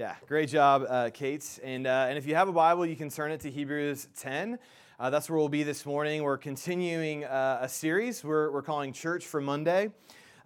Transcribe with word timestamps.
Yeah, 0.00 0.14
great 0.26 0.48
job, 0.48 0.86
uh, 0.88 1.10
Kate. 1.12 1.60
And, 1.62 1.86
uh, 1.86 2.06
and 2.08 2.16
if 2.16 2.26
you 2.26 2.34
have 2.34 2.48
a 2.48 2.54
Bible, 2.54 2.86
you 2.86 2.96
can 2.96 3.10
turn 3.10 3.32
it 3.32 3.40
to 3.40 3.50
Hebrews 3.50 4.08
10. 4.18 4.58
Uh, 4.98 5.10
that's 5.10 5.28
where 5.28 5.38
we'll 5.38 5.50
be 5.50 5.62
this 5.62 5.84
morning. 5.84 6.22
We're 6.22 6.38
continuing 6.38 7.26
uh, 7.26 7.58
a 7.60 7.68
series 7.68 8.24
we're, 8.24 8.50
we're 8.50 8.62
calling 8.62 8.94
Church 8.94 9.26
for 9.26 9.42
Monday 9.42 9.90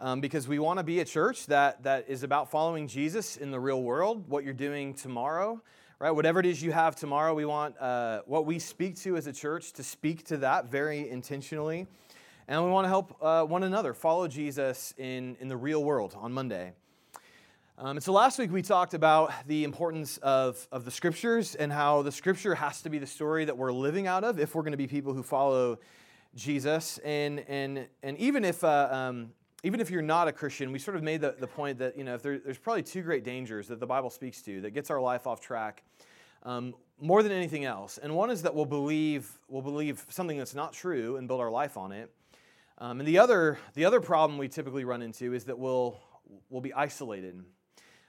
um, 0.00 0.20
because 0.20 0.48
we 0.48 0.58
want 0.58 0.80
to 0.80 0.82
be 0.82 0.98
a 0.98 1.04
church 1.04 1.46
that, 1.46 1.84
that 1.84 2.06
is 2.08 2.24
about 2.24 2.50
following 2.50 2.88
Jesus 2.88 3.36
in 3.36 3.52
the 3.52 3.60
real 3.60 3.80
world, 3.80 4.28
what 4.28 4.42
you're 4.42 4.54
doing 4.54 4.92
tomorrow, 4.92 5.62
right? 6.00 6.10
Whatever 6.10 6.40
it 6.40 6.46
is 6.46 6.60
you 6.60 6.72
have 6.72 6.96
tomorrow, 6.96 7.32
we 7.32 7.44
want 7.44 7.78
uh, 7.78 8.22
what 8.26 8.46
we 8.46 8.58
speak 8.58 8.96
to 9.02 9.16
as 9.16 9.28
a 9.28 9.32
church 9.32 9.72
to 9.74 9.84
speak 9.84 10.24
to 10.24 10.36
that 10.38 10.68
very 10.68 11.08
intentionally. 11.08 11.86
And 12.48 12.64
we 12.64 12.72
want 12.72 12.86
to 12.86 12.88
help 12.88 13.16
uh, 13.22 13.44
one 13.44 13.62
another 13.62 13.94
follow 13.94 14.26
Jesus 14.26 14.94
in, 14.98 15.36
in 15.38 15.46
the 15.46 15.56
real 15.56 15.84
world 15.84 16.16
on 16.18 16.32
Monday. 16.32 16.72
Um, 17.76 17.96
and 17.96 18.02
so 18.04 18.12
last 18.12 18.38
week 18.38 18.52
we 18.52 18.62
talked 18.62 18.94
about 18.94 19.32
the 19.48 19.64
importance 19.64 20.18
of, 20.18 20.68
of 20.70 20.84
the 20.84 20.92
scriptures 20.92 21.56
and 21.56 21.72
how 21.72 22.02
the 22.02 22.12
scripture 22.12 22.54
has 22.54 22.80
to 22.82 22.88
be 22.88 22.98
the 22.98 23.06
story 23.06 23.44
that 23.44 23.58
we're 23.58 23.72
living 23.72 24.06
out 24.06 24.22
of 24.22 24.38
if 24.38 24.54
we're 24.54 24.62
going 24.62 24.70
to 24.70 24.78
be 24.78 24.86
people 24.86 25.12
who 25.12 25.24
follow 25.24 25.80
Jesus. 26.36 26.98
And, 26.98 27.40
and, 27.48 27.88
and 28.04 28.16
even, 28.18 28.44
if, 28.44 28.62
uh, 28.62 28.88
um, 28.92 29.32
even 29.64 29.80
if 29.80 29.90
you're 29.90 30.02
not 30.02 30.28
a 30.28 30.32
Christian, 30.32 30.70
we 30.70 30.78
sort 30.78 30.96
of 30.96 31.02
made 31.02 31.20
the, 31.20 31.34
the 31.36 31.48
point 31.48 31.78
that 31.80 31.98
you 31.98 32.04
know, 32.04 32.14
if 32.14 32.22
there, 32.22 32.38
there's 32.38 32.58
probably 32.58 32.84
two 32.84 33.02
great 33.02 33.24
dangers 33.24 33.66
that 33.66 33.80
the 33.80 33.86
Bible 33.86 34.08
speaks 34.08 34.40
to 34.42 34.60
that 34.60 34.70
gets 34.70 34.88
our 34.88 35.00
life 35.00 35.26
off 35.26 35.40
track 35.40 35.82
um, 36.44 36.74
more 37.00 37.24
than 37.24 37.32
anything 37.32 37.64
else. 37.64 37.98
And 37.98 38.14
one 38.14 38.30
is 38.30 38.42
that 38.42 38.54
we'll 38.54 38.66
believe, 38.66 39.28
we'll 39.48 39.62
believe 39.62 40.06
something 40.10 40.38
that's 40.38 40.54
not 40.54 40.74
true 40.74 41.16
and 41.16 41.26
build 41.26 41.40
our 41.40 41.50
life 41.50 41.76
on 41.76 41.90
it. 41.90 42.08
Um, 42.78 43.00
and 43.00 43.08
the 43.08 43.18
other, 43.18 43.58
the 43.74 43.84
other 43.84 44.00
problem 44.00 44.38
we 44.38 44.46
typically 44.46 44.84
run 44.84 45.02
into 45.02 45.34
is 45.34 45.42
that 45.46 45.58
we'll, 45.58 45.98
we'll 46.50 46.62
be 46.62 46.72
isolated 46.72 47.42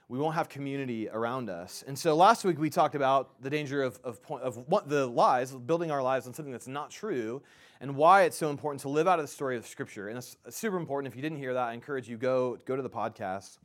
we 0.08 0.18
won't 0.18 0.34
have 0.36 0.48
community 0.48 1.08
around 1.08 1.50
us. 1.50 1.82
And 1.86 1.98
so 1.98 2.14
last 2.14 2.44
week 2.44 2.58
we 2.58 2.70
talked 2.70 2.94
about 2.94 3.42
the 3.42 3.50
danger 3.50 3.82
of, 3.82 3.98
of, 4.04 4.20
of 4.30 4.56
what 4.68 4.88
the 4.88 5.06
lies, 5.06 5.50
building 5.50 5.90
our 5.90 6.02
lives 6.02 6.26
on 6.26 6.34
something 6.34 6.52
that's 6.52 6.68
not 6.68 6.90
true, 6.90 7.42
and 7.80 7.96
why 7.96 8.22
it's 8.22 8.36
so 8.36 8.48
important 8.50 8.80
to 8.82 8.88
live 8.88 9.08
out 9.08 9.18
of 9.18 9.24
the 9.24 9.30
story 9.30 9.56
of 9.56 9.66
Scripture. 9.66 10.08
And 10.08 10.16
it's 10.16 10.36
super 10.50 10.76
important. 10.76 11.12
If 11.12 11.16
you 11.16 11.22
didn't 11.22 11.38
hear 11.38 11.54
that, 11.54 11.68
I 11.68 11.72
encourage 11.72 12.08
you 12.08 12.16
go 12.16 12.58
go 12.64 12.76
to 12.76 12.82
the 12.82 12.90
podcast. 12.90 13.58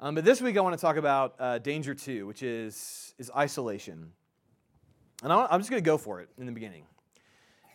Um, 0.00 0.14
but 0.14 0.24
this 0.24 0.40
week 0.40 0.56
I 0.56 0.60
want 0.60 0.76
to 0.76 0.80
talk 0.80 0.96
about 0.96 1.34
uh, 1.38 1.58
danger 1.58 1.94
two, 1.94 2.26
which 2.26 2.42
is 2.42 3.14
is 3.18 3.30
isolation. 3.36 4.12
And 5.22 5.32
I 5.32 5.46
am 5.50 5.60
just 5.60 5.70
going 5.70 5.82
to 5.82 5.86
go 5.86 5.98
for 5.98 6.20
it 6.20 6.28
in 6.38 6.46
the 6.46 6.52
beginning. 6.52 6.84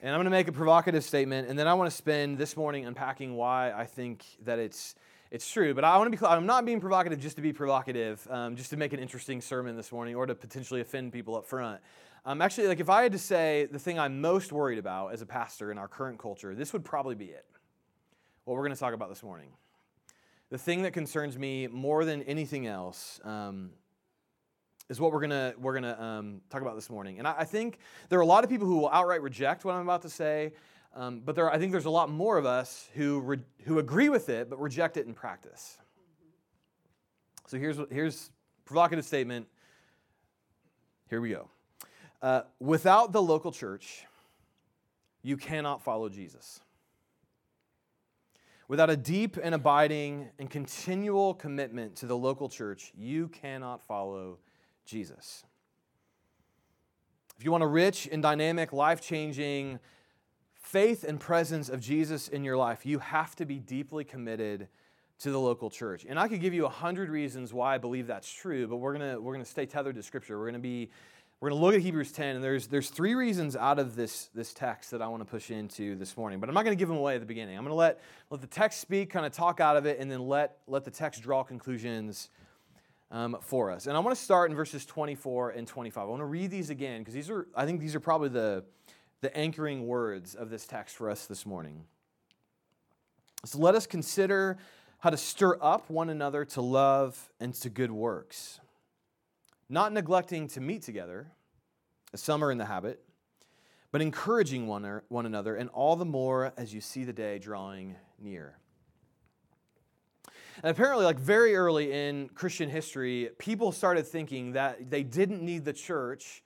And 0.02 0.12
I'm 0.12 0.18
going 0.18 0.26
to 0.26 0.31
make 0.31 0.50
a 0.50 0.52
provocative 0.52 1.06
statement, 1.06 1.48
and 1.48 1.58
then 1.58 1.66
I 1.66 1.74
want 1.76 1.90
to 1.90 1.96
spend 1.96 2.38
this 2.38 2.58
morning 2.58 2.86
unpacking 2.86 3.36
why 3.36 3.72
I 3.72 3.86
think 3.86 4.26
that 4.44 4.59
it's 4.59 4.96
it's 5.34 5.52
true. 5.52 5.73
But 5.73 5.84
I 5.84 5.98
want 5.98 6.06
to 6.06 6.12
be 6.12 6.17
clear. 6.17 6.30
I'm 6.30 6.45
not 6.45 6.64
being 6.64 6.80
provocative 6.80 7.20
just 7.20 7.38
to 7.38 7.42
be 7.42 7.52
provocative, 7.52 8.26
um, 8.30 8.56
just 8.56 8.70
to 8.70 8.78
make 8.78 8.94
an 8.94 9.00
interesting 9.00 9.42
sermon 9.42 9.75
this 9.75 9.92
morning 9.92 10.14
or 10.14 10.28
to 10.28 10.36
potentially 10.36 10.80
offend 10.80 11.12
people 11.12 11.36
up 11.36 11.44
front. 11.44 11.81
Um, 12.23 12.40
actually, 12.40 12.67
like 12.67 12.80
if 12.80 12.90
I 12.90 13.02
had 13.02 13.12
to 13.14 13.17
say 13.17 13.67
the 13.70 13.80
thing 13.80 13.98
I'm 13.98 14.22
most 14.22 14.53
worried 14.53 14.78
about 14.78 15.08
as 15.12 15.23
a 15.23 15.25
pastor 15.25 15.72
in 15.72 15.80
our 15.80 15.88
current 15.88 16.20
culture, 16.20 16.53
this 16.53 16.72
would 16.72 16.86
probably 16.86 17.16
be 17.16 17.25
it. 17.25 17.45
What 18.45 18.53
we're 18.53 18.62
going 18.62 18.75
to 18.75 18.80
talk 18.80 18.94
about 18.94 19.09
this 19.09 19.23
morning. 19.23 19.50
The 20.52 20.59
thing 20.59 20.84
that 20.84 20.94
concerns 20.94 21.36
me 21.36 21.66
more 21.66 22.06
than 22.06 22.22
anything 22.23 22.68
else 22.68 23.20
um, 23.23 23.72
is 24.88 25.02
what 25.02 25.12
we're 25.12 25.22
gonna 25.22 25.56
we're 25.58 25.73
gonna 25.73 26.00
um, 26.00 26.42
talk 26.52 26.62
about 26.62 26.75
this 26.75 26.92
morning. 26.92 27.18
And 27.18 27.28
I, 27.28 27.36
I, 27.40 27.44
think 27.44 27.80
there 28.09 28.20
are 28.20 28.22
a 28.22 28.28
lot 28.28 28.44
of 28.44 28.52
people 28.52 28.68
who 28.68 28.78
will 28.78 28.90
outright 28.92 29.23
reject 29.23 29.66
what 29.66 29.73
I'm 29.73 29.81
about 29.81 30.03
to 30.03 30.09
say, 30.09 30.53
um, 30.96 31.22
but 31.26 31.36
there, 31.36 31.52
I 31.52 31.58
think 31.58 31.72
there's 31.72 31.86
a 31.86 31.90
lot 31.90 32.10
more 32.10 32.38
of 32.38 32.46
us 32.46 32.90
who, 32.94 33.20
re, 33.20 33.38
who 33.66 33.80
agree 33.80 34.10
with 34.10 34.30
it 34.30 34.50
but 34.50 34.60
reject 34.60 34.98
it 34.98 35.08
in 35.08 35.14
practice. 35.14 35.78
So 37.48 37.58
here's, 37.58 37.78
here's 37.92 38.32
provocative 38.66 39.06
statement. 39.06 39.48
Here 41.10 41.20
we 41.22 41.30
go. 41.30 41.50
Uh, 42.22 42.44
without 42.60 43.12
the 43.12 43.22
local 43.22 43.52
church, 43.52 44.06
you 45.24 45.38
cannot 45.38 45.84
follow 45.84 46.10
Jesus. 46.10 46.60
Without 48.68 48.90
a 48.90 48.96
deep 48.96 49.38
and 49.42 49.53
abiding 49.53 50.30
and 50.40 50.50
continual 50.50 51.34
commitment 51.34 51.96
to 51.98 52.06
the 52.06 52.18
local 52.18 52.50
church, 52.50 52.92
you 52.98 53.28
cannot 53.28 53.86
follow 53.86 54.40
Jesus. 54.86 55.44
If 57.38 57.44
you 57.44 57.52
want 57.52 57.64
a 57.64 57.68
rich 57.68 58.08
and 58.12 58.22
dynamic, 58.22 58.72
life 58.72 59.02
changing, 59.02 59.80
faith 60.63 61.03
and 61.03 61.19
presence 61.19 61.69
of 61.69 61.81
Jesus 61.81 62.29
in 62.29 62.44
your 62.44 62.57
life, 62.57 62.85
you 62.85 63.00
have 63.00 63.35
to 63.35 63.46
be 63.46 63.59
deeply 63.59 64.03
committed 64.03 64.69
to 65.19 65.29
the 65.29 65.40
local 65.40 65.69
church. 65.69 66.06
And 66.07 66.18
I 66.18 66.28
could 66.28 66.41
give 66.41 66.53
you 66.53 66.66
a 66.66 66.69
hundred 66.69 67.09
reasons 67.09 67.53
why 67.53 67.75
I 67.75 67.78
believe 67.78 68.07
that's 68.07 68.31
true, 68.31 68.68
but 68.68 68.78
we're 68.78 68.94
gonna 68.94 69.19
we're 69.19 69.34
gonna 69.34 69.46
stay 69.46 69.66
tethered 69.66 69.96
to 69.96 70.03
Scripture. 70.03 70.40
We're 70.40 70.47
gonna 70.47 70.59
be 70.59 70.90
we're 71.40 71.50
gonna 71.50 71.62
look 71.62 71.75
at 71.75 71.81
Hebrews 71.81 72.13
10, 72.13 72.35
and 72.35 72.44
there's 72.44 72.68
there's 72.68 72.90
three 72.90 73.13
reasons 73.13 73.57
out 73.57 73.78
of 73.78 73.96
this 73.96 74.29
this 74.34 74.53
text 74.53 74.91
that 74.91 75.02
I 75.02 75.07
want 75.07 75.22
to 75.22 75.29
push 75.29 75.52
into 75.52 75.96
this 75.96 76.16
morning. 76.16 76.40
But 76.40 76.47
I'm 76.47 76.56
not 76.56 76.63
gonna 76.63 76.78
give 76.78 76.88
them 76.88 76.97
away 76.97 77.16
at 77.16 77.19
the 77.19 77.28
beginning. 77.28 77.57
I'm 77.57 77.63
gonna 77.63 77.75
let 77.75 78.02
let 78.29 78.40
the 78.40 78.47
text 78.47 78.79
speak, 78.79 79.09
kind 79.09 79.25
of 79.25 79.34
talk 79.34 79.59
out 79.59 79.75
of 79.75 79.85
it, 79.85 80.00
and 80.00 80.09
then 80.09 80.28
let 80.28 80.59
let 80.68 80.85
the 80.85 80.91
text 80.91 81.22
draw 81.22 81.44
conclusions. 81.44 82.29
Um, 83.12 83.38
for 83.41 83.69
us. 83.69 83.85
And 83.85 83.96
I 83.96 84.00
want 84.00 84.18
to 84.18 84.23
start 84.23 84.50
in 84.50 84.56
verses 84.56 84.88
24 84.88 85.52
and 85.52 85.68
25. 85.68 86.02
I 86.02 86.06
want 86.07 86.22
to 86.22 86.25
read 86.25 86.50
these 86.50 86.72
again 86.72 87.02
because 87.02 87.13
these 87.13 87.29
are, 87.29 87.46
I 87.56 87.63
think 87.63 87.79
these 87.79 87.94
are 87.94 88.00
probably 88.00 88.29
the, 88.29 88.63
the 89.23 89.35
anchoring 89.35 89.88
words 89.88 90.35
of 90.35 90.50
this 90.50 90.67
text 90.67 90.97
for 90.97 91.09
us 91.09 91.25
this 91.25 91.45
morning. 91.45 91.85
So 93.45 93.57
let 93.57 93.73
us 93.73 93.88
consider 93.88 94.57
how 95.00 95.09
to 95.09 95.17
stir 95.17 95.57
up 95.61 95.89
one 95.89 96.09
another 96.09 96.44
to 96.45 96.61
love 96.61 97.31
and 97.39 97.53
to 97.56 97.69
good 97.69 97.89
works, 97.89 98.59
not 99.69 99.94
neglecting 99.94 100.47
to 100.50 100.61
meet 100.61 100.81
together, 100.81 101.31
as 102.13 102.22
some 102.22 102.44
are 102.44 102.51
in 102.51 102.57
the 102.57 102.66
habit, 102.66 103.01
but 103.94 104.01
encouraging 104.01 104.67
one, 104.67 104.85
er, 104.85 105.03
one 105.07 105.25
another, 105.25 105.55
and 105.55 105.69
all 105.69 105.95
the 105.95 106.05
more 106.05 106.51
as 106.57 106.73
you 106.73 106.81
see 106.81 107.05
the 107.05 107.13
day 107.13 107.40
drawing 107.40 107.95
near. 108.19 108.57
And 110.61 110.69
apparently, 110.69 111.05
like 111.05 111.17
very 111.17 111.55
early 111.55 111.94
in 111.94 112.28
Christian 112.29 112.69
history, 112.69 113.29
people 113.40 113.72
started 113.72 114.05
thinking 114.05 114.51
that 114.51 114.90
they 114.90 115.03
didn't 115.03 115.41
need 115.41 115.63
the 115.63 115.73
church 115.73 116.43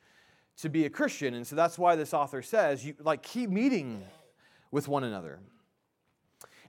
to 0.61 0.69
be 0.69 0.85
a 0.85 0.89
Christian. 0.89 1.33
And 1.33 1.45
so 1.45 1.55
that's 1.55 1.77
why 1.77 1.95
this 1.95 2.13
author 2.13 2.41
says, 2.41 2.85
you 2.85 2.95
like 2.99 3.21
keep 3.21 3.49
meeting 3.49 4.03
with 4.71 4.87
one 4.87 5.03
another. 5.03 5.39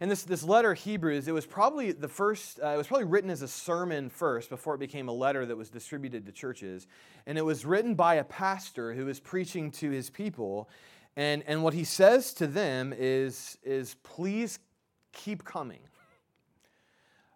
And 0.01 0.09
this, 0.09 0.23
this 0.23 0.45
letter, 0.45 0.75
Hebrews, 0.75 1.27
it 1.27 1.33
was 1.33 1.45
probably 1.45 1.91
the 1.91 2.07
first, 2.07 2.61
uh, 2.63 2.69
it 2.69 2.77
was 2.77 2.87
probably 2.87 3.07
written 3.07 3.31
as 3.31 3.43
a 3.43 3.49
sermon 3.49 4.09
first 4.11 4.49
before 4.49 4.75
it 4.77 4.79
became 4.79 5.09
a 5.09 5.13
letter 5.13 5.45
that 5.45 5.57
was 5.57 5.71
distributed 5.71 6.25
to 6.27 6.33
churches. 6.33 6.87
And 7.27 7.37
it 7.37 7.45
was 7.45 7.65
written 7.65 7.95
by 7.95 8.15
a 8.15 8.25
pastor 8.25 8.95
who 8.95 9.07
was 9.07 9.19
preaching 9.19 9.73
to 9.73 9.91
his 9.91 10.09
people. 10.09 10.69
And, 11.17 11.43
and 11.49 11.65
what 11.65 11.75
he 11.75 11.83
says 11.83 12.33
to 12.35 12.47
them 12.47 12.95
is, 12.97 13.59
is 13.65 13.97
please 14.05 14.61
keep 15.13 15.45
coming. 15.45 15.81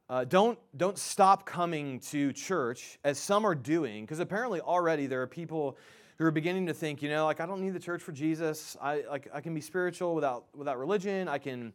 Uh, 0.08 0.24
don't, 0.24 0.58
don't 0.76 0.98
stop 0.98 1.46
coming 1.46 1.98
to 1.98 2.32
church 2.32 2.98
as 3.02 3.19
some 3.19 3.44
are 3.44 3.56
doing, 3.56 4.04
because 4.04 4.20
apparently 4.20 4.60
already 4.60 5.06
there 5.06 5.22
are 5.22 5.26
people 5.26 5.76
who 6.22 6.28
are 6.28 6.30
beginning 6.30 6.66
to 6.66 6.74
think, 6.74 7.02
you 7.02 7.08
know, 7.08 7.24
like 7.24 7.40
I 7.40 7.46
don't 7.46 7.60
need 7.60 7.74
the 7.74 7.80
church 7.80 8.00
for 8.00 8.12
Jesus. 8.12 8.76
I 8.80 9.02
like 9.10 9.28
I 9.34 9.40
can 9.40 9.54
be 9.54 9.60
spiritual 9.60 10.14
without 10.14 10.44
without 10.54 10.78
religion. 10.78 11.26
I 11.26 11.38
can 11.38 11.72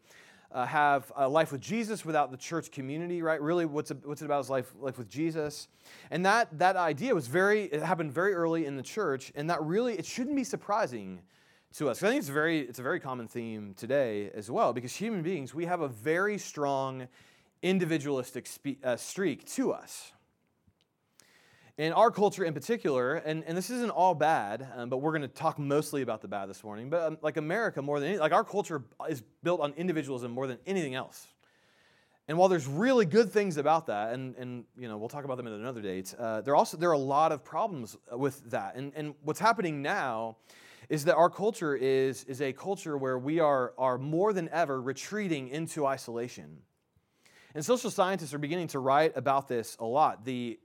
uh, 0.53 0.65
have 0.65 1.11
a 1.17 1.27
life 1.27 1.51
with 1.51 1.59
Jesus 1.59 2.05
without 2.05 2.31
the 2.31 2.37
church 2.37 2.71
community, 2.71 3.21
right? 3.21 3.41
Really, 3.41 3.65
what's 3.65 3.91
it, 3.91 3.97
what's 4.05 4.21
it 4.21 4.25
about 4.25 4.39
is 4.39 4.49
life 4.49 4.73
life 4.79 4.97
with 4.97 5.09
Jesus, 5.09 5.67
and 6.11 6.25
that 6.25 6.57
that 6.57 6.77
idea 6.77 7.13
was 7.13 7.27
very 7.27 7.65
it 7.65 7.81
happened 7.81 8.13
very 8.13 8.33
early 8.33 8.65
in 8.65 8.77
the 8.77 8.83
church, 8.83 9.33
and 9.35 9.49
that 9.49 9.61
really 9.61 9.95
it 9.95 10.05
shouldn't 10.05 10.35
be 10.35 10.45
surprising 10.45 11.19
to 11.75 11.89
us. 11.89 12.01
I 12.01 12.07
think 12.07 12.19
it's 12.19 12.29
very 12.29 12.61
it's 12.61 12.79
a 12.79 12.83
very 12.83 13.01
common 13.01 13.27
theme 13.27 13.73
today 13.77 14.31
as 14.33 14.49
well 14.49 14.71
because 14.71 14.95
human 14.95 15.23
beings 15.23 15.53
we 15.53 15.65
have 15.65 15.81
a 15.81 15.89
very 15.89 16.37
strong 16.37 17.09
individualistic 17.61 18.47
spe- 18.47 18.81
uh, 18.81 18.95
streak 18.95 19.45
to 19.55 19.73
us 19.73 20.13
in 21.77 21.93
our 21.93 22.09
culture 22.09 22.43
in 22.43 22.53
particular, 22.53 23.15
and, 23.15 23.43
and 23.45 23.55
this 23.55 23.69
isn't 23.69 23.91
all 23.91 24.15
bad, 24.15 24.67
um, 24.75 24.89
but 24.89 24.97
we're 24.97 25.11
going 25.11 25.21
to 25.21 25.27
talk 25.27 25.59
mostly 25.59 26.01
about 26.01 26.21
the 26.21 26.27
bad 26.27 26.49
this 26.49 26.63
morning. 26.63 26.89
But 26.89 27.03
um, 27.03 27.17
like 27.21 27.37
America, 27.37 27.81
more 27.81 27.99
than 27.99 28.09
any, 28.09 28.17
like 28.17 28.31
our 28.31 28.43
culture 28.43 28.83
is 29.07 29.21
built 29.43 29.61
on 29.61 29.73
individualism 29.77 30.31
more 30.31 30.47
than 30.47 30.57
anything 30.65 30.95
else. 30.95 31.27
And 32.27 32.37
while 32.37 32.49
there's 32.49 32.67
really 32.67 33.05
good 33.05 33.31
things 33.31 33.57
about 33.57 33.85
that, 33.87 34.13
and, 34.13 34.35
and 34.35 34.65
you 34.77 34.87
know 34.87 34.97
we'll 34.97 35.07
talk 35.07 35.23
about 35.23 35.37
them 35.37 35.47
at 35.47 35.53
another 35.53 35.81
date, 35.81 36.13
uh, 36.17 36.41
there 36.41 36.55
also 36.55 36.77
there 36.77 36.89
are 36.89 36.93
a 36.93 36.97
lot 36.97 37.31
of 37.31 37.45
problems 37.45 37.95
with 38.11 38.49
that. 38.49 38.75
And, 38.75 38.91
and 38.95 39.13
what's 39.23 39.39
happening 39.39 39.81
now 39.81 40.37
is 40.89 41.05
that 41.05 41.15
our 41.15 41.29
culture 41.29 41.75
is, 41.75 42.23
is 42.25 42.41
a 42.41 42.53
culture 42.53 42.97
where 42.97 43.19
we 43.19 43.39
are, 43.39 43.73
are 43.77 43.97
more 43.97 44.33
than 44.33 44.49
ever 44.49 44.81
retreating 44.81 45.49
into 45.49 45.85
isolation. 45.85 46.57
And 47.53 47.65
social 47.65 47.91
scientists 47.91 48.33
are 48.33 48.37
beginning 48.37 48.67
to 48.67 48.79
write 48.79 49.15
about 49.15 49.47
this 49.47 49.75
a 49.79 49.85
lot. 49.85 50.23
The 50.23 50.59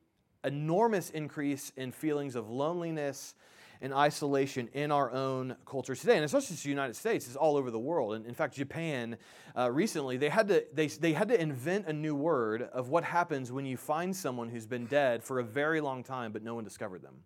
enormous 0.44 1.10
increase 1.10 1.72
in 1.76 1.92
feelings 1.92 2.36
of 2.36 2.50
loneliness 2.50 3.34
and 3.82 3.92
isolation 3.92 4.68
in 4.74 4.92
our 4.92 5.10
own 5.10 5.56
culture 5.66 5.94
today. 5.96 6.14
And 6.14 6.22
it's 6.22 6.32
not 6.32 6.44
just 6.44 6.62
the 6.62 6.68
United 6.68 6.94
States, 6.94 7.26
it's 7.26 7.36
all 7.36 7.56
over 7.56 7.70
the 7.70 7.80
world. 7.80 8.14
And 8.14 8.24
in 8.24 8.32
fact, 8.32 8.54
Japan 8.54 9.16
uh, 9.58 9.70
recently, 9.70 10.16
they 10.16 10.28
had, 10.28 10.48
to, 10.48 10.64
they, 10.72 10.86
they 10.86 11.12
had 11.12 11.28
to 11.28 11.40
invent 11.40 11.88
a 11.88 11.92
new 11.92 12.14
word 12.14 12.62
of 12.62 12.90
what 12.90 13.02
happens 13.02 13.50
when 13.50 13.66
you 13.66 13.76
find 13.76 14.14
someone 14.14 14.48
who's 14.48 14.66
been 14.66 14.86
dead 14.86 15.24
for 15.24 15.40
a 15.40 15.44
very 15.44 15.80
long 15.80 16.04
time, 16.04 16.32
but 16.32 16.44
no 16.44 16.54
one 16.54 16.62
discovered 16.62 17.02
them. 17.02 17.16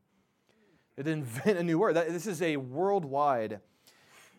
They 0.97 1.03
had 1.03 1.09
invent 1.09 1.59
a 1.59 1.63
new 1.63 1.79
word. 1.79 1.95
That, 1.95 2.09
this 2.09 2.27
is 2.27 2.41
a 2.41 2.57
worldwide 2.57 3.61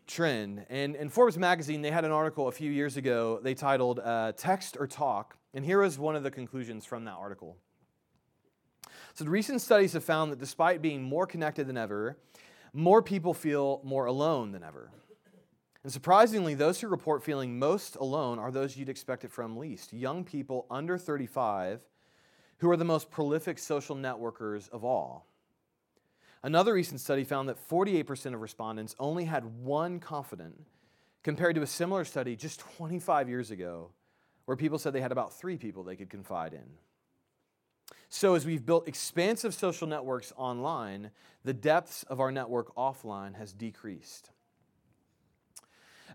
trend. 0.07 0.65
And 0.69 0.95
in 0.95 1.09
Forbes 1.09 1.37
magazine, 1.37 1.83
they 1.83 1.91
had 1.91 2.03
an 2.03 2.11
article 2.11 2.47
a 2.47 2.51
few 2.51 2.71
years 2.71 2.97
ago 2.97 3.39
they 3.43 3.53
titled 3.53 3.99
uh, 3.99 4.31
Text 4.35 4.75
or 4.79 4.87
Talk. 4.87 5.37
And 5.53 5.63
here 5.63 5.83
is 5.83 5.99
one 5.99 6.15
of 6.15 6.23
the 6.23 6.31
conclusions 6.31 6.83
from 6.83 7.05
that 7.05 7.15
article. 7.19 7.57
So, 9.17 9.25
recent 9.25 9.61
studies 9.61 9.93
have 9.93 10.03
found 10.03 10.31
that 10.31 10.37
despite 10.37 10.79
being 10.79 11.01
more 11.01 11.25
connected 11.25 11.65
than 11.65 11.75
ever, 11.75 12.19
more 12.71 13.01
people 13.01 13.33
feel 13.33 13.81
more 13.83 14.05
alone 14.05 14.51
than 14.51 14.63
ever. 14.63 14.91
And 15.81 15.91
surprisingly, 15.91 16.53
those 16.53 16.79
who 16.79 16.87
report 16.87 17.23
feeling 17.23 17.57
most 17.57 17.95
alone 17.95 18.37
are 18.37 18.51
those 18.51 18.77
you'd 18.77 18.89
expect 18.89 19.23
it 19.23 19.31
from 19.31 19.57
least 19.57 19.91
young 19.91 20.23
people 20.23 20.67
under 20.69 20.99
35 20.99 21.81
who 22.59 22.69
are 22.69 22.77
the 22.77 22.85
most 22.85 23.09
prolific 23.09 23.57
social 23.57 23.95
networkers 23.95 24.69
of 24.69 24.85
all. 24.85 25.25
Another 26.43 26.75
recent 26.75 27.01
study 27.01 27.23
found 27.23 27.49
that 27.49 27.57
48% 27.57 28.35
of 28.35 28.41
respondents 28.41 28.95
only 28.99 29.25
had 29.25 29.45
one 29.63 29.99
confidant, 29.99 30.61
compared 31.23 31.55
to 31.55 31.63
a 31.63 31.67
similar 31.67 32.05
study 32.05 32.35
just 32.35 32.59
25 32.77 33.29
years 33.29 33.49
ago, 33.49 33.89
where 34.45 34.55
people 34.55 34.77
said 34.77 34.93
they 34.93 35.01
had 35.01 35.11
about 35.11 35.33
three 35.33 35.57
people 35.57 35.81
they 35.81 35.95
could 35.95 36.11
confide 36.11 36.53
in. 36.53 36.69
So, 38.09 38.35
as 38.35 38.45
we've 38.45 38.65
built 38.65 38.87
expansive 38.87 39.53
social 39.53 39.87
networks 39.87 40.31
online, 40.37 41.11
the 41.43 41.53
depths 41.53 42.03
of 42.03 42.19
our 42.19 42.31
network 42.31 42.73
offline 42.75 43.35
has 43.35 43.53
decreased. 43.53 44.31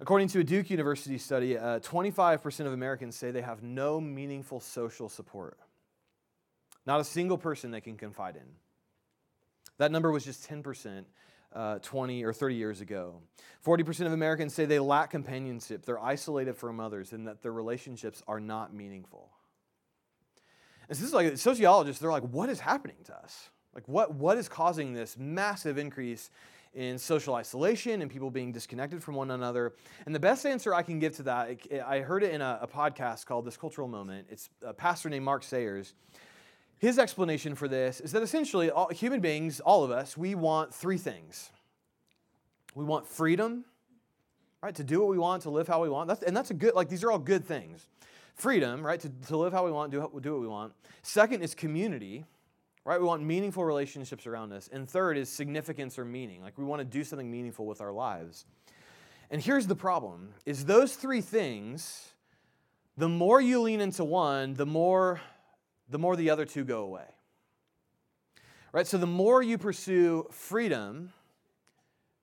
According 0.01 0.29
to 0.29 0.41
a 0.41 0.45
Duke 0.45 0.71
University 0.71 1.19
study, 1.19 1.57
uh, 1.57 1.79
25% 1.81 2.67
of 2.67 2.73
Americans 2.73 3.15
say 3.15 3.31
they 3.31 3.43
have 3.43 3.63
no 3.63 4.01
meaningful 4.01 4.59
social 4.59 5.09
support. 5.09 5.59
Not 6.87 7.01
a 7.01 7.05
single 7.05 7.39
person 7.39 7.71
they 7.71 7.81
can 7.81 7.97
confide 7.97 8.37
in. 8.37 8.49
That 9.79 9.93
number 9.93 10.11
was 10.11 10.25
just 10.25 10.49
10% 10.49 11.05
uh, 11.55 11.79
20 11.81 12.25
or 12.25 12.33
30 12.33 12.55
years 12.55 12.81
ago. 12.81 13.21
40% 13.65 14.07
of 14.07 14.13
Americans 14.13 14.55
say 14.55 14.65
they 14.65 14.79
lack 14.79 15.11
companionship, 15.11 15.85
they're 15.85 16.03
isolated 16.03 16.57
from 16.57 16.81
others, 16.81 17.13
and 17.13 17.27
that 17.29 17.43
their 17.43 17.53
relationships 17.53 18.23
are 18.27 18.41
not 18.41 18.75
meaningful. 18.75 19.31
And 20.89 20.97
so 20.97 21.03
this 21.03 21.09
is 21.09 21.15
like 21.15 21.37
sociologists, 21.37 22.01
they're 22.01 22.11
like, 22.11 22.25
what 22.25 22.49
is 22.49 22.61
happening 22.61 22.97
to 23.05 23.17
us? 23.17 23.51
Like, 23.75 23.89
what, 23.89 24.15
what 24.15 24.37
is 24.37 24.49
causing 24.49 24.93
this 24.93 25.17
massive 25.19 25.79
increase 25.79 26.31
in 26.75 26.99
social 26.99 27.35
isolation 27.35 28.03
and 28.03 28.11
people 28.11 28.31
being 28.31 28.53
disconnected 28.53 29.03
from 29.03 29.15
one 29.15 29.31
another? 29.31 29.75
And 30.05 30.15
the 30.15 30.21
best 30.21 30.45
answer 30.45 30.75
I 30.75 30.83
can 30.83 30.99
give 30.99 31.17
to 31.17 31.23
that, 31.25 31.59
I 31.87 32.01
heard 32.01 32.23
it 32.23 32.33
in 32.33 32.43
a, 32.43 32.59
a 32.63 32.67
podcast 32.67 33.27
called 33.27 33.47
This 33.47 33.57
Cultural 33.57 33.89
Moment. 33.89 34.27
It's 34.31 34.51
a 34.63 34.75
pastor 34.75 35.09
named 35.09 35.25
Mark 35.25 35.43
Sayers. 35.43 35.95
His 36.79 36.99
explanation 36.99 37.55
for 37.55 37.69
this 37.69 38.01
is 38.01 38.13
that 38.13 38.23
essentially, 38.23 38.71
all, 38.71 38.89
human 38.89 39.21
beings, 39.21 39.61
all 39.61 39.85
of 39.85 39.91
us, 39.91 40.17
we 40.17 40.35
want 40.35 40.75
three 40.75 40.99
things. 40.99 41.51
We 42.75 42.85
want 42.85 43.07
freedom, 43.07 43.65
right, 44.63 44.75
to 44.75 44.85
do 44.85 45.01
what 45.01 45.09
we 45.09 45.19
want, 45.19 45.43
to 45.43 45.51
live 45.51 45.69
how 45.69 45.83
we 45.83 45.89
want. 45.89 46.09
That's, 46.09 46.23
and 46.23 46.37
that's 46.37 46.51
a 46.51 46.55
good, 46.55 46.75
like, 46.75 46.89
these 46.89 47.05
are 47.05 47.13
all 47.13 47.19
good 47.19 47.45
things 47.45 47.87
freedom, 48.35 48.85
right, 48.85 49.01
to, 49.01 49.09
to 49.29 49.37
live 49.37 49.53
how 49.53 49.65
we 49.65 49.73
want, 49.73 49.91
do, 49.91 49.99
do 50.21 50.33
what 50.33 50.41
we 50.41 50.49
want. 50.49 50.73
Second 51.03 51.43
is 51.43 51.55
community, 51.55 52.25
right? 52.85 53.01
We 53.01 53.07
want 53.07 53.23
meaningful 53.23 53.65
relationships 53.65 54.27
around 54.27 54.53
us. 54.53 54.69
And 54.73 54.89
third 54.89 55.17
is 55.17 55.29
significance 55.29 55.99
or 55.99 56.05
meaning. 56.05 56.43
Like 56.43 56.59
we 56.59 56.65
want 56.65 56.81
to 56.81 56.85
do 56.85 57.05
something 57.05 57.31
meaningful 57.31 57.67
with 57.67 57.81
our 57.81 57.93
lives. 57.93 58.45
And 59.31 59.43
here's 59.43 59.67
the 59.67 59.77
problem 59.77 60.35
is 60.45 60.67
those 60.67 60.95
three 60.95 61.21
things, 61.21 62.13
the 62.97 63.09
more 63.09 63.41
you 63.41 63.63
lean 63.63 63.81
into 63.81 64.05
one, 64.05 64.55
the 64.55 64.67
more 64.67 65.21
the 65.89 65.99
more 65.99 66.17
the 66.17 66.31
other 66.31 66.45
two 66.45 66.65
go 66.65 66.83
away. 66.83 67.05
Right? 68.73 68.87
So 68.87 68.97
the 68.97 69.07
more 69.07 69.43
you 69.43 69.59
pursue 69.59 70.27
freedom, 70.31 71.13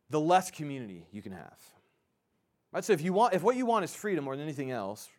the 0.10 0.20
less 0.20 0.50
community 0.50 1.06
you 1.12 1.22
can 1.22 1.32
have. 1.32 1.58
Right? 2.72 2.84
So 2.84 2.94
if 2.94 3.02
you 3.02 3.14
want 3.14 3.34
if 3.34 3.42
what 3.42 3.56
you 3.56 3.66
want 3.66 3.86
is 3.86 3.96
freedom 3.96 4.26
more 4.26 4.36
than 4.36 4.44
anything 4.44 4.72
else, 4.72 5.10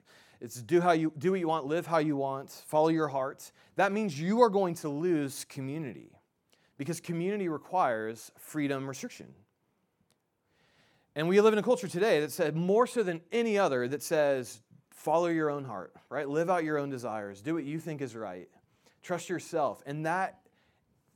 it's 0.41 0.63
do 0.63 0.81
how 0.81 0.93
you 0.93 1.13
do 1.19 1.33
what 1.33 1.41
you 1.41 1.49
want, 1.49 1.67
live 1.67 1.87
how 1.87 1.99
you 1.99 2.17
want, 2.17 2.51
follow 2.67 2.89
your 2.89 3.09
heart. 3.09 3.53
That 3.77 3.93
means 3.93 4.19
you 4.19 4.41
are 4.41 4.49
going 4.49 4.75
to 4.77 4.89
lose 4.89 5.45
community. 5.45 6.11
Because 6.79 6.99
community 6.99 7.49
requires 7.49 8.33
freedom 8.39 8.89
restriction. 8.89 9.35
And 11.15 11.29
we 11.29 11.39
live 11.43 11.53
in 11.53 11.59
a 11.59 11.63
culture 11.63 11.89
today 11.89 12.21
that 12.21 12.33
said 12.33 12.57
more 12.57 12.87
so 12.87 13.03
than 13.03 13.21
any 13.31 13.59
other 13.59 13.87
that 13.89 14.03
says 14.03 14.63
follow 14.89 15.27
your 15.27 15.51
own 15.51 15.65
heart, 15.65 15.93
right? 16.09 16.29
Live 16.29 16.49
out 16.49 16.65
your 16.65 16.79
own 16.79 16.89
desires, 16.89 17.43
do 17.43 17.55
what 17.55 17.65
you 17.65 17.79
think 17.79 18.01
is 18.01 18.17
right. 18.17 18.49
Trust 19.03 19.29
yourself. 19.29 19.83
And 19.87 20.07
that 20.07 20.41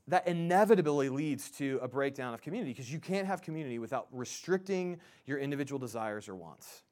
that 0.09 0.27
inevitably 0.29 1.09
leads 1.09 1.51
to 1.53 1.79
a 1.83 1.89
breakdown 1.89 2.35
of 2.35 2.43
community 2.43 2.73
because 2.73 2.93
you 2.93 3.01
can't 3.01 3.27
have 3.27 3.41
community 3.41 3.79
without 3.79 4.07
restricting 4.13 5.01
your 5.25 5.39
individual 5.39 5.79
desires 5.79 6.29
or 6.29 6.37
wants. 6.37 6.84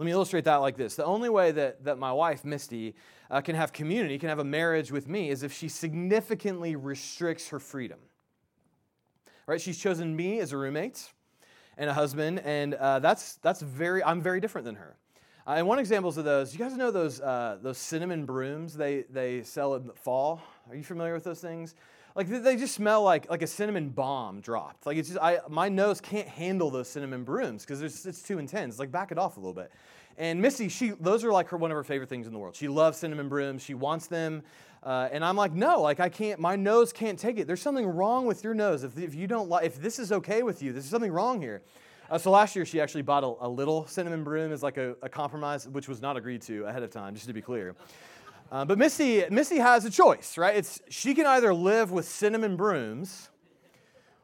Let 0.00 0.06
me 0.06 0.12
illustrate 0.12 0.44
that 0.44 0.56
like 0.62 0.78
this. 0.78 0.96
The 0.96 1.04
only 1.04 1.28
way 1.28 1.50
that, 1.50 1.84
that 1.84 1.98
my 1.98 2.10
wife, 2.10 2.42
Misty, 2.42 2.94
uh, 3.30 3.42
can 3.42 3.54
have 3.54 3.70
community, 3.70 4.18
can 4.18 4.30
have 4.30 4.38
a 4.38 4.44
marriage 4.44 4.90
with 4.90 5.06
me, 5.06 5.28
is 5.28 5.42
if 5.42 5.52
she 5.52 5.68
significantly 5.68 6.74
restricts 6.74 7.48
her 7.48 7.58
freedom. 7.58 7.98
Right? 9.46 9.60
She's 9.60 9.76
chosen 9.76 10.16
me 10.16 10.40
as 10.40 10.52
a 10.52 10.56
roommate 10.56 11.12
and 11.76 11.90
a 11.90 11.92
husband, 11.92 12.40
and 12.46 12.72
uh, 12.76 13.00
that's, 13.00 13.34
that's 13.42 13.60
very, 13.60 14.02
I'm 14.02 14.22
very 14.22 14.40
different 14.40 14.64
than 14.64 14.76
her. 14.76 14.96
Uh, 15.46 15.56
and 15.58 15.66
one 15.66 15.78
example 15.78 16.08
of 16.08 16.24
those, 16.24 16.54
you 16.54 16.58
guys 16.58 16.74
know 16.78 16.90
those, 16.90 17.20
uh, 17.20 17.58
those 17.60 17.76
cinnamon 17.76 18.24
brooms 18.24 18.74
they, 18.74 19.04
they 19.10 19.42
sell 19.42 19.74
in 19.74 19.86
the 19.86 19.92
fall? 19.92 20.40
Are 20.70 20.76
you 20.76 20.82
familiar 20.82 21.12
with 21.12 21.24
those 21.24 21.40
things? 21.40 21.74
Like 22.14 22.28
they 22.28 22.56
just 22.56 22.74
smell 22.74 23.02
like 23.02 23.30
like 23.30 23.42
a 23.42 23.46
cinnamon 23.46 23.90
bomb 23.90 24.40
dropped. 24.40 24.86
Like 24.86 24.96
it's 24.96 25.08
just 25.08 25.20
I 25.20 25.40
my 25.48 25.68
nose 25.68 26.00
can't 26.00 26.28
handle 26.28 26.70
those 26.70 26.88
cinnamon 26.88 27.24
brooms 27.24 27.64
because 27.64 27.82
it's 27.82 28.22
too 28.22 28.38
intense. 28.38 28.78
Like 28.78 28.90
back 28.90 29.12
it 29.12 29.18
off 29.18 29.36
a 29.36 29.40
little 29.40 29.54
bit. 29.54 29.70
And 30.18 30.42
Missy, 30.42 30.68
she 30.68 30.90
those 31.00 31.24
are 31.24 31.32
like 31.32 31.48
her 31.48 31.56
one 31.56 31.70
of 31.70 31.76
her 31.76 31.84
favorite 31.84 32.08
things 32.08 32.26
in 32.26 32.32
the 32.32 32.38
world. 32.38 32.56
She 32.56 32.68
loves 32.68 32.98
cinnamon 32.98 33.28
brooms. 33.28 33.62
She 33.62 33.74
wants 33.74 34.06
them. 34.06 34.42
Uh, 34.82 35.08
and 35.12 35.24
I'm 35.24 35.36
like, 35.36 35.52
no, 35.52 35.80
like 35.80 36.00
I 36.00 36.08
can't. 36.08 36.40
My 36.40 36.56
nose 36.56 36.92
can't 36.92 37.18
take 37.18 37.38
it. 37.38 37.46
There's 37.46 37.62
something 37.62 37.86
wrong 37.86 38.26
with 38.26 38.42
your 38.42 38.54
nose. 38.54 38.82
If, 38.82 38.98
if 38.98 39.14
you 39.14 39.26
don't 39.26 39.48
like, 39.48 39.64
if 39.64 39.80
this 39.80 39.98
is 39.98 40.10
okay 40.10 40.42
with 40.42 40.62
you, 40.62 40.72
there's 40.72 40.86
something 40.86 41.12
wrong 41.12 41.40
here. 41.40 41.62
Uh, 42.10 42.18
so 42.18 42.30
last 42.30 42.56
year 42.56 42.64
she 42.64 42.80
actually 42.80 43.02
bought 43.02 43.22
a, 43.22 43.46
a 43.46 43.48
little 43.48 43.86
cinnamon 43.86 44.24
broom 44.24 44.52
as 44.52 44.62
like 44.62 44.78
a, 44.78 44.96
a 45.02 45.08
compromise, 45.08 45.68
which 45.68 45.88
was 45.88 46.02
not 46.02 46.16
agreed 46.16 46.42
to 46.42 46.64
ahead 46.64 46.82
of 46.82 46.90
time, 46.90 47.14
just 47.14 47.26
to 47.26 47.32
be 47.32 47.42
clear. 47.42 47.76
Uh, 48.50 48.64
but 48.64 48.78
Missy, 48.78 49.24
Missy 49.30 49.58
has 49.58 49.84
a 49.84 49.90
choice, 49.90 50.36
right? 50.36 50.56
It's, 50.56 50.80
she 50.88 51.14
can 51.14 51.24
either 51.26 51.54
live 51.54 51.92
with 51.92 52.08
cinnamon 52.08 52.56
brooms 52.56 53.28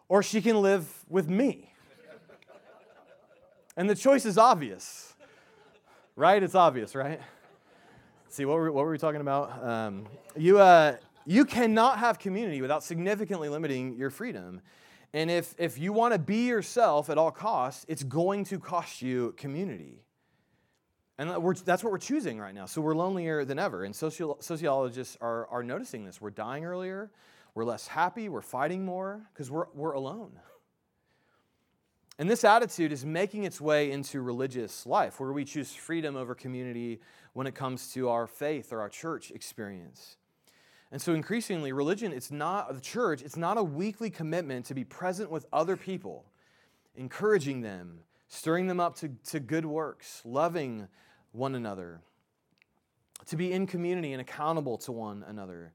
or 0.08 0.22
she 0.22 0.42
can 0.42 0.60
live 0.60 1.04
with 1.08 1.28
me. 1.28 1.72
And 3.76 3.88
the 3.88 3.94
choice 3.94 4.24
is 4.24 4.38
obvious, 4.38 5.14
right? 6.16 6.42
It's 6.42 6.54
obvious, 6.54 6.94
right? 6.94 7.20
see, 8.28 8.44
what 8.44 8.56
were, 8.56 8.72
what 8.72 8.84
were 8.84 8.90
we 8.90 8.98
talking 8.98 9.20
about? 9.20 9.64
Um, 9.64 10.06
you, 10.36 10.58
uh, 10.58 10.96
you 11.24 11.44
cannot 11.44 11.98
have 11.98 12.18
community 12.18 12.60
without 12.60 12.82
significantly 12.82 13.48
limiting 13.48 13.96
your 13.96 14.10
freedom. 14.10 14.60
And 15.12 15.30
if, 15.30 15.54
if 15.58 15.78
you 15.78 15.92
want 15.92 16.14
to 16.14 16.18
be 16.18 16.46
yourself 16.46 17.08
at 17.10 17.16
all 17.16 17.30
costs, 17.30 17.86
it's 17.88 18.02
going 18.02 18.44
to 18.46 18.58
cost 18.58 19.02
you 19.02 19.34
community. 19.36 20.05
And 21.18 21.30
that's 21.64 21.82
what 21.82 21.90
we're 21.90 21.98
choosing 21.98 22.38
right 22.38 22.54
now. 22.54 22.66
So 22.66 22.82
we're 22.82 22.94
lonelier 22.94 23.44
than 23.44 23.58
ever. 23.58 23.84
And 23.84 23.96
socio- 23.96 24.36
sociologists 24.40 25.16
are, 25.20 25.46
are 25.46 25.62
noticing 25.62 26.04
this. 26.04 26.20
We're 26.20 26.30
dying 26.30 26.64
earlier, 26.64 27.10
we're 27.54 27.64
less 27.64 27.86
happy, 27.86 28.28
we're 28.28 28.42
fighting 28.42 28.84
more 28.84 29.22
because 29.32 29.50
we're, 29.50 29.66
we're 29.74 29.92
alone. 29.92 30.32
And 32.18 32.30
this 32.30 32.44
attitude 32.44 32.92
is 32.92 33.04
making 33.04 33.44
its 33.44 33.60
way 33.60 33.90
into 33.90 34.22
religious 34.22 34.86
life, 34.86 35.20
where 35.20 35.32
we 35.32 35.44
choose 35.44 35.74
freedom 35.74 36.16
over 36.16 36.34
community 36.34 37.00
when 37.34 37.46
it 37.46 37.54
comes 37.54 37.92
to 37.92 38.08
our 38.08 38.26
faith 38.26 38.72
or 38.72 38.80
our 38.80 38.88
church 38.88 39.30
experience. 39.30 40.16
And 40.90 41.02
so 41.02 41.12
increasingly, 41.12 41.72
religion, 41.72 42.12
it's 42.12 42.30
not 42.30 42.72
the 42.74 42.80
church, 42.80 43.20
it's 43.20 43.36
not 43.36 43.58
a 43.58 43.62
weekly 43.62 44.08
commitment 44.08 44.66
to 44.66 44.74
be 44.74 44.84
present 44.84 45.30
with 45.30 45.44
other 45.52 45.76
people, 45.76 46.24
encouraging 46.94 47.60
them, 47.60 48.00
stirring 48.28 48.66
them 48.66 48.80
up 48.80 48.96
to, 48.96 49.10
to 49.26 49.40
good 49.40 49.66
works, 49.66 50.22
loving 50.24 50.88
one 51.36 51.54
another, 51.54 52.00
to 53.26 53.36
be 53.36 53.52
in 53.52 53.66
community 53.66 54.12
and 54.12 54.20
accountable 54.20 54.78
to 54.78 54.92
one 54.92 55.24
another. 55.26 55.72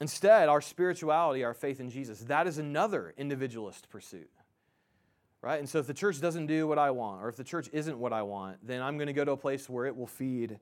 Instead, 0.00 0.48
our 0.48 0.60
spirituality, 0.60 1.44
our 1.44 1.54
faith 1.54 1.80
in 1.80 1.90
Jesus, 1.90 2.20
that 2.20 2.46
is 2.46 2.58
another 2.58 3.14
individualist 3.16 3.88
pursuit. 3.88 4.30
Right? 5.42 5.60
And 5.60 5.68
so 5.68 5.78
if 5.78 5.86
the 5.86 5.94
church 5.94 6.20
doesn't 6.20 6.46
do 6.46 6.66
what 6.66 6.78
I 6.78 6.90
want, 6.90 7.22
or 7.22 7.28
if 7.28 7.36
the 7.36 7.44
church 7.44 7.68
isn't 7.72 7.98
what 7.98 8.12
I 8.12 8.22
want, 8.22 8.66
then 8.66 8.82
I'm 8.82 8.96
going 8.96 9.06
to 9.06 9.12
go 9.12 9.24
to 9.24 9.32
a 9.32 9.36
place 9.36 9.68
where 9.68 9.86
it 9.86 9.96
will 9.96 10.06
feed 10.06 10.58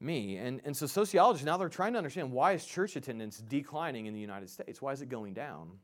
me. 0.00 0.36
And, 0.36 0.60
and 0.64 0.76
so 0.76 0.86
sociologists 0.86 1.46
now 1.46 1.56
they're 1.58 1.68
trying 1.68 1.92
to 1.92 1.98
understand 1.98 2.32
why 2.32 2.52
is 2.52 2.64
church 2.64 2.96
attendance 2.96 3.38
declining 3.38 4.06
in 4.06 4.14
the 4.14 4.20
United 4.20 4.50
States? 4.50 4.82
Why 4.82 4.92
is 4.92 5.02
it 5.02 5.08
going 5.08 5.34
down? 5.34 5.78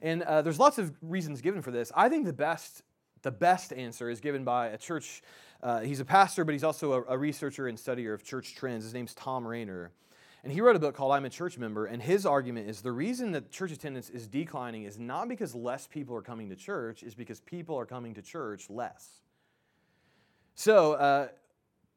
And 0.00 0.22
uh, 0.22 0.42
there's 0.42 0.58
lots 0.58 0.78
of 0.78 0.92
reasons 1.02 1.40
given 1.40 1.62
for 1.62 1.70
this. 1.70 1.92
I 1.94 2.08
think 2.08 2.24
the 2.24 2.32
best, 2.32 2.82
the 3.26 3.32
best 3.32 3.72
answer 3.72 4.08
is 4.08 4.20
given 4.20 4.44
by 4.44 4.68
a 4.68 4.78
church. 4.78 5.20
Uh, 5.60 5.80
he's 5.80 5.98
a 5.98 6.04
pastor, 6.04 6.44
but 6.44 6.52
he's 6.52 6.62
also 6.62 6.92
a, 6.92 7.14
a, 7.14 7.18
researcher 7.18 7.66
and 7.66 7.76
studier 7.76 8.14
of 8.14 8.22
church 8.22 8.54
trends. 8.54 8.84
His 8.84 8.94
name's 8.94 9.14
Tom 9.14 9.44
Rainer. 9.44 9.90
And 10.44 10.52
he 10.52 10.60
wrote 10.60 10.76
a 10.76 10.78
book 10.78 10.94
called 10.94 11.10
I'm 11.10 11.24
a 11.24 11.30
Church 11.30 11.58
Member. 11.58 11.86
And 11.86 12.00
his 12.00 12.24
argument 12.24 12.70
is 12.70 12.82
the 12.82 12.92
reason 12.92 13.32
that 13.32 13.50
church 13.50 13.72
attendance 13.72 14.10
is 14.10 14.28
declining 14.28 14.84
is 14.84 14.96
not 14.96 15.28
because 15.28 15.56
less 15.56 15.88
people 15.88 16.14
are 16.14 16.22
coming 16.22 16.48
to 16.50 16.54
church, 16.54 17.02
is 17.02 17.16
because 17.16 17.40
people 17.40 17.76
are 17.76 17.84
coming 17.84 18.14
to 18.14 18.22
church 18.22 18.70
less. 18.70 19.22
So, 20.54 20.92
uh, 20.92 21.28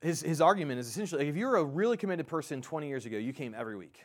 his, 0.02 0.22
his 0.22 0.42
argument 0.42 0.80
is 0.80 0.88
essentially 0.88 1.28
if 1.28 1.36
you're 1.36 1.58
a 1.58 1.64
really 1.64 1.98
committed 1.98 2.26
person 2.26 2.64
20 2.64 2.88
years 2.88 3.06
ago, 3.06 3.18
you 3.18 3.34
came 3.34 3.54
every 3.54 3.78
week. 3.78 4.04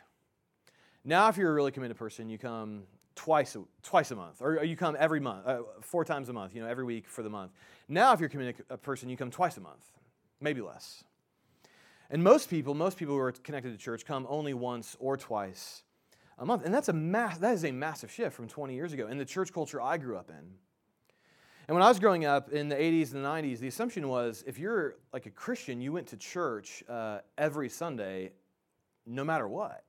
Now, 1.03 1.27
if 1.29 1.37
you're 1.37 1.49
a 1.49 1.55
really 1.55 1.71
committed 1.71 1.97
person, 1.97 2.29
you 2.29 2.37
come 2.37 2.83
twice 3.15 3.55
a, 3.55 3.63
twice 3.81 4.11
a 4.11 4.15
month, 4.15 4.41
or 4.41 4.63
you 4.63 4.75
come 4.75 4.95
every 4.99 5.19
month, 5.19 5.47
uh, 5.47 5.59
four 5.81 6.03
times 6.05 6.29
a 6.29 6.33
month, 6.33 6.53
you 6.53 6.61
know, 6.61 6.67
every 6.67 6.83
week 6.83 7.07
for 7.07 7.23
the 7.23 7.29
month. 7.29 7.51
Now, 7.87 8.13
if 8.13 8.19
you're 8.19 8.29
a 8.69 8.77
person, 8.77 9.09
you 9.09 9.17
come 9.17 9.31
twice 9.31 9.57
a 9.57 9.61
month, 9.61 9.89
maybe 10.41 10.61
less. 10.61 11.03
And 12.09 12.23
most 12.23 12.49
people, 12.49 12.73
most 12.73 12.97
people 12.97 13.15
who 13.15 13.21
are 13.21 13.31
connected 13.31 13.71
to 13.71 13.77
church 13.77 14.05
come 14.05 14.27
only 14.29 14.53
once 14.53 14.95
or 14.99 15.17
twice 15.17 15.83
a 16.37 16.45
month. 16.45 16.65
And 16.65 16.73
that's 16.73 16.89
a 16.89 16.93
mass, 16.93 17.37
that 17.39 17.53
is 17.53 17.65
a 17.65 17.71
massive 17.71 18.11
shift 18.11 18.35
from 18.35 18.47
20 18.47 18.75
years 18.75 18.93
ago 18.93 19.07
in 19.07 19.17
the 19.17 19.25
church 19.25 19.53
culture 19.53 19.81
I 19.81 19.97
grew 19.97 20.17
up 20.17 20.29
in. 20.29 20.53
And 21.67 21.73
when 21.73 21.81
I 21.81 21.87
was 21.87 21.97
growing 21.97 22.25
up 22.25 22.51
in 22.51 22.69
the 22.69 22.75
80s 22.75 23.13
and 23.13 23.25
the 23.25 23.29
90s, 23.29 23.57
the 23.57 23.67
assumption 23.67 24.07
was 24.07 24.43
if 24.45 24.59
you're 24.59 24.97
like 25.13 25.25
a 25.25 25.31
Christian, 25.31 25.81
you 25.81 25.91
went 25.93 26.07
to 26.07 26.17
church 26.17 26.83
uh, 26.87 27.19
every 27.39 27.69
Sunday, 27.69 28.33
no 29.07 29.23
matter 29.23 29.47
what. 29.47 29.83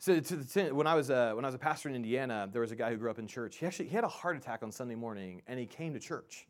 So 0.00 0.18
the, 0.18 0.74
when 0.74 0.86
I 0.86 0.94
was 0.94 1.10
uh, 1.10 1.32
when 1.34 1.44
I 1.44 1.48
was 1.48 1.54
a 1.54 1.58
pastor 1.58 1.90
in 1.90 1.94
Indiana, 1.94 2.48
there 2.50 2.62
was 2.62 2.72
a 2.72 2.74
guy 2.74 2.90
who 2.90 2.96
grew 2.96 3.10
up 3.10 3.18
in 3.18 3.26
church. 3.26 3.58
He 3.58 3.66
actually 3.66 3.88
he 3.88 3.94
had 3.94 4.02
a 4.02 4.08
heart 4.08 4.34
attack 4.34 4.62
on 4.62 4.72
Sunday 4.72 4.94
morning, 4.94 5.42
and 5.46 5.60
he 5.60 5.66
came 5.66 5.92
to 5.92 6.00
church. 6.00 6.48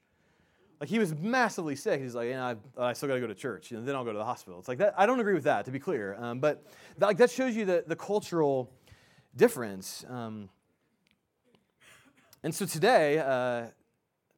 Like 0.78 0.88
he 0.88 1.00
was 1.00 1.16
massively 1.16 1.74
sick. 1.74 2.00
He's 2.00 2.14
like, 2.14 2.28
yeah, 2.28 2.54
I, 2.78 2.90
I 2.90 2.92
still 2.92 3.08
got 3.08 3.16
to 3.16 3.20
go 3.20 3.26
to 3.26 3.34
church, 3.34 3.72
and 3.72 3.86
then 3.86 3.96
I'll 3.96 4.04
go 4.04 4.12
to 4.12 4.18
the 4.18 4.24
hospital. 4.24 4.60
It's 4.60 4.68
like 4.68 4.78
that. 4.78 4.94
I 4.96 5.04
don't 5.04 5.18
agree 5.18 5.34
with 5.34 5.42
that, 5.44 5.64
to 5.64 5.72
be 5.72 5.80
clear. 5.80 6.16
Um, 6.20 6.38
but 6.38 6.64
that, 6.98 7.06
like 7.06 7.16
that 7.16 7.32
shows 7.32 7.56
you 7.56 7.64
the 7.64 7.82
the 7.84 7.96
cultural 7.96 8.72
difference. 9.34 10.04
Um, 10.08 10.48
and 12.44 12.54
so 12.54 12.66
today, 12.66 13.18
uh, 13.18 13.66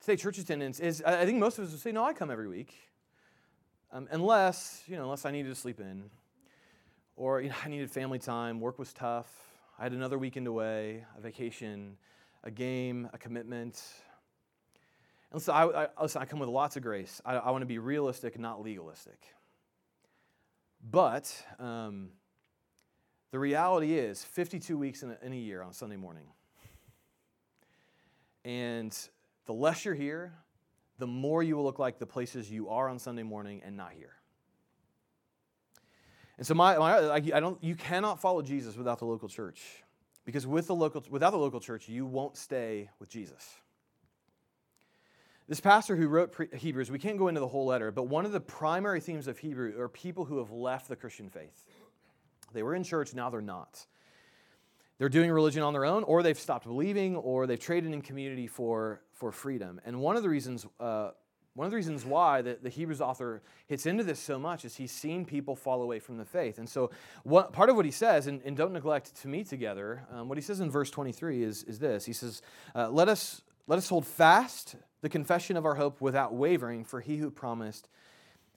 today 0.01 0.17
church 0.17 0.39
attendance 0.39 0.81
is. 0.81 1.03
I 1.03 1.27
think 1.27 1.39
most 1.39 1.59
of 1.59 1.67
us 1.67 1.73
would 1.73 1.81
say, 1.81 1.93
no, 1.93 2.03
I 2.03 2.15
come 2.15 2.31
every 2.31 2.49
week, 2.49 2.75
um, 3.93 4.09
unless 4.11 4.85
you 4.87 4.97
know, 4.97 5.03
unless 5.03 5.27
I 5.27 5.33
needed 5.33 5.51
to 5.51 5.55
sleep 5.55 5.81
in 5.81 6.05
or 7.17 7.41
you 7.41 7.49
know, 7.49 7.55
I 7.65 7.69
needed 7.69 7.91
family 7.91 8.19
time, 8.19 8.61
work 8.61 8.79
was 8.79 8.93
tough, 8.93 9.31
I 9.79 9.85
had 9.85 9.93
another 9.93 10.19
weekend 10.19 10.47
away, 10.47 11.05
a 11.17 11.21
vacation, 11.21 11.97
a 12.45 12.51
game, 12.51 13.09
a 13.13 13.19
commitment. 13.19 13.83
And 15.31 15.41
listen, 15.41 15.55
I, 15.55 15.65
I, 15.65 15.89
listen, 16.01 16.23
I 16.23 16.25
come 16.25 16.39
with 16.39 16.49
lots 16.49 16.77
of 16.77 16.83
grace. 16.83 17.21
I, 17.25 17.37
I 17.37 17.51
want 17.51 17.63
to 17.63 17.67
be 17.67 17.79
realistic, 17.79 18.39
not 18.39 18.63
legalistic. 18.63 19.19
But 20.91 21.35
um, 21.59 22.11
the 23.31 23.39
reality 23.39 23.95
is 23.95 24.23
52 24.23 24.77
weeks 24.77 25.03
in 25.03 25.11
a, 25.11 25.19
in 25.23 25.33
a 25.33 25.37
year 25.37 25.63
on 25.63 25.73
Sunday 25.73 25.97
morning. 25.97 26.27
And 28.45 28.97
the 29.47 29.55
less 29.55 29.85
you're 29.85 29.95
here, 29.95 30.35
the 30.99 31.07
more 31.07 31.43
you 31.43 31.57
will 31.57 31.65
look 31.65 31.79
like 31.79 31.99
the 31.99 32.07
places 32.07 32.51
you 32.51 32.69
are 32.69 32.89
on 32.89 32.99
Sunday 32.99 33.23
morning 33.23 33.63
and 33.65 33.77
not 33.77 33.93
here. 33.93 34.15
And 36.43 36.47
so 36.49 36.55
my, 36.55 36.77
my 36.77 36.93
I, 36.99 37.15
I 37.15 37.39
don't, 37.39 37.63
you 37.63 37.77
cannot 37.77 38.21
follow 38.21 38.43
Jesus 38.43 38.77
without 38.77 38.99
the 38.99 39.05
local 39.05 39.29
church. 39.29 39.63
Because 40.25 40.45
with 40.45 40.67
the 40.67 40.75
local, 40.75 41.05
without 41.09 41.31
the 41.31 41.39
local 41.39 41.61
church, 41.61 41.89
you 41.89 42.05
won't 42.05 42.37
stay 42.37 42.91
with 42.99 43.09
Jesus. 43.09 43.49
This 45.47 45.61
pastor 45.61 45.95
who 45.95 46.09
wrote 46.09 46.35
Hebrews, 46.53 46.91
we 46.91 46.99
can't 46.99 47.17
go 47.17 47.29
into 47.29 47.39
the 47.39 47.47
whole 47.47 47.67
letter, 47.67 47.93
but 47.93 48.09
one 48.09 48.27
of 48.27 48.33
the 48.33 48.41
primary 48.41 48.99
themes 48.99 49.29
of 49.29 49.39
Hebrew 49.39 49.81
are 49.81 49.89
people 49.89 50.25
who 50.25 50.39
have 50.39 50.51
left 50.51 50.89
the 50.89 50.97
Christian 50.97 51.31
faith. 51.31 51.65
They 52.53 52.65
were 52.65 52.75
in 52.75 52.83
church, 52.83 53.15
now 53.15 53.31
they're 53.31 53.41
not. 53.41 53.87
They're 54.99 55.09
doing 55.09 55.31
religion 55.31 55.63
on 55.63 55.73
their 55.73 55.85
own, 55.85 56.03
or 56.03 56.25
they've 56.25 56.37
stopped 56.37 56.67
believing, 56.67 57.15
or 57.15 57.47
they've 57.47 57.57
traded 57.57 57.93
in 57.93 58.03
community 58.03 58.49
for, 58.49 59.01
for 59.13 59.31
freedom. 59.31 59.81
And 59.85 60.01
one 60.01 60.17
of 60.17 60.25
the 60.25 60.29
reasons 60.29 60.67
uh, 60.81 61.13
one 61.55 61.67
of 61.67 61.71
the 61.71 61.77
reasons 61.77 62.07
why 62.07 62.41
the, 62.41 62.59
the 62.63 62.71
Hebrews 62.71 63.03
author 63.03 63.43
hits 63.67 63.85
into 63.85 64.03
this 64.03 64.19
so 64.19 64.39
much 64.39 64.65
is 64.65 64.77
he's 64.77 64.93
seen 64.93 65.27
people 65.27 65.55
fall 65.55 65.83
away 65.83 65.99
from 65.99 66.17
the 66.17 66.25
faith. 66.25 66.59
And 66.59 66.69
so, 66.69 66.91
what, 67.25 67.53
part 67.53 67.69
of 67.69 67.77
what 67.77 67.85
he 67.85 67.91
says, 67.91 68.27
and, 68.27 68.41
and 68.45 68.57
don't 68.57 68.73
neglect 68.73 69.15
to 69.23 69.29
meet 69.29 69.49
together, 69.49 70.07
um, 70.11 70.29
what 70.29 70.39
he 70.39 70.43
says 70.43 70.61
in 70.61 70.71
verse 70.71 70.91
23 70.91 71.43
is, 71.43 71.63
is 71.65 71.79
this 71.79 72.07
He 72.07 72.15
says, 72.15 72.41
uh, 72.75 72.89
let, 72.89 73.09
us, 73.09 73.43
let 73.67 73.77
us 73.77 73.89
hold 73.89 74.07
fast 74.07 74.77
the 75.03 75.11
confession 75.11 75.57
of 75.57 75.67
our 75.67 75.75
hope 75.75 76.01
without 76.01 76.35
wavering, 76.35 76.85
for 76.85 77.01
he 77.01 77.19
who 77.19 77.31
promised 77.31 77.89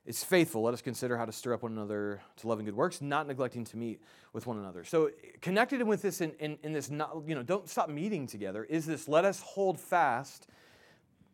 is 0.05 0.23
faithful. 0.23 0.61
Let 0.61 0.73
us 0.73 0.81
consider 0.81 1.17
how 1.17 1.25
to 1.25 1.31
stir 1.33 1.53
up 1.53 1.63
one 1.63 1.73
another 1.73 2.21
to 2.37 2.47
love 2.47 2.59
and 2.59 2.65
good 2.65 2.75
works, 2.75 3.01
not 3.01 3.27
neglecting 3.27 3.65
to 3.65 3.77
meet 3.77 3.99
with 4.31 4.47
one 4.47 4.57
another. 4.57 4.85
So, 4.85 5.09
connected 5.41 5.83
with 5.83 6.01
this 6.01 6.21
in, 6.21 6.31
in, 6.39 6.57
in 6.63 6.71
this, 6.71 6.89
not, 6.89 7.23
you 7.27 7.35
know, 7.35 7.43
don't 7.43 7.67
stop 7.67 7.89
meeting 7.89 8.25
together, 8.25 8.63
is 8.63 8.85
this 8.85 9.09
let 9.09 9.25
us 9.25 9.41
hold 9.41 9.81
fast 9.81 10.47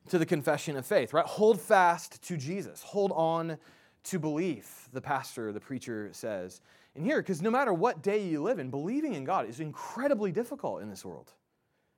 to 0.09 0.17
the 0.17 0.25
confession 0.25 0.77
of 0.77 0.85
faith, 0.85 1.13
right? 1.13 1.25
Hold 1.25 1.59
fast 1.59 2.21
to 2.23 2.37
Jesus. 2.37 2.81
Hold 2.83 3.11
on 3.13 3.57
to 4.05 4.19
belief, 4.19 4.89
the 4.93 5.01
pastor, 5.01 5.51
the 5.51 5.59
preacher 5.59 6.09
says. 6.11 6.61
And 6.95 7.05
here, 7.05 7.21
because 7.21 7.41
no 7.41 7.51
matter 7.51 7.73
what 7.73 8.01
day 8.01 8.23
you 8.23 8.41
live 8.41 8.59
in, 8.59 8.69
believing 8.69 9.13
in 9.13 9.23
God 9.23 9.47
is 9.47 9.59
incredibly 9.59 10.31
difficult 10.31 10.81
in 10.81 10.89
this 10.89 11.05
world. 11.05 11.31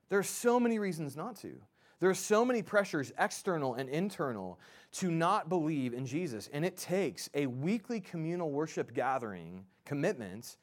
There 0.10 0.19
are 0.19 0.24
so 0.24 0.60
many 0.60 0.79
reasons 0.79 1.15
not 1.15 1.38
to. 1.38 1.53
There 2.00 2.10
are 2.10 2.15
so 2.15 2.43
many 2.43 2.62
pressures, 2.62 3.13
external 3.17 3.75
and 3.75 3.89
internal, 3.89 4.60
to 4.93 5.10
not 5.10 5.48
believe 5.48 5.93
in 5.93 6.05
Jesus. 6.05 6.50
And 6.51 6.65
it 6.65 6.75
takes 6.75 7.29
a 7.33 7.48
weekly 7.48 8.01
communal 8.01 8.51
worship 8.51 8.93
gathering 8.93 9.65
commitment 9.86 10.57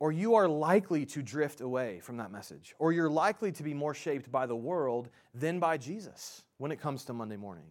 or 0.00 0.12
you 0.12 0.34
are 0.34 0.48
likely 0.48 1.06
to 1.06 1.22
drift 1.22 1.60
away 1.60 2.00
from 2.00 2.18
that 2.18 2.30
message, 2.30 2.74
or 2.78 2.92
you're 2.92 3.08
likely 3.08 3.52
to 3.52 3.62
be 3.62 3.72
more 3.72 3.94
shaped 3.94 4.30
by 4.30 4.44
the 4.44 4.54
world 4.54 5.08
than 5.34 5.58
by 5.58 5.78
Jesus 5.78 6.43
when 6.58 6.72
it 6.72 6.80
comes 6.80 7.04
to 7.04 7.12
Monday 7.12 7.36
morning. 7.36 7.66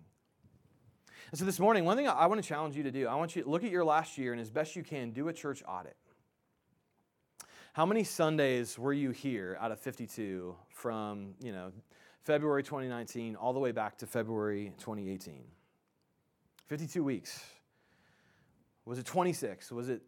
And 1.31 1.39
so 1.39 1.45
this 1.45 1.59
morning, 1.59 1.85
one 1.85 1.97
thing 1.97 2.07
I 2.07 2.25
want 2.27 2.41
to 2.41 2.47
challenge 2.47 2.75
you 2.75 2.83
to 2.83 2.91
do, 2.91 3.07
I 3.07 3.15
want 3.15 3.35
you 3.35 3.43
to 3.43 3.49
look 3.49 3.63
at 3.63 3.71
your 3.71 3.85
last 3.85 4.17
year 4.17 4.33
and 4.33 4.41
as 4.41 4.51
best 4.51 4.75
you 4.75 4.83
can, 4.83 5.11
do 5.11 5.29
a 5.29 5.33
church 5.33 5.63
audit. 5.67 5.95
How 7.73 7.87
many 7.87 8.03
Sundays 8.03 8.77
were 8.77 8.93
you 8.93 9.09
here 9.09 9.57
out 9.59 9.71
of 9.71 9.79
52 9.79 10.55
from, 10.69 11.33
you 11.41 11.51
know, 11.51 11.71
February 12.23 12.61
2019 12.61 13.35
all 13.35 13.51
the 13.51 13.59
way 13.59 13.71
back 13.71 13.97
to 13.97 14.05
February 14.05 14.73
2018? 14.77 15.43
52 16.67 17.03
weeks. 17.03 17.43
Was 18.85 18.99
it 18.99 19.05
26? 19.05 19.71
Was 19.71 19.89
it 19.89 20.01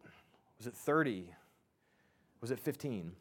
was 0.58 0.66
it 0.66 0.74
30? 0.74 1.28
Was 2.40 2.50
it 2.50 2.58
15? 2.58 3.12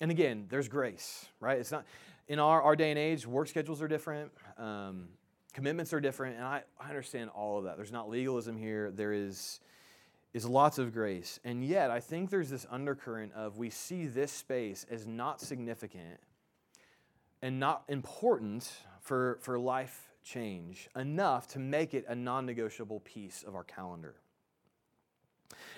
And 0.00 0.10
again, 0.10 0.46
there's 0.48 0.68
grace, 0.68 1.26
right? 1.40 1.58
It's 1.58 1.72
not 1.72 1.84
in 2.28 2.38
our, 2.38 2.62
our 2.62 2.76
day 2.76 2.90
and 2.90 2.98
age, 2.98 3.26
work 3.26 3.48
schedules 3.48 3.82
are 3.82 3.88
different, 3.88 4.30
um, 4.56 5.08
commitments 5.52 5.92
are 5.92 6.00
different, 6.00 6.36
and 6.36 6.44
I, 6.44 6.62
I 6.80 6.88
understand 6.88 7.30
all 7.30 7.58
of 7.58 7.64
that. 7.64 7.76
There's 7.76 7.92
not 7.92 8.08
legalism 8.08 8.56
here. 8.56 8.90
There 8.90 9.12
is 9.12 9.60
is 10.32 10.46
lots 10.46 10.78
of 10.78 10.92
grace. 10.92 11.40
And 11.44 11.64
yet, 11.64 11.90
I 11.90 12.00
think 12.00 12.30
there's 12.30 12.50
this 12.50 12.66
undercurrent 12.70 13.32
of 13.32 13.58
we 13.58 13.70
see 13.70 14.06
this 14.06 14.30
space 14.30 14.86
as 14.90 15.06
not 15.06 15.40
significant 15.40 16.20
and 17.42 17.58
not 17.58 17.82
important 17.88 18.70
for, 19.00 19.38
for 19.40 19.58
life 19.58 20.08
change 20.22 20.88
enough 20.94 21.48
to 21.48 21.58
make 21.58 21.94
it 21.94 22.04
a 22.08 22.14
non 22.14 22.46
negotiable 22.46 23.00
piece 23.00 23.42
of 23.42 23.54
our 23.54 23.64
calendar. 23.64 24.14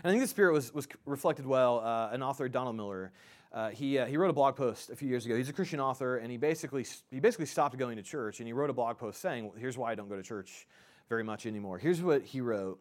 And 0.02 0.06
I 0.06 0.10
think 0.10 0.22
the 0.22 0.28
spirit 0.28 0.52
was, 0.52 0.74
was 0.74 0.86
reflected 1.06 1.46
well. 1.46 1.80
Uh, 1.80 2.10
an 2.12 2.22
author, 2.22 2.48
Donald 2.48 2.76
Miller, 2.76 3.12
uh, 3.52 3.68
he, 3.68 3.98
uh, 3.98 4.06
he 4.06 4.16
wrote 4.16 4.30
a 4.30 4.32
blog 4.32 4.56
post 4.56 4.90
a 4.90 4.96
few 4.96 5.08
years 5.08 5.26
ago. 5.26 5.36
He's 5.36 5.48
a 5.48 5.52
Christian 5.52 5.78
author, 5.78 6.16
and 6.16 6.30
he 6.30 6.38
basically, 6.38 6.86
he 7.10 7.20
basically 7.20 7.46
stopped 7.46 7.76
going 7.76 7.96
to 7.96 8.02
church, 8.02 8.40
and 8.40 8.46
he 8.46 8.52
wrote 8.52 8.70
a 8.70 8.72
blog 8.72 8.98
post 8.98 9.20
saying, 9.20 9.44
well, 9.44 9.54
Here's 9.56 9.76
why 9.76 9.92
I 9.92 9.94
don't 9.94 10.08
go 10.08 10.16
to 10.16 10.22
church 10.22 10.66
very 11.08 11.22
much 11.22 11.44
anymore. 11.44 11.78
Here's 11.78 12.00
what 12.00 12.22
he 12.22 12.40
wrote. 12.40 12.80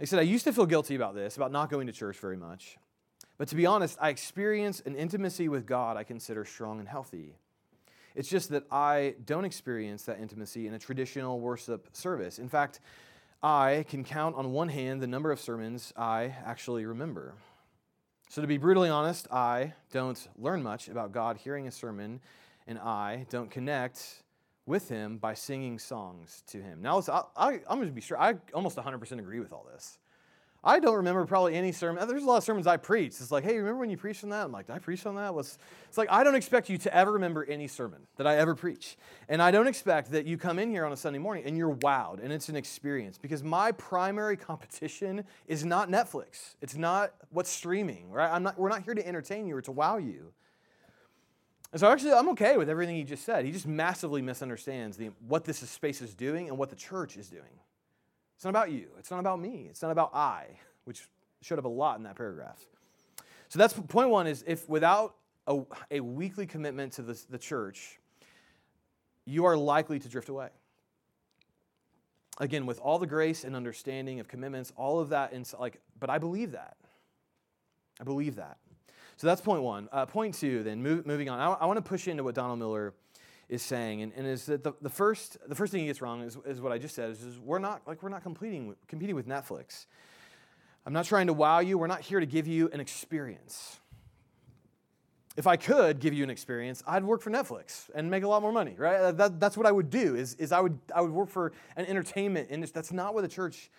He 0.00 0.06
said, 0.06 0.18
I 0.18 0.22
used 0.22 0.44
to 0.44 0.52
feel 0.52 0.66
guilty 0.66 0.94
about 0.94 1.14
this, 1.14 1.36
about 1.36 1.52
not 1.52 1.70
going 1.70 1.86
to 1.88 1.92
church 1.92 2.18
very 2.18 2.36
much. 2.36 2.78
But 3.36 3.48
to 3.48 3.56
be 3.56 3.66
honest, 3.66 3.98
I 4.00 4.08
experience 4.08 4.80
an 4.86 4.94
intimacy 4.94 5.48
with 5.48 5.66
God 5.66 5.96
I 5.96 6.04
consider 6.04 6.44
strong 6.44 6.78
and 6.78 6.88
healthy. 6.88 7.34
It's 8.14 8.28
just 8.28 8.50
that 8.50 8.64
I 8.70 9.14
don't 9.26 9.44
experience 9.44 10.04
that 10.04 10.18
intimacy 10.18 10.66
in 10.66 10.74
a 10.74 10.78
traditional 10.78 11.38
worship 11.40 11.88
service. 11.92 12.38
In 12.38 12.48
fact, 12.48 12.80
I 13.42 13.84
can 13.88 14.02
count 14.02 14.34
on 14.34 14.52
one 14.52 14.68
hand 14.68 15.00
the 15.00 15.06
number 15.06 15.30
of 15.30 15.40
sermons 15.40 15.92
I 15.96 16.34
actually 16.44 16.84
remember. 16.84 17.34
So, 18.30 18.42
to 18.42 18.46
be 18.46 18.58
brutally 18.58 18.90
honest, 18.90 19.26
I 19.32 19.72
don't 19.90 20.28
learn 20.36 20.62
much 20.62 20.88
about 20.88 21.12
God 21.12 21.38
hearing 21.38 21.66
a 21.66 21.70
sermon, 21.70 22.20
and 22.66 22.78
I 22.78 23.24
don't 23.30 23.50
connect 23.50 24.22
with 24.66 24.90
Him 24.90 25.16
by 25.16 25.32
singing 25.32 25.78
songs 25.78 26.42
to 26.48 26.60
Him. 26.60 26.82
Now, 26.82 27.02
I, 27.34 27.54
am 27.54 27.76
going 27.76 27.86
to 27.86 27.92
be 27.92 28.02
sure, 28.02 28.20
I 28.20 28.34
almost 28.52 28.76
100% 28.76 29.18
agree 29.18 29.40
with 29.40 29.50
all 29.50 29.66
this. 29.72 29.98
I 30.68 30.80
don't 30.80 30.96
remember 30.96 31.24
probably 31.24 31.54
any 31.54 31.72
sermon. 31.72 32.06
There's 32.06 32.24
a 32.24 32.26
lot 32.26 32.36
of 32.36 32.44
sermons 32.44 32.66
I 32.66 32.76
preach. 32.76 33.14
It's 33.22 33.30
like, 33.30 33.42
hey, 33.42 33.56
remember 33.56 33.78
when 33.78 33.88
you 33.88 33.96
preached 33.96 34.22
on 34.22 34.28
that? 34.28 34.44
I'm 34.44 34.52
like, 34.52 34.66
did 34.66 34.74
I 34.74 34.78
preach 34.78 35.06
on 35.06 35.14
that? 35.14 35.34
It's 35.34 35.96
like, 35.96 36.10
I 36.10 36.22
don't 36.22 36.34
expect 36.34 36.68
you 36.68 36.76
to 36.76 36.94
ever 36.94 37.12
remember 37.12 37.42
any 37.46 37.66
sermon 37.66 38.02
that 38.16 38.26
I 38.26 38.36
ever 38.36 38.54
preach. 38.54 38.98
And 39.30 39.40
I 39.40 39.50
don't 39.50 39.66
expect 39.66 40.10
that 40.10 40.26
you 40.26 40.36
come 40.36 40.58
in 40.58 40.70
here 40.70 40.84
on 40.84 40.92
a 40.92 40.96
Sunday 40.96 41.20
morning 41.20 41.44
and 41.46 41.56
you're 41.56 41.74
wowed 41.74 42.22
and 42.22 42.30
it's 42.30 42.50
an 42.50 42.56
experience 42.56 43.16
because 43.16 43.42
my 43.42 43.72
primary 43.72 44.36
competition 44.36 45.24
is 45.46 45.64
not 45.64 45.88
Netflix. 45.88 46.56
It's 46.60 46.76
not 46.76 47.14
what's 47.30 47.50
streaming, 47.50 48.10
right? 48.10 48.30
I'm 48.30 48.42
not, 48.42 48.58
we're 48.58 48.68
not 48.68 48.82
here 48.82 48.94
to 48.94 49.08
entertain 49.08 49.46
you 49.46 49.56
or 49.56 49.62
to 49.62 49.72
wow 49.72 49.96
you. 49.96 50.34
And 51.72 51.80
so 51.80 51.90
actually, 51.90 52.12
I'm 52.12 52.28
okay 52.30 52.58
with 52.58 52.68
everything 52.68 52.96
he 52.96 53.04
just 53.04 53.24
said. 53.24 53.46
He 53.46 53.52
just 53.52 53.66
massively 53.66 54.20
misunderstands 54.20 54.98
the, 54.98 55.12
what 55.26 55.46
this 55.46 55.60
space 55.60 56.02
is 56.02 56.14
doing 56.14 56.48
and 56.50 56.58
what 56.58 56.68
the 56.68 56.76
church 56.76 57.16
is 57.16 57.30
doing. 57.30 57.58
It's 58.38 58.44
not 58.44 58.50
about 58.50 58.70
you. 58.70 58.86
It's 59.00 59.10
not 59.10 59.18
about 59.18 59.40
me. 59.40 59.66
It's 59.68 59.82
not 59.82 59.90
about 59.90 60.14
I, 60.14 60.46
which 60.84 61.08
showed 61.42 61.58
up 61.58 61.64
a 61.64 61.68
lot 61.68 61.96
in 61.96 62.04
that 62.04 62.14
paragraph. 62.14 62.64
So 63.48 63.58
that's 63.58 63.72
point 63.72 64.10
one 64.10 64.28
is 64.28 64.44
if 64.46 64.68
without 64.68 65.16
a, 65.48 65.62
a 65.90 65.98
weekly 65.98 66.46
commitment 66.46 66.92
to 66.92 67.02
the, 67.02 67.20
the 67.30 67.38
church, 67.38 67.98
you 69.24 69.44
are 69.44 69.56
likely 69.56 69.98
to 69.98 70.08
drift 70.08 70.28
away. 70.28 70.50
Again, 72.38 72.64
with 72.64 72.78
all 72.78 73.00
the 73.00 73.08
grace 73.08 73.42
and 73.42 73.56
understanding 73.56 74.20
of 74.20 74.28
commitments, 74.28 74.72
all 74.76 75.00
of 75.00 75.08
that, 75.08 75.32
in, 75.32 75.44
like, 75.58 75.80
but 75.98 76.08
I 76.08 76.18
believe 76.18 76.52
that. 76.52 76.76
I 78.00 78.04
believe 78.04 78.36
that. 78.36 78.58
So 79.16 79.26
that's 79.26 79.40
point 79.40 79.62
one. 79.62 79.88
Uh, 79.90 80.06
point 80.06 80.36
two, 80.36 80.62
then, 80.62 80.80
move, 80.80 81.06
moving 81.06 81.28
on. 81.28 81.40
I, 81.40 81.54
I 81.54 81.66
want 81.66 81.78
to 81.78 81.82
push 81.82 82.06
into 82.06 82.22
what 82.22 82.36
Donald 82.36 82.60
Miller 82.60 82.94
is 83.48 83.62
saying, 83.62 84.02
and, 84.02 84.12
and 84.14 84.26
is 84.26 84.46
that 84.46 84.62
the, 84.62 84.72
the, 84.82 84.90
first, 84.90 85.38
the 85.48 85.54
first 85.54 85.72
thing 85.72 85.80
he 85.80 85.86
gets 85.86 86.02
wrong 86.02 86.22
is, 86.22 86.36
is 86.44 86.60
what 86.60 86.72
I 86.72 86.78
just 86.78 86.94
said, 86.94 87.10
is, 87.10 87.22
is 87.22 87.38
we're 87.38 87.58
not, 87.58 87.82
like, 87.86 88.02
we're 88.02 88.10
not 88.10 88.22
competing, 88.22 88.74
competing 88.86 89.16
with 89.16 89.26
Netflix. 89.26 89.86
I'm 90.84 90.92
not 90.92 91.06
trying 91.06 91.28
to 91.28 91.32
wow 91.32 91.60
you. 91.60 91.78
We're 91.78 91.86
not 91.86 92.02
here 92.02 92.20
to 92.20 92.26
give 92.26 92.46
you 92.46 92.68
an 92.72 92.80
experience. 92.80 93.78
If 95.36 95.46
I 95.46 95.56
could 95.56 96.00
give 96.00 96.12
you 96.12 96.24
an 96.24 96.30
experience, 96.30 96.82
I'd 96.86 97.04
work 97.04 97.22
for 97.22 97.30
Netflix 97.30 97.88
and 97.94 98.10
make 98.10 98.22
a 98.22 98.28
lot 98.28 98.42
more 98.42 98.52
money, 98.52 98.74
right? 98.76 99.16
That, 99.16 99.40
that's 99.40 99.56
what 99.56 99.66
I 99.66 99.72
would 99.72 99.88
do, 99.88 100.14
is, 100.14 100.34
is 100.34 100.52
I, 100.52 100.60
would, 100.60 100.78
I 100.94 101.00
would 101.00 101.12
work 101.12 101.28
for 101.28 101.52
an 101.76 101.86
entertainment 101.86 102.48
industry. 102.50 102.74
That's 102.74 102.92
not 102.92 103.14
what 103.14 103.22
the 103.22 103.28
church 103.28 103.70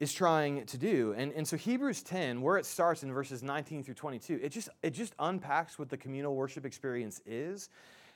is 0.00 0.12
trying 0.12 0.64
to 0.66 0.78
do. 0.78 1.14
And, 1.16 1.32
and 1.32 1.46
so 1.46 1.56
Hebrews 1.56 2.02
10, 2.02 2.40
where 2.40 2.56
it 2.56 2.66
starts 2.66 3.04
in 3.04 3.12
verses 3.12 3.42
19 3.42 3.84
through 3.84 3.94
22, 3.94 4.40
it 4.42 4.48
just, 4.48 4.68
it 4.82 4.90
just 4.90 5.14
unpacks 5.18 5.78
what 5.78 5.88
the 5.88 5.96
communal 5.96 6.34
worship 6.34 6.66
experience 6.66 7.20
is 7.26 7.68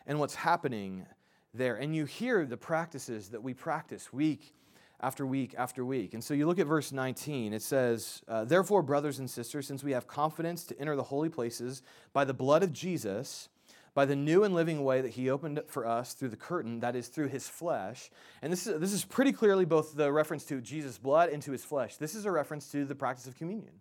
and 0.08 0.18
what's 0.18 0.34
happening 0.34 1.06
there. 1.54 1.76
And 1.76 1.94
you 1.94 2.06
hear 2.06 2.44
the 2.44 2.56
practices 2.56 3.28
that 3.28 3.42
we 3.42 3.54
practice 3.54 4.12
week 4.12 4.54
after 5.00 5.24
week 5.24 5.54
after 5.56 5.84
week. 5.84 6.14
And 6.14 6.24
so 6.24 6.34
you 6.34 6.46
look 6.46 6.58
at 6.58 6.66
verse 6.66 6.90
19, 6.90 7.52
it 7.52 7.62
says, 7.62 8.22
uh, 8.26 8.44
Therefore, 8.44 8.82
brothers 8.82 9.20
and 9.20 9.30
sisters, 9.30 9.66
since 9.66 9.84
we 9.84 9.92
have 9.92 10.08
confidence 10.08 10.64
to 10.64 10.80
enter 10.80 10.96
the 10.96 11.04
holy 11.04 11.28
places 11.28 11.82
by 12.12 12.24
the 12.24 12.34
blood 12.34 12.64
of 12.64 12.72
Jesus, 12.72 13.48
by 13.94 14.06
the 14.06 14.16
new 14.16 14.44
and 14.44 14.54
living 14.54 14.82
way 14.82 15.00
that 15.00 15.10
he 15.10 15.30
opened 15.30 15.60
for 15.68 15.86
us 15.86 16.14
through 16.14 16.30
the 16.30 16.36
curtain, 16.36 16.80
that 16.80 16.96
is 16.96 17.08
through 17.08 17.28
his 17.28 17.48
flesh. 17.48 18.10
And 18.42 18.52
this 18.52 18.66
is, 18.66 18.80
this 18.80 18.92
is 18.92 19.04
pretty 19.04 19.32
clearly 19.32 19.64
both 19.64 19.94
the 19.94 20.10
reference 20.10 20.44
to 20.46 20.60
Jesus' 20.60 20.98
blood 20.98 21.28
and 21.28 21.42
to 21.42 21.52
his 21.52 21.64
flesh. 21.64 21.96
This 21.96 22.14
is 22.14 22.24
a 22.24 22.30
reference 22.30 22.70
to 22.72 22.84
the 22.84 22.94
practice 22.94 23.26
of 23.26 23.36
communion. 23.36 23.74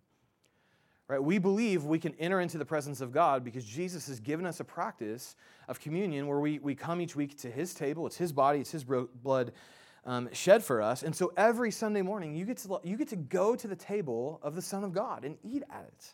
Right? 1.08 1.24
We 1.24 1.38
believe 1.38 1.86
we 1.86 2.00
can 2.00 2.14
enter 2.16 2.42
into 2.42 2.58
the 2.58 2.66
presence 2.66 3.00
of 3.00 3.14
God 3.14 3.44
because 3.44 3.64
Jesus 3.64 4.08
has 4.08 4.20
given 4.20 4.46
us 4.46 4.60
a 4.60 4.66
practice 4.66 5.38
of 5.70 5.80
communion 5.80 6.28
where 6.28 6.40
we, 6.40 6.60
we 6.60 6.76
come 6.76 7.00
each 7.00 7.16
week 7.16 7.38
to 7.40 7.50
his 7.50 7.74
table. 7.74 8.06
It's 8.06 8.18
his 8.18 8.34
body, 8.34 8.60
it's 8.60 8.72
his 8.72 8.84
blood 8.84 9.54
um, 10.06 10.30
shed 10.34 10.64
for 10.64 10.82
us. 10.82 11.04
And 11.04 11.16
so 11.16 11.32
every 11.38 11.72
Sunday 11.72 12.02
morning, 12.02 12.36
you 12.36 12.46
get, 12.46 12.58
to, 12.58 12.80
you 12.84 12.98
get 12.98 13.08
to 13.10 13.16
go 13.16 13.56
to 13.56 13.68
the 13.68 13.76
table 13.76 14.40
of 14.44 14.56
the 14.56 14.62
Son 14.62 14.84
of 14.84 14.92
God 14.92 15.24
and 15.24 15.38
eat 15.44 15.64
at 15.70 15.86
it. 15.88 16.14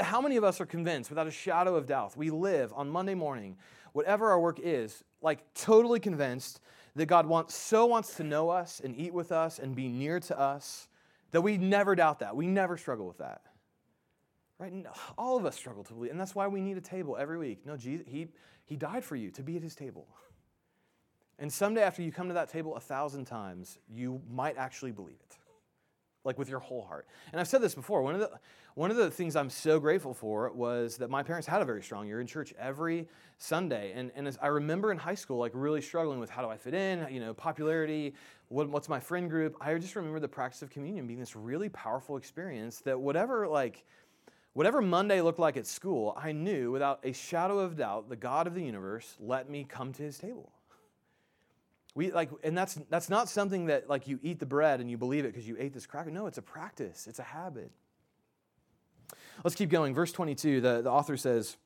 How 0.00 0.20
many 0.20 0.36
of 0.36 0.44
us 0.44 0.60
are 0.60 0.66
convinced, 0.66 1.10
without 1.10 1.26
a 1.26 1.32
shadow 1.32 1.74
of 1.74 1.86
doubt, 1.86 2.16
we 2.16 2.30
live 2.30 2.72
on 2.74 2.88
Monday 2.88 3.14
morning, 3.14 3.56
whatever 3.92 4.30
our 4.30 4.40
work 4.40 4.58
is, 4.62 5.02
like 5.20 5.42
totally 5.54 6.00
convinced 6.00 6.60
that 6.96 7.06
God 7.06 7.26
wants, 7.26 7.54
so 7.54 7.86
wants 7.86 8.14
to 8.16 8.24
know 8.24 8.48
us 8.48 8.80
and 8.82 8.96
eat 8.96 9.12
with 9.12 9.32
us 9.32 9.58
and 9.58 9.74
be 9.74 9.88
near 9.88 10.20
to 10.20 10.38
us 10.38 10.88
that 11.32 11.40
we 11.40 11.58
never 11.58 11.94
doubt 11.94 12.20
that. 12.20 12.36
We 12.36 12.46
never 12.46 12.76
struggle 12.76 13.06
with 13.06 13.18
that. 13.18 13.42
Right? 14.58 14.72
All 15.18 15.36
of 15.36 15.44
us 15.44 15.56
struggle 15.56 15.82
to 15.84 15.92
believe. 15.94 16.12
And 16.12 16.20
that's 16.20 16.34
why 16.34 16.46
we 16.46 16.60
need 16.60 16.76
a 16.76 16.82
table 16.82 17.16
every 17.18 17.36
week. 17.36 17.66
No, 17.66 17.76
Jesus, 17.76 18.06
he, 18.08 18.28
he 18.64 18.76
died 18.76 19.04
for 19.04 19.16
you 19.16 19.30
to 19.32 19.42
be 19.42 19.56
at 19.56 19.62
his 19.62 19.74
table. 19.74 20.06
And 21.38 21.52
someday 21.52 21.82
after 21.82 22.02
you 22.02 22.12
come 22.12 22.28
to 22.28 22.34
that 22.34 22.50
table 22.50 22.76
a 22.76 22.80
thousand 22.80 23.24
times, 23.24 23.78
you 23.92 24.22
might 24.30 24.56
actually 24.56 24.92
believe 24.92 25.16
it. 25.20 25.36
Like 26.24 26.38
with 26.38 26.48
your 26.48 26.60
whole 26.60 26.82
heart. 26.82 27.06
And 27.32 27.40
I've 27.40 27.48
said 27.48 27.62
this 27.62 27.74
before. 27.74 28.02
One 28.02 28.14
of 28.14 28.20
the 28.20 28.30
one 28.74 28.90
of 28.90 28.96
the 28.96 29.10
things 29.10 29.36
I'm 29.36 29.50
so 29.50 29.78
grateful 29.78 30.14
for 30.14 30.50
was 30.52 30.96
that 30.96 31.10
my 31.10 31.22
parents 31.22 31.46
had 31.46 31.60
a 31.60 31.64
very 31.64 31.82
strong 31.82 32.06
year 32.06 32.20
in 32.20 32.26
church 32.26 32.54
every 32.58 33.06
Sunday. 33.36 33.92
And, 33.94 34.10
and 34.14 34.26
as 34.26 34.38
I 34.40 34.46
remember 34.46 34.90
in 34.92 34.98
high 34.98 35.14
school, 35.14 35.38
like 35.38 35.52
really 35.54 35.82
struggling 35.82 36.18
with 36.20 36.30
how 36.30 36.40
do 36.40 36.48
I 36.48 36.56
fit 36.56 36.72
in, 36.72 37.06
you 37.12 37.20
know, 37.20 37.34
popularity, 37.34 38.14
what, 38.48 38.70
what's 38.70 38.88
my 38.88 38.98
friend 38.98 39.28
group. 39.28 39.56
I 39.60 39.74
just 39.74 39.94
remember 39.94 40.20
the 40.20 40.28
practice 40.28 40.62
of 40.62 40.70
communion 40.70 41.06
being 41.06 41.20
this 41.20 41.36
really 41.36 41.68
powerful 41.68 42.16
experience 42.16 42.78
that 42.80 42.98
whatever, 42.98 43.46
like, 43.46 43.84
whatever 44.54 44.80
Monday 44.80 45.20
looked 45.20 45.38
like 45.38 45.58
at 45.58 45.66
school, 45.66 46.16
I 46.16 46.32
knew 46.32 46.72
without 46.72 47.00
a 47.04 47.12
shadow 47.12 47.58
of 47.58 47.76
doubt 47.76 48.08
the 48.08 48.16
God 48.16 48.46
of 48.46 48.54
the 48.54 48.62
universe 48.62 49.16
let 49.20 49.50
me 49.50 49.64
come 49.68 49.92
to 49.94 50.02
his 50.02 50.16
table. 50.16 50.52
We 51.94 52.10
like, 52.10 52.30
and 52.42 52.56
that's 52.56 52.74
that's 52.88 53.10
not 53.10 53.28
something 53.28 53.66
that 53.66 53.88
like 53.88 54.06
you 54.08 54.18
eat 54.22 54.38
the 54.38 54.46
bread 54.46 54.80
and 54.80 54.90
you 54.90 54.96
believe 54.96 55.24
it 55.24 55.32
because 55.32 55.46
you 55.46 55.56
ate 55.58 55.74
this 55.74 55.86
cracker. 55.86 56.10
No, 56.10 56.26
it's 56.26 56.38
a 56.38 56.42
practice, 56.42 57.06
it's 57.06 57.18
a 57.18 57.24
habit. 57.24 57.70
Let's 59.44 59.56
keep 59.56 59.70
going. 59.70 59.94
Verse 59.94 60.12
22, 60.12 60.60
the, 60.60 60.82
the 60.82 60.90
author 60.90 61.16
says, 61.16 61.56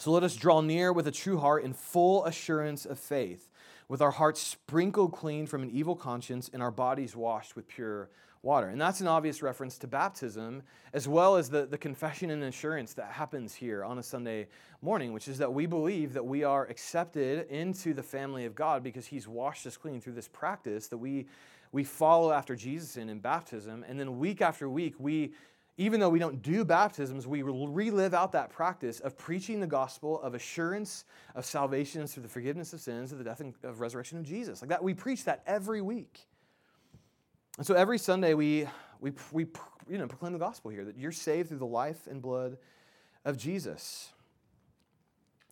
So 0.00 0.10
let 0.10 0.22
us 0.22 0.34
draw 0.34 0.60
near 0.60 0.92
with 0.92 1.06
a 1.06 1.12
true 1.12 1.38
heart 1.38 1.64
in 1.64 1.72
full 1.72 2.24
assurance 2.24 2.84
of 2.84 2.98
faith, 2.98 3.48
with 3.88 4.02
our 4.02 4.10
hearts 4.10 4.40
sprinkled 4.40 5.12
clean 5.12 5.46
from 5.46 5.62
an 5.62 5.70
evil 5.70 5.94
conscience 5.94 6.50
and 6.52 6.62
our 6.62 6.70
bodies 6.70 7.14
washed 7.14 7.54
with 7.54 7.68
pure 7.68 8.10
water. 8.46 8.68
And 8.68 8.80
that's 8.80 9.00
an 9.00 9.08
obvious 9.08 9.42
reference 9.42 9.76
to 9.78 9.86
baptism, 9.86 10.62
as 10.92 11.06
well 11.06 11.36
as 11.36 11.50
the, 11.50 11.66
the 11.66 11.76
confession 11.76 12.30
and 12.30 12.42
assurance 12.44 12.94
that 12.94 13.10
happens 13.10 13.54
here 13.54 13.84
on 13.84 13.98
a 13.98 14.02
Sunday 14.02 14.46
morning, 14.80 15.12
which 15.12 15.28
is 15.28 15.36
that 15.38 15.52
we 15.52 15.66
believe 15.66 16.14
that 16.14 16.24
we 16.24 16.44
are 16.44 16.64
accepted 16.68 17.48
into 17.50 17.92
the 17.92 18.02
family 18.02 18.46
of 18.46 18.54
God 18.54 18.82
because 18.82 19.06
He's 19.06 19.26
washed 19.28 19.66
us 19.66 19.76
clean 19.76 20.00
through 20.00 20.14
this 20.14 20.28
practice 20.28 20.86
that 20.88 20.96
we, 20.96 21.26
we 21.72 21.84
follow 21.84 22.32
after 22.32 22.54
Jesus 22.54 22.96
in 22.96 23.08
in 23.08 23.18
baptism. 23.18 23.84
And 23.86 23.98
then 23.98 24.18
week 24.18 24.40
after 24.40 24.70
week, 24.70 24.94
we 24.98 25.34
even 25.78 26.00
though 26.00 26.08
we 26.08 26.18
don't 26.18 26.40
do 26.40 26.64
baptisms, 26.64 27.26
we 27.26 27.42
relive 27.42 28.14
out 28.14 28.32
that 28.32 28.48
practice 28.48 29.00
of 29.00 29.18
preaching 29.18 29.60
the 29.60 29.66
gospel 29.66 30.18
of 30.22 30.34
assurance 30.34 31.04
of 31.34 31.44
salvation 31.44 32.06
through 32.06 32.22
the 32.22 32.28
forgiveness 32.30 32.72
of 32.72 32.80
sins, 32.80 33.12
of 33.12 33.18
the 33.18 33.24
death 33.24 33.40
and 33.40 33.52
of 33.62 33.80
resurrection 33.80 34.16
of 34.16 34.24
Jesus. 34.24 34.62
Like 34.62 34.70
that, 34.70 34.82
we 34.82 34.94
preach 34.94 35.24
that 35.24 35.42
every 35.46 35.82
week. 35.82 36.26
And 37.56 37.66
so 37.66 37.74
every 37.74 37.98
Sunday 37.98 38.34
we, 38.34 38.68
we, 39.00 39.12
we 39.32 39.46
you 39.88 39.98
know, 39.98 40.06
proclaim 40.06 40.32
the 40.32 40.38
gospel 40.38 40.70
here 40.70 40.84
that 40.84 40.98
you're 40.98 41.12
saved 41.12 41.48
through 41.48 41.58
the 41.58 41.66
life 41.66 42.06
and 42.06 42.20
blood 42.20 42.58
of 43.24 43.36
Jesus. 43.36 44.10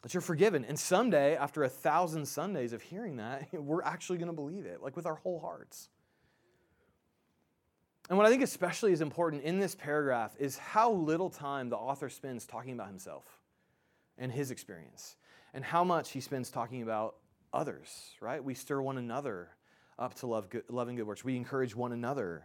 That 0.02 0.12
you're 0.12 0.20
forgiven. 0.20 0.64
And 0.64 0.78
someday, 0.78 1.34
after 1.36 1.64
a 1.64 1.68
thousand 1.68 2.26
Sundays 2.26 2.72
of 2.72 2.82
hearing 2.82 3.16
that, 3.16 3.48
we're 3.52 3.82
actually 3.82 4.18
going 4.18 4.28
to 4.28 4.34
believe 4.34 4.66
it, 4.66 4.82
like 4.82 4.96
with 4.96 5.06
our 5.06 5.14
whole 5.14 5.40
hearts. 5.40 5.88
And 8.10 8.18
what 8.18 8.26
I 8.26 8.30
think 8.30 8.42
especially 8.42 8.92
is 8.92 9.00
important 9.00 9.44
in 9.44 9.60
this 9.60 9.74
paragraph 9.74 10.36
is 10.38 10.58
how 10.58 10.92
little 10.92 11.30
time 11.30 11.70
the 11.70 11.76
author 11.76 12.10
spends 12.10 12.44
talking 12.44 12.74
about 12.74 12.88
himself 12.88 13.24
and 14.18 14.30
his 14.30 14.50
experience, 14.50 15.16
and 15.54 15.64
how 15.64 15.82
much 15.84 16.10
he 16.10 16.20
spends 16.20 16.50
talking 16.50 16.82
about 16.82 17.16
others, 17.52 18.10
right? 18.20 18.44
We 18.44 18.54
stir 18.54 18.80
one 18.82 18.98
another 18.98 19.48
up 19.98 20.14
to 20.16 20.26
love, 20.26 20.50
good, 20.50 20.64
love 20.68 20.88
and 20.88 20.96
good 20.96 21.07
works. 21.07 21.24
We 21.24 21.37
encourage 21.37 21.74
one 21.74 21.92
another. 21.92 22.42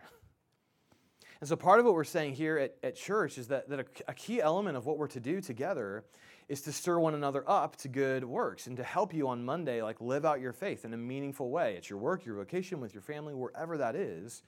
And 1.39 1.47
so, 1.47 1.55
part 1.55 1.79
of 1.79 1.85
what 1.85 1.93
we're 1.93 2.03
saying 2.03 2.35
here 2.35 2.57
at, 2.57 2.75
at 2.83 2.95
church 2.95 3.37
is 3.37 3.47
that, 3.47 3.69
that 3.69 3.79
a, 3.79 3.85
a 4.09 4.13
key 4.13 4.41
element 4.41 4.75
of 4.77 4.85
what 4.85 4.97
we're 4.97 5.07
to 5.07 5.19
do 5.19 5.41
together 5.41 6.03
is 6.47 6.61
to 6.63 6.71
stir 6.71 6.99
one 6.99 7.13
another 7.13 7.43
up 7.47 7.75
to 7.77 7.87
good 7.87 8.23
works 8.23 8.67
and 8.67 8.75
to 8.77 8.83
help 8.83 9.13
you 9.13 9.27
on 9.27 9.45
Monday, 9.45 9.81
like 9.81 10.01
live 10.01 10.25
out 10.25 10.41
your 10.41 10.53
faith 10.53 10.83
in 10.83 10.93
a 10.93 10.97
meaningful 10.97 11.49
way. 11.49 11.75
It's 11.77 11.89
your 11.89 11.99
work, 11.99 12.25
your 12.25 12.35
vocation, 12.35 12.81
with 12.81 12.93
your 12.93 13.03
family, 13.03 13.33
wherever 13.33 13.77
that 13.77 13.95
is 13.95 14.43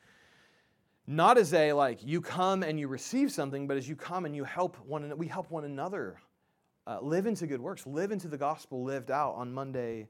not 1.08 1.38
as 1.38 1.54
a 1.54 1.74
like 1.74 2.04
you 2.04 2.22
come 2.22 2.64
and 2.64 2.80
you 2.80 2.88
receive 2.88 3.32
something, 3.32 3.68
but 3.68 3.78
as 3.78 3.88
you 3.88 3.96
come 3.96 4.26
and 4.26 4.36
you 4.36 4.44
help 4.44 4.78
one 4.86 5.04
another, 5.04 5.18
we 5.18 5.28
help 5.28 5.50
one 5.50 5.66
another 5.66 6.18
uh, 6.88 7.00
live 7.02 7.26
into 7.26 7.48
good 7.48 7.62
works, 7.62 7.86
live 7.86 8.12
into 8.12 8.28
the 8.28 8.38
gospel 8.38 8.84
lived 8.84 9.12
out 9.12 9.34
on 9.36 9.52
Monday 9.52 10.08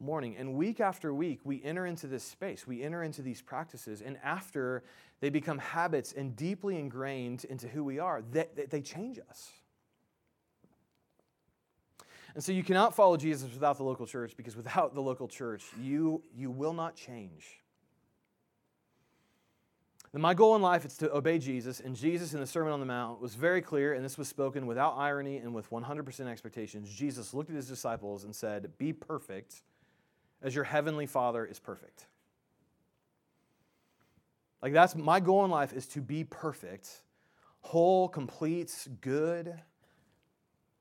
morning. 0.00 0.36
And 0.36 0.54
week 0.54 0.80
after 0.80 1.12
week, 1.12 1.40
we 1.44 1.62
enter 1.62 1.86
into 1.86 2.06
this 2.06 2.24
space, 2.24 2.66
we 2.66 2.82
enter 2.82 3.02
into 3.02 3.22
these 3.22 3.42
practices, 3.42 4.00
and 4.00 4.18
after 4.22 4.82
they 5.20 5.30
become 5.30 5.58
habits 5.58 6.12
and 6.12 6.34
deeply 6.34 6.78
ingrained 6.78 7.44
into 7.44 7.68
who 7.68 7.84
we 7.84 7.98
are, 7.98 8.22
they, 8.32 8.46
they 8.68 8.80
change 8.80 9.18
us. 9.28 9.50
And 12.34 12.42
so 12.42 12.52
you 12.52 12.62
cannot 12.62 12.94
follow 12.94 13.16
Jesus 13.16 13.52
without 13.52 13.76
the 13.76 13.82
local 13.82 14.06
church 14.06 14.36
because 14.36 14.56
without 14.56 14.94
the 14.94 15.02
local 15.02 15.26
church, 15.28 15.64
you, 15.80 16.22
you 16.34 16.50
will 16.50 16.72
not 16.72 16.94
change. 16.94 17.60
My 20.12 20.34
goal 20.34 20.56
in 20.56 20.62
life 20.62 20.84
is 20.84 20.96
to 20.98 21.14
obey 21.14 21.38
Jesus, 21.38 21.78
and 21.78 21.94
Jesus 21.94 22.34
in 22.34 22.40
the 22.40 22.46
Sermon 22.46 22.72
on 22.72 22.80
the 22.80 22.86
Mount 22.86 23.20
was 23.20 23.36
very 23.36 23.62
clear, 23.62 23.92
and 23.92 24.04
this 24.04 24.18
was 24.18 24.26
spoken 24.26 24.66
without 24.66 24.96
irony 24.96 25.36
and 25.36 25.54
with 25.54 25.70
100% 25.70 26.26
expectations. 26.26 26.90
Jesus 26.90 27.32
looked 27.32 27.48
at 27.48 27.54
his 27.54 27.68
disciples 27.68 28.24
and 28.24 28.34
said, 28.34 28.76
Be 28.76 28.92
perfect 28.92 29.62
as 30.42 30.54
your 30.54 30.64
heavenly 30.64 31.06
Father 31.06 31.44
is 31.44 31.58
perfect. 31.58 32.06
Like, 34.62 34.72
that's 34.72 34.94
my 34.94 35.20
goal 35.20 35.44
in 35.44 35.50
life 35.50 35.72
is 35.72 35.86
to 35.88 36.00
be 36.00 36.24
perfect, 36.24 37.02
whole, 37.60 38.08
complete, 38.08 38.88
good, 39.00 39.54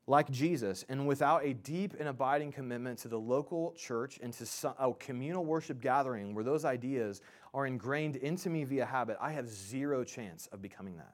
like 0.05 0.29
Jesus. 0.29 0.83
And 0.89 1.07
without 1.07 1.45
a 1.45 1.53
deep 1.53 1.95
and 1.99 2.09
abiding 2.09 2.51
commitment 2.51 2.99
to 2.99 3.07
the 3.07 3.19
local 3.19 3.73
church 3.77 4.19
and 4.21 4.33
to 4.33 4.75
a 4.79 4.93
communal 4.95 5.45
worship 5.45 5.79
gathering 5.79 6.33
where 6.33 6.43
those 6.43 6.65
ideas 6.65 7.21
are 7.53 7.65
ingrained 7.65 8.17
into 8.17 8.49
me 8.49 8.63
via 8.63 8.85
habit, 8.85 9.17
I 9.21 9.31
have 9.31 9.47
zero 9.47 10.03
chance 10.03 10.47
of 10.47 10.61
becoming 10.61 10.97
that. 10.97 11.13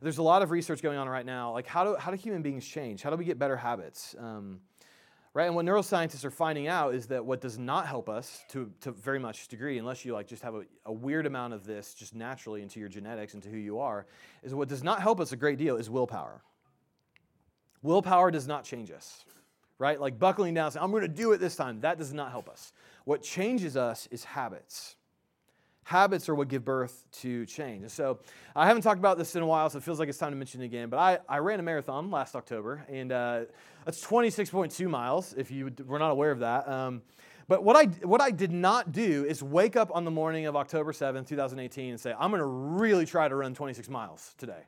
There's 0.00 0.18
a 0.18 0.22
lot 0.22 0.42
of 0.42 0.50
research 0.50 0.80
going 0.80 0.96
on 0.96 1.08
right 1.08 1.26
now. 1.26 1.52
Like, 1.52 1.66
how 1.66 1.84
do, 1.84 1.96
how 1.96 2.10
do 2.10 2.16
human 2.16 2.40
beings 2.42 2.66
change? 2.66 3.02
How 3.02 3.10
do 3.10 3.16
we 3.16 3.24
get 3.24 3.38
better 3.38 3.56
habits? 3.56 4.14
Um, 4.18 4.60
right? 5.38 5.46
And 5.46 5.54
what 5.54 5.64
neuroscientists 5.64 6.24
are 6.24 6.32
finding 6.32 6.66
out 6.66 6.96
is 6.96 7.06
that 7.06 7.24
what 7.24 7.40
does 7.40 7.60
not 7.60 7.86
help 7.86 8.08
us 8.08 8.42
to, 8.48 8.72
to 8.80 8.90
very 8.90 9.20
much 9.20 9.46
degree, 9.46 9.78
unless 9.78 10.04
you 10.04 10.12
like 10.12 10.26
just 10.26 10.42
have 10.42 10.56
a, 10.56 10.62
a 10.84 10.92
weird 10.92 11.26
amount 11.26 11.54
of 11.54 11.64
this 11.64 11.94
just 11.94 12.12
naturally 12.12 12.60
into 12.60 12.80
your 12.80 12.88
genetics, 12.88 13.34
into 13.34 13.48
who 13.48 13.56
you 13.56 13.78
are, 13.78 14.04
is 14.42 14.52
what 14.52 14.66
does 14.66 14.82
not 14.82 15.00
help 15.00 15.20
us 15.20 15.30
a 15.30 15.36
great 15.36 15.56
deal 15.56 15.76
is 15.76 15.88
willpower. 15.88 16.42
Willpower 17.82 18.32
does 18.32 18.48
not 18.48 18.64
change 18.64 18.90
us, 18.90 19.24
right? 19.78 20.00
Like 20.00 20.18
buckling 20.18 20.54
down, 20.54 20.72
saying, 20.72 20.82
I'm 20.82 20.90
going 20.90 21.02
to 21.02 21.08
do 21.08 21.30
it 21.30 21.38
this 21.38 21.54
time. 21.54 21.82
That 21.82 21.98
does 21.98 22.12
not 22.12 22.32
help 22.32 22.48
us. 22.48 22.72
What 23.04 23.22
changes 23.22 23.76
us 23.76 24.08
is 24.10 24.24
habits. 24.24 24.96
Habits 25.84 26.28
are 26.28 26.34
what 26.34 26.48
give 26.48 26.64
birth 26.64 27.04
to 27.12 27.46
change. 27.46 27.82
And 27.82 27.90
so 27.90 28.18
I 28.54 28.66
haven't 28.66 28.82
talked 28.82 28.98
about 28.98 29.16
this 29.16 29.34
in 29.36 29.42
a 29.42 29.46
while, 29.46 29.70
so 29.70 29.78
it 29.78 29.84
feels 29.84 29.98
like 29.98 30.10
it's 30.10 30.18
time 30.18 30.32
to 30.32 30.36
mention 30.36 30.60
it 30.60 30.66
again. 30.66 30.90
But 30.90 30.98
I, 30.98 31.18
I 31.28 31.38
ran 31.38 31.60
a 31.60 31.62
marathon 31.62 32.10
last 32.10 32.34
October, 32.34 32.84
and 32.90 33.10
uh, 33.10 33.44
that's 33.88 34.04
26.2 34.04 34.86
miles, 34.86 35.32
if 35.38 35.50
you 35.50 35.72
were 35.86 35.98
not 35.98 36.10
aware 36.10 36.30
of 36.30 36.40
that. 36.40 36.68
Um, 36.68 37.00
but 37.48 37.64
what 37.64 37.74
I, 37.74 37.84
what 38.06 38.20
I 38.20 38.30
did 38.30 38.52
not 38.52 38.92
do 38.92 39.24
is 39.24 39.42
wake 39.42 39.76
up 39.76 39.90
on 39.94 40.04
the 40.04 40.10
morning 40.10 40.44
of 40.44 40.56
October 40.56 40.92
7th, 40.92 41.26
2018, 41.26 41.92
and 41.92 41.98
say, 41.98 42.12
I'm 42.18 42.30
going 42.30 42.40
to 42.40 42.46
really 42.46 43.06
try 43.06 43.28
to 43.28 43.34
run 43.34 43.54
26 43.54 43.88
miles 43.88 44.34
today. 44.36 44.60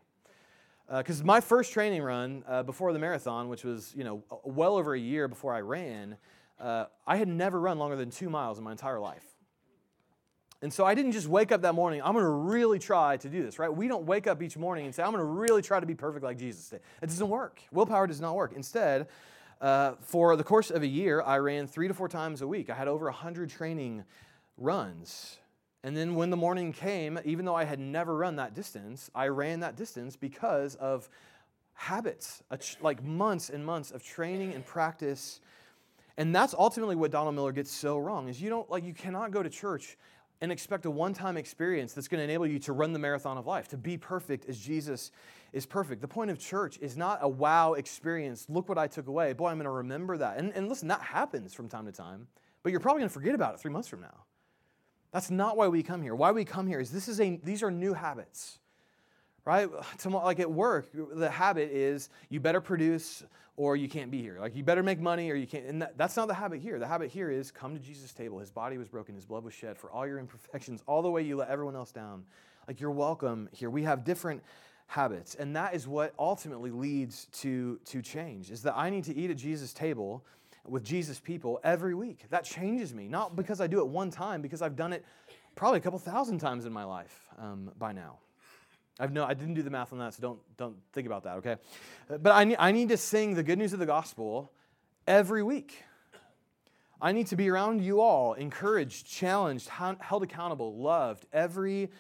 Because 0.91 1.21
uh, 1.21 1.25
my 1.25 1.43
first 1.43 1.71
training 1.71 2.03
run 2.03 2.45
uh, 2.49 2.63
before 2.63 2.95
the 2.95 2.99
marathon, 2.99 3.51
which 3.51 3.63
was 3.63 3.93
you 3.95 4.05
know 4.05 4.25
well 4.43 4.77
over 4.77 4.95
a 4.95 4.99
year 4.99 5.29
before 5.29 5.53
I 5.53 5.61
ran, 5.61 6.17
uh, 6.59 6.87
I 7.07 7.17
had 7.19 7.29
never 7.29 7.61
run 7.61 7.79
longer 7.79 7.97
than 7.97 8.11
two 8.11 8.31
miles 8.31 8.57
in 8.57 8.65
my 8.65 8.73
entire 8.73 8.99
life. 8.99 9.30
And 10.63 10.73
so 10.73 10.85
I 10.85 10.95
didn't 10.95 11.13
just 11.13 11.27
wake 11.27 11.53
up 11.53 11.63
that 11.63 11.75
morning, 11.75 12.03
I'm 12.05 12.13
going 12.13 12.25
to 12.25 12.29
really 12.29 12.79
try 12.79 13.17
to 13.17 13.29
do 13.29 13.43
this, 13.43 13.59
right? 13.59 13.75
We 13.75 13.89
don't 13.89 14.05
wake 14.05 14.27
up 14.27 14.43
each 14.43 14.59
morning 14.59 14.85
and 14.85 14.95
say, 14.95 15.03
I'm 15.03 15.11
going 15.11 15.21
to 15.21 15.25
really 15.25 15.63
try 15.63 15.81
to 15.81 15.87
be 15.87 15.95
perfect 15.95 16.23
like 16.23 16.37
Jesus 16.39 16.69
did. 16.69 16.81
It 17.01 17.07
doesn't 17.07 17.29
work. 17.29 17.63
Willpower 17.73 18.07
does 18.07 18.21
not 18.21 18.35
work. 18.35 18.53
Instead, 18.55 19.09
uh, 19.63 19.93
for 20.01 20.37
the 20.37 20.45
course 20.45 20.71
of 20.71 20.83
a 20.83 20.87
year, 20.87 21.23
I 21.23 21.39
ran 21.39 21.67
three 21.67 21.89
to 21.89 21.95
four 21.95 22.09
times 22.09 22.43
a 22.43 22.47
week. 22.47 22.69
I 22.69 22.75
had 22.75 22.89
over 22.89 23.07
100 23.07 23.49
training 23.49 24.05
runs. 24.59 25.39
And 25.83 25.97
then 25.97 26.15
when 26.15 26.29
the 26.29 26.37
morning 26.37 26.75
came, 26.75 27.19
even 27.25 27.47
though 27.47 27.55
I 27.55 27.65
had 27.65 27.79
never 27.79 28.15
run 28.15 28.37
that 28.37 28.55
distance, 28.55 29.11
I 29.15 29.29
ran 29.29 29.61
that 29.61 29.77
distance 29.77 30.15
because 30.15 30.75
of 30.75 31.09
habits, 31.73 32.43
like 32.83 33.03
months 33.03 33.49
and 33.49 33.65
months 33.65 33.91
of 33.91 34.03
training 34.03 34.53
and 34.53 34.65
practice. 34.65 35.41
And 36.19 36.35
that's 36.35 36.53
ultimately 36.53 36.97
what 36.97 37.11
Donald 37.11 37.35
Miller 37.35 37.53
gets 37.53 37.71
so 37.71 37.97
wrong 37.97 38.29
is 38.29 38.43
you 38.43 38.51
don't 38.51 38.71
like 38.71 38.85
you 38.85 38.93
cannot 38.93 39.31
go 39.31 39.43
to 39.43 39.49
church 39.49 39.97
and 40.41 40.51
expect 40.51 40.87
a 40.87 40.91
one 40.91 41.13
time 41.13 41.37
experience 41.37 41.93
that's 41.93 42.09
going 42.09 42.19
to 42.19 42.25
enable 42.25 42.47
you 42.47 42.59
to 42.61 42.73
run 42.73 42.93
the 42.93 42.99
marathon 42.99 43.37
of 43.37 43.47
life, 43.47 43.69
to 43.69 43.77
be 43.77 43.97
perfect 43.99 44.47
as 44.47 44.59
Jesus 44.59 45.11
is 45.53 45.67
perfect. 45.67 46.01
The 46.01 46.09
point 46.09 46.31
of 46.31 46.39
church 46.39 46.79
is 46.81 46.97
not 46.97 47.19
a 47.23 47.29
wow 47.29 47.75
experience. 47.75 48.47
Look 48.49 48.69
what 48.69 48.79
I 48.79 48.87
took 48.87 49.07
away. 49.07 49.33
Boy, 49.33 49.49
I'm 49.49 49.57
going 49.57 49.65
to 49.65 49.71
remember 49.71 50.17
that. 50.19 50.39
And, 50.39 50.53
and 50.55 50.69
listen, 50.69 50.89
that 50.89 51.03
happens 51.03 51.53
from 51.53 51.69
time 51.69 51.87
to 51.87 51.93
time, 51.93 52.27
but 52.63 52.71
you're 52.71 52.81
probably 52.81 53.01
going 53.01 53.09
to 53.09 53.15
forget 53.15 53.35
about 53.35 53.55
it 53.55 53.61
three 53.61 53.73
months 53.73 53.89
from 53.89 54.01
now. 54.01 54.25
That's 55.13 55.31
not 55.31 55.57
why 55.57 55.69
we 55.69 55.83
come 55.83 56.03
here. 56.03 56.15
Why 56.15 56.31
we 56.31 56.45
come 56.45 56.69
here 56.69 56.79
is 56.79 56.91
this 56.91 57.09
is 57.09 57.21
a, 57.21 57.41
these 57.43 57.63
are 57.63 57.71
new 57.71 57.95
habits 57.95 58.60
right? 59.45 59.69
Like 60.05 60.41
at 60.41 60.51
work, 60.51 60.89
the 60.93 61.31
habit 61.31 61.71
is 61.71 62.09
you 62.29 62.41
better 62.41 62.61
produce 62.61 63.25
or 63.57 63.77
you 63.77 63.89
can't 63.89 64.11
be 64.11 64.23
here. 64.23 64.39
Like 64.41 64.57
you 64.57 64.65
better 64.65 64.83
make 64.83 65.01
money 65.01 65.31
or 65.31 65.35
you 65.35 65.47
can't. 65.47 65.67
And 65.67 65.83
that, 65.83 65.99
that's 65.99 66.17
not 66.17 66.29
the 66.29 66.35
habit 66.35 66.61
here. 66.61 66.79
The 66.79 66.87
habit 66.87 67.11
here 67.11 67.31
is 67.31 67.51
come 67.51 67.75
to 67.75 67.81
Jesus' 67.81 68.13
table. 68.13 68.39
His 68.39 68.51
body 68.51 68.79
was 68.79 68.89
broken, 68.89 69.15
his 69.15 69.27
blood 69.27 69.45
was 69.45 69.55
shed 69.55 69.77
for 69.77 69.91
all 69.91 70.07
your 70.07 70.19
imperfections, 70.19 70.83
all 70.87 71.03
the 71.03 71.11
way 71.11 71.23
you 71.23 71.37
let 71.37 71.49
everyone 71.49 71.77
else 71.77 71.93
down. 71.93 72.25
Like 72.67 72.81
you're 72.81 72.91
welcome 72.91 73.49
here. 73.53 73.71
We 73.71 73.83
have 73.83 74.05
different 74.05 74.43
habits. 74.87 75.35
And 75.35 75.55
that 75.57 75.75
is 75.75 75.87
what 75.87 76.15
ultimately 76.19 76.71
leads 76.71 77.27
to, 77.27 77.79
to 77.87 78.03
change 78.03 78.51
is 78.51 78.63
that 78.63 78.77
I 78.77 78.91
need 78.91 79.05
to 79.05 79.17
eat 79.17 79.31
at 79.31 79.37
Jesus' 79.37 79.73
table 79.73 80.25
with 80.67 80.85
Jesus 80.85 81.21
people 81.21 81.61
every 81.65 81.95
week. 81.95 82.25
That 82.31 82.45
changes 82.45 82.95
me, 82.95 83.09
not 83.09 83.37
because 83.37 83.61
I 83.61 83.67
do 83.67 83.81
it 83.81 83.87
one 83.87 84.11
time, 84.11 84.43
because 84.43 84.63
I've 84.63 84.77
done 84.77 84.93
it 84.93 85.05
probably 85.55 85.79
a 85.79 85.83
couple 85.83 85.99
thousand 85.99 86.39
times 86.39 86.65
in 86.65 86.73
my 86.73 86.85
life 86.85 87.29
um, 87.39 87.71
by 87.79 87.93
now. 87.93 88.19
I've 88.99 89.13
no, 89.13 89.25
I 89.25 89.35
didn't 89.35 89.55
do 89.55 89.63
the 89.63 89.71
math 89.71 89.93
on 89.93 89.99
that, 90.01 90.15
so 90.15 90.21
don't, 90.21 90.39
don't 90.57 90.77
think 90.93 91.07
about 91.07 91.25
that, 91.25 91.37
okay? 91.37 91.57
Uh, 92.11 92.19
but 92.19 92.33
I 92.33 92.45
need, 92.45 92.57
I 92.59 92.73
need 92.73 92.89
to 92.91 92.97
sing 92.97 93.35
the 93.35 93.43
good 93.43 93.59
news 93.59 93.73
of 93.73 93.79
the 93.79 93.87
gospel 93.87 94.53
every 95.07 95.43
week. 95.43 95.85
I 97.01 97.13
need 97.13 97.29
to 97.29 97.37
be 97.37 97.49
around 97.49 97.83
you 97.83 98.01
all, 98.01 98.35
encouraged, 98.35 99.07
challenged, 99.07 99.69
held 99.69 100.23
accountable, 100.23 100.77
loved 100.77 101.25
every 101.33 101.91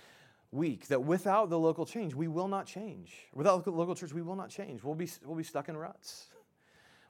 week. 0.53 0.89
That 0.89 1.03
without 1.03 1.49
the 1.49 1.59
local 1.59 1.87
change, 1.87 2.15
we 2.15 2.29
will 2.29 2.49
not 2.49 2.67
change. 2.67 3.15
Without 3.35 3.65
the 3.65 3.71
local 3.71 3.95
church, 3.95 4.13
we 4.13 4.21
will 4.21 4.37
not 4.37 4.51
change. 4.51 4.85
We'll 4.85 4.95
be, 4.95 5.09
we'll 5.25 5.37
be 5.37 5.43
stuck 5.43 5.71
in 5.71 5.77
ruts. 5.77 6.27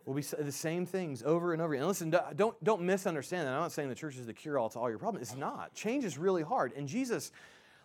We'll 0.06 0.14
be 0.14 0.22
the 0.22 0.52
same 0.52 0.86
things 0.86 1.22
over 1.22 1.52
and 1.52 1.60
over. 1.60 1.74
And 1.74 1.86
listen, 1.86 2.10
don't, 2.10 2.64
don't 2.64 2.82
misunderstand 2.82 3.46
that. 3.46 3.54
I'm 3.54 3.60
not 3.60 3.72
saying 3.72 3.88
the 3.88 3.94
church 3.94 4.16
is 4.16 4.26
the 4.26 4.34
cure 4.34 4.58
all 4.58 4.68
to 4.70 4.78
all 4.78 4.88
your 4.88 4.98
problems. 4.98 5.28
It's 5.28 5.38
not. 5.38 5.74
Change 5.74 6.04
is 6.04 6.16
really 6.16 6.42
hard. 6.42 6.72
And 6.76 6.88
Jesus 6.88 7.32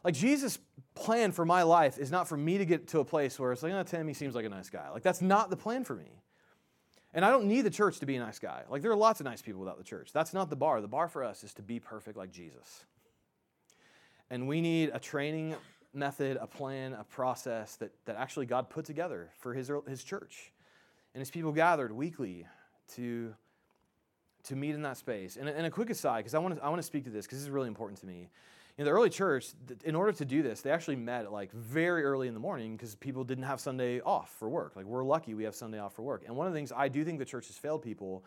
like 0.06 0.14
Jesus' 0.14 0.60
plan 0.94 1.32
for 1.32 1.46
my 1.46 1.64
life 1.64 1.98
is 1.98 2.12
not 2.12 2.28
for 2.28 2.38
me 2.38 2.60
to 2.60 2.66
get 2.66 2.88
to 2.90 3.00
a 3.00 3.06
place 3.06 3.40
where 3.40 3.52
it's 3.52 3.64
like, 3.64 3.74
oh, 3.74 3.84
Tim, 3.84 4.08
he 4.08 4.14
seems 4.14 4.36
like 4.36 4.46
a 4.46 4.50
nice 4.50 4.70
guy. 4.70 4.90
Like 4.92 5.02
that's 5.02 5.22
not 5.22 5.50
the 5.50 5.58
plan 5.58 5.84
for 5.84 5.96
me. 5.96 6.22
And 7.14 7.26
I 7.26 7.32
don't 7.32 7.46
need 7.46 7.62
the 7.62 7.72
church 7.72 8.00
to 8.00 8.06
be 8.06 8.16
a 8.16 8.20
nice 8.20 8.38
guy. 8.38 8.64
Like 8.70 8.84
there 8.84 8.92
are 8.92 8.96
lots 8.96 9.20
of 9.20 9.26
nice 9.26 9.42
people 9.42 9.62
without 9.62 9.80
the 9.80 9.84
church. 9.84 10.12
That's 10.14 10.32
not 10.32 10.52
the 10.52 10.56
bar. 10.56 10.80
The 10.80 10.88
bar 10.88 11.08
for 11.08 11.24
us 11.24 11.44
is 11.44 11.56
to 11.56 11.64
be 11.64 11.80
perfect 11.80 12.18
like 12.18 12.32
Jesus. 12.32 12.86
And 14.30 14.48
we 14.48 14.62
need 14.62 14.92
a 14.94 15.00
training 15.00 15.56
method, 15.92 16.38
a 16.40 16.46
plan, 16.46 16.94
a 16.94 17.04
process 17.04 17.76
that, 17.78 17.92
that 18.06 18.16
actually 18.16 18.46
God 18.46 18.70
put 18.70 18.86
together 18.86 19.32
for 19.40 19.56
his, 19.56 19.72
his 19.88 20.04
church. 20.04 20.52
And 21.16 21.20
his 21.22 21.32
people 21.32 21.52
gathered 21.52 21.92
weekly 21.92 22.46
to, 22.96 23.34
to 24.44 24.56
meet 24.56 24.76
in 24.76 24.84
that 24.84 24.98
space. 24.98 25.36
And, 25.36 25.50
and 25.50 25.66
a 25.66 25.72
quick 25.72 25.90
aside, 25.90 26.18
because 26.18 26.36
I 26.36 26.40
want 26.40 26.58
to 26.58 26.64
I 26.64 26.70
want 26.70 26.80
to 26.80 26.86
speak 26.86 27.06
to 27.06 27.10
this 27.10 27.26
because 27.26 27.40
this 27.40 27.46
is 27.46 27.50
really 27.50 27.70
important 27.70 28.00
to 28.02 28.06
me. 28.06 28.30
In 28.78 28.84
the 28.84 28.92
early 28.92 29.10
church, 29.10 29.54
in 29.86 29.96
order 29.96 30.12
to 30.12 30.26
do 30.26 30.44
this, 30.44 30.62
they 30.62 30.70
actually 30.70 30.98
met 30.98 31.32
like 31.32 31.52
very 31.54 32.04
early 32.04 32.28
in 32.28 32.34
the 32.34 32.42
morning 32.42 32.76
because 32.76 32.94
people 32.96 33.24
didn't 33.24 33.46
have 33.46 33.62
Sunday 33.62 34.02
off 34.02 34.36
for 34.38 34.50
work. 34.50 34.76
Like 34.76 34.86
we're 34.86 35.06
lucky 35.06 35.34
we 35.34 35.46
have 35.46 35.56
Sunday 35.56 35.80
off 35.80 35.94
for 35.94 36.02
work. 36.02 36.24
And 36.28 36.36
one 36.36 36.46
of 36.46 36.52
the 36.52 36.58
things 36.58 36.74
I 36.76 36.90
do 36.90 37.06
think 37.06 37.20
the 37.20 37.26
church 37.26 37.48
has 37.48 37.56
failed 37.56 37.82
people, 37.82 38.26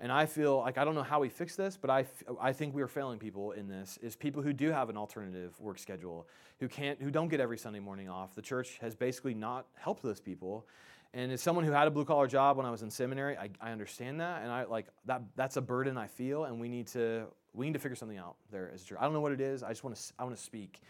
and 0.00 0.10
I 0.10 0.24
feel 0.24 0.60
like 0.60 0.78
I 0.78 0.86
don't 0.86 0.94
know 0.94 1.02
how 1.02 1.20
we 1.20 1.28
fix 1.28 1.54
this, 1.54 1.76
but 1.76 1.90
I, 1.90 2.06
I 2.40 2.54
think 2.54 2.74
we 2.74 2.80
are 2.80 2.88
failing 2.88 3.18
people 3.18 3.52
in 3.52 3.68
this 3.68 3.98
is 4.00 4.16
people 4.16 4.42
who 4.42 4.54
do 4.54 4.70
have 4.70 4.88
an 4.88 4.96
alternative 4.96 5.60
work 5.60 5.78
schedule, 5.78 6.26
who 6.60 6.68
can't, 6.68 7.00
who 7.02 7.10
don't 7.10 7.28
get 7.28 7.40
every 7.40 7.58
Sunday 7.58 7.80
morning 7.80 8.08
off. 8.08 8.34
The 8.34 8.40
church 8.40 8.78
has 8.80 8.94
basically 8.94 9.34
not 9.34 9.66
helped 9.74 10.02
those 10.02 10.20
people. 10.20 10.66
And 11.12 11.30
as 11.30 11.42
someone 11.42 11.66
who 11.66 11.72
had 11.72 11.86
a 11.88 11.90
blue 11.90 12.06
collar 12.06 12.26
job 12.26 12.56
when 12.56 12.64
I 12.64 12.70
was 12.70 12.82
in 12.82 12.90
seminary, 12.90 13.36
I, 13.36 13.50
I 13.60 13.72
understand 13.72 14.20
that, 14.20 14.42
and 14.42 14.50
I 14.50 14.64
like 14.64 14.86
that. 15.06 15.22
That's 15.36 15.56
a 15.56 15.60
burden 15.60 15.98
I 15.98 16.06
feel, 16.06 16.44
and 16.44 16.58
we 16.58 16.68
need 16.68 16.86
to 16.88 17.26
we 17.54 17.66
need 17.66 17.72
to 17.72 17.78
figure 17.78 17.96
something 17.96 18.18
out 18.18 18.36
there 18.50 18.70
as 18.72 18.82
a 18.82 18.84
church. 18.84 18.98
I 19.00 19.04
don't 19.04 19.12
know 19.12 19.20
what 19.20 19.32
it 19.32 19.40
is. 19.40 19.62
I 19.62 19.68
just 19.68 19.84
want 19.84 19.96
to 19.96 20.02
I 20.18 20.24
want 20.24 20.36
to 20.36 20.42
speak 20.42 20.80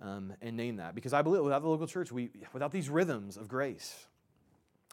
um, 0.00 0.32
and 0.42 0.56
name 0.56 0.76
that 0.76 0.94
because 0.94 1.12
I 1.12 1.22
believe 1.22 1.42
without 1.42 1.62
the 1.62 1.68
local 1.68 1.86
church, 1.86 2.12
we 2.12 2.30
without 2.52 2.72
these 2.72 2.88
rhythms 2.88 3.36
of 3.36 3.48
grace, 3.48 4.06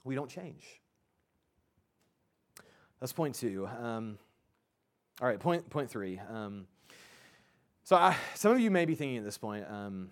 we 0.04 0.16
don't 0.16 0.30
change. 0.30 0.64
That's 3.00 3.14
point 3.14 3.36
two. 3.36 3.68
Um, 3.68 4.18
all 5.22 5.28
right, 5.28 5.40
point 5.40 5.70
point 5.70 5.90
three. 5.90 6.20
Um, 6.30 6.68
so 7.84 7.98
I, 7.98 8.16
some 8.36 8.54
of 8.54 8.60
you 8.60 8.72
may 8.72 8.86
be 8.86 8.96
thinking 8.96 9.18
at 9.18 9.26
this 9.26 9.38
point, 9.38 9.66
um, 9.70 10.10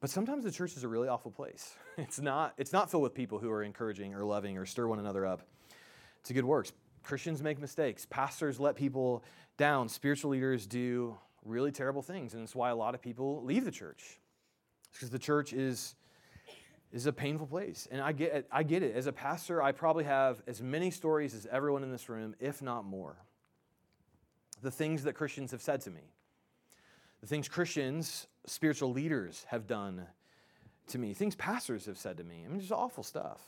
but 0.00 0.08
sometimes 0.08 0.44
the 0.44 0.50
church 0.50 0.76
is 0.76 0.84
a 0.84 0.88
really 0.88 1.08
awful 1.08 1.30
place. 1.30 1.74
It's 1.98 2.18
not. 2.18 2.54
It's 2.56 2.72
not 2.72 2.90
filled 2.90 3.02
with 3.02 3.12
people 3.12 3.38
who 3.38 3.50
are 3.50 3.62
encouraging 3.62 4.14
or 4.14 4.24
loving 4.24 4.56
or 4.56 4.64
stir 4.64 4.86
one 4.86 4.98
another 4.98 5.26
up 5.26 5.42
to 6.24 6.32
good 6.32 6.46
works. 6.46 6.72
Christians 7.02 7.42
make 7.42 7.60
mistakes. 7.60 8.06
Pastors 8.08 8.58
let 8.58 8.76
people 8.76 9.22
down. 9.62 9.88
Spiritual 9.88 10.32
leaders 10.32 10.66
do 10.66 11.16
really 11.44 11.70
terrible 11.70 12.02
things. 12.02 12.34
And 12.34 12.42
it's 12.42 12.52
why 12.52 12.70
a 12.70 12.74
lot 12.74 12.96
of 12.96 13.00
people 13.00 13.44
leave 13.44 13.64
the 13.64 13.70
church. 13.70 14.18
It's 14.88 14.98
because 14.98 15.10
the 15.10 15.20
church 15.20 15.52
is, 15.52 15.94
is 16.92 17.06
a 17.06 17.12
painful 17.12 17.46
place. 17.46 17.86
And 17.92 18.00
I 18.00 18.10
get, 18.10 18.32
it, 18.34 18.48
I 18.50 18.64
get 18.64 18.82
it. 18.82 18.96
As 18.96 19.06
a 19.06 19.12
pastor, 19.12 19.62
I 19.62 19.70
probably 19.70 20.02
have 20.02 20.42
as 20.48 20.60
many 20.60 20.90
stories 20.90 21.32
as 21.32 21.46
everyone 21.46 21.84
in 21.84 21.92
this 21.92 22.08
room, 22.08 22.34
if 22.40 22.60
not 22.60 22.84
more. 22.84 23.14
The 24.62 24.70
things 24.72 25.04
that 25.04 25.12
Christians 25.12 25.52
have 25.52 25.62
said 25.62 25.80
to 25.82 25.92
me. 25.92 26.10
the 27.20 27.28
things 27.28 27.48
Christians, 27.48 28.26
spiritual 28.46 28.92
leaders 28.92 29.46
have 29.48 29.68
done 29.68 30.06
to 30.88 30.98
me, 30.98 31.14
things 31.14 31.36
pastors 31.36 31.86
have 31.86 31.96
said 31.96 32.16
to 32.16 32.24
me. 32.24 32.42
I 32.44 32.48
mean, 32.48 32.58
just 32.58 32.72
awful 32.72 33.04
stuff. 33.04 33.40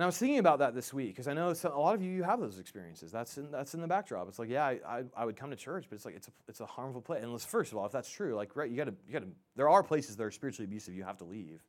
And 0.00 0.04
I 0.04 0.06
was 0.06 0.16
thinking 0.16 0.38
about 0.38 0.60
that 0.60 0.74
this 0.74 0.94
week 0.94 1.08
because 1.08 1.28
I 1.28 1.34
know 1.34 1.52
a 1.62 1.68
lot 1.78 1.94
of 1.94 2.00
you 2.00 2.10
you 2.10 2.22
have 2.22 2.40
those 2.40 2.58
experiences. 2.58 3.12
That's 3.12 3.36
in, 3.36 3.50
that's 3.50 3.74
in 3.74 3.82
the 3.82 3.86
backdrop. 3.86 4.28
It's 4.28 4.38
like, 4.38 4.48
yeah, 4.48 4.64
I, 4.64 4.78
I, 4.88 5.02
I, 5.14 5.24
would 5.26 5.36
come 5.36 5.50
to 5.50 5.56
church, 5.56 5.84
but 5.90 5.96
it's 5.96 6.06
like 6.06 6.16
it's 6.16 6.28
a, 6.28 6.30
it's 6.48 6.60
a 6.60 6.64
harmful 6.64 7.02
place. 7.02 7.22
And 7.22 7.38
first 7.38 7.70
of 7.70 7.76
all, 7.76 7.84
if 7.84 7.92
that's 7.92 8.10
true, 8.10 8.34
like 8.34 8.56
right, 8.56 8.70
you 8.70 8.78
got 8.78 8.84
to 8.84 8.94
you 9.06 9.12
got 9.12 9.18
to. 9.18 9.28
There 9.56 9.68
are 9.68 9.82
places 9.82 10.16
that 10.16 10.24
are 10.24 10.30
spiritually 10.30 10.64
abusive. 10.64 10.94
You 10.94 11.04
have 11.04 11.18
to 11.18 11.24
leave. 11.24 11.60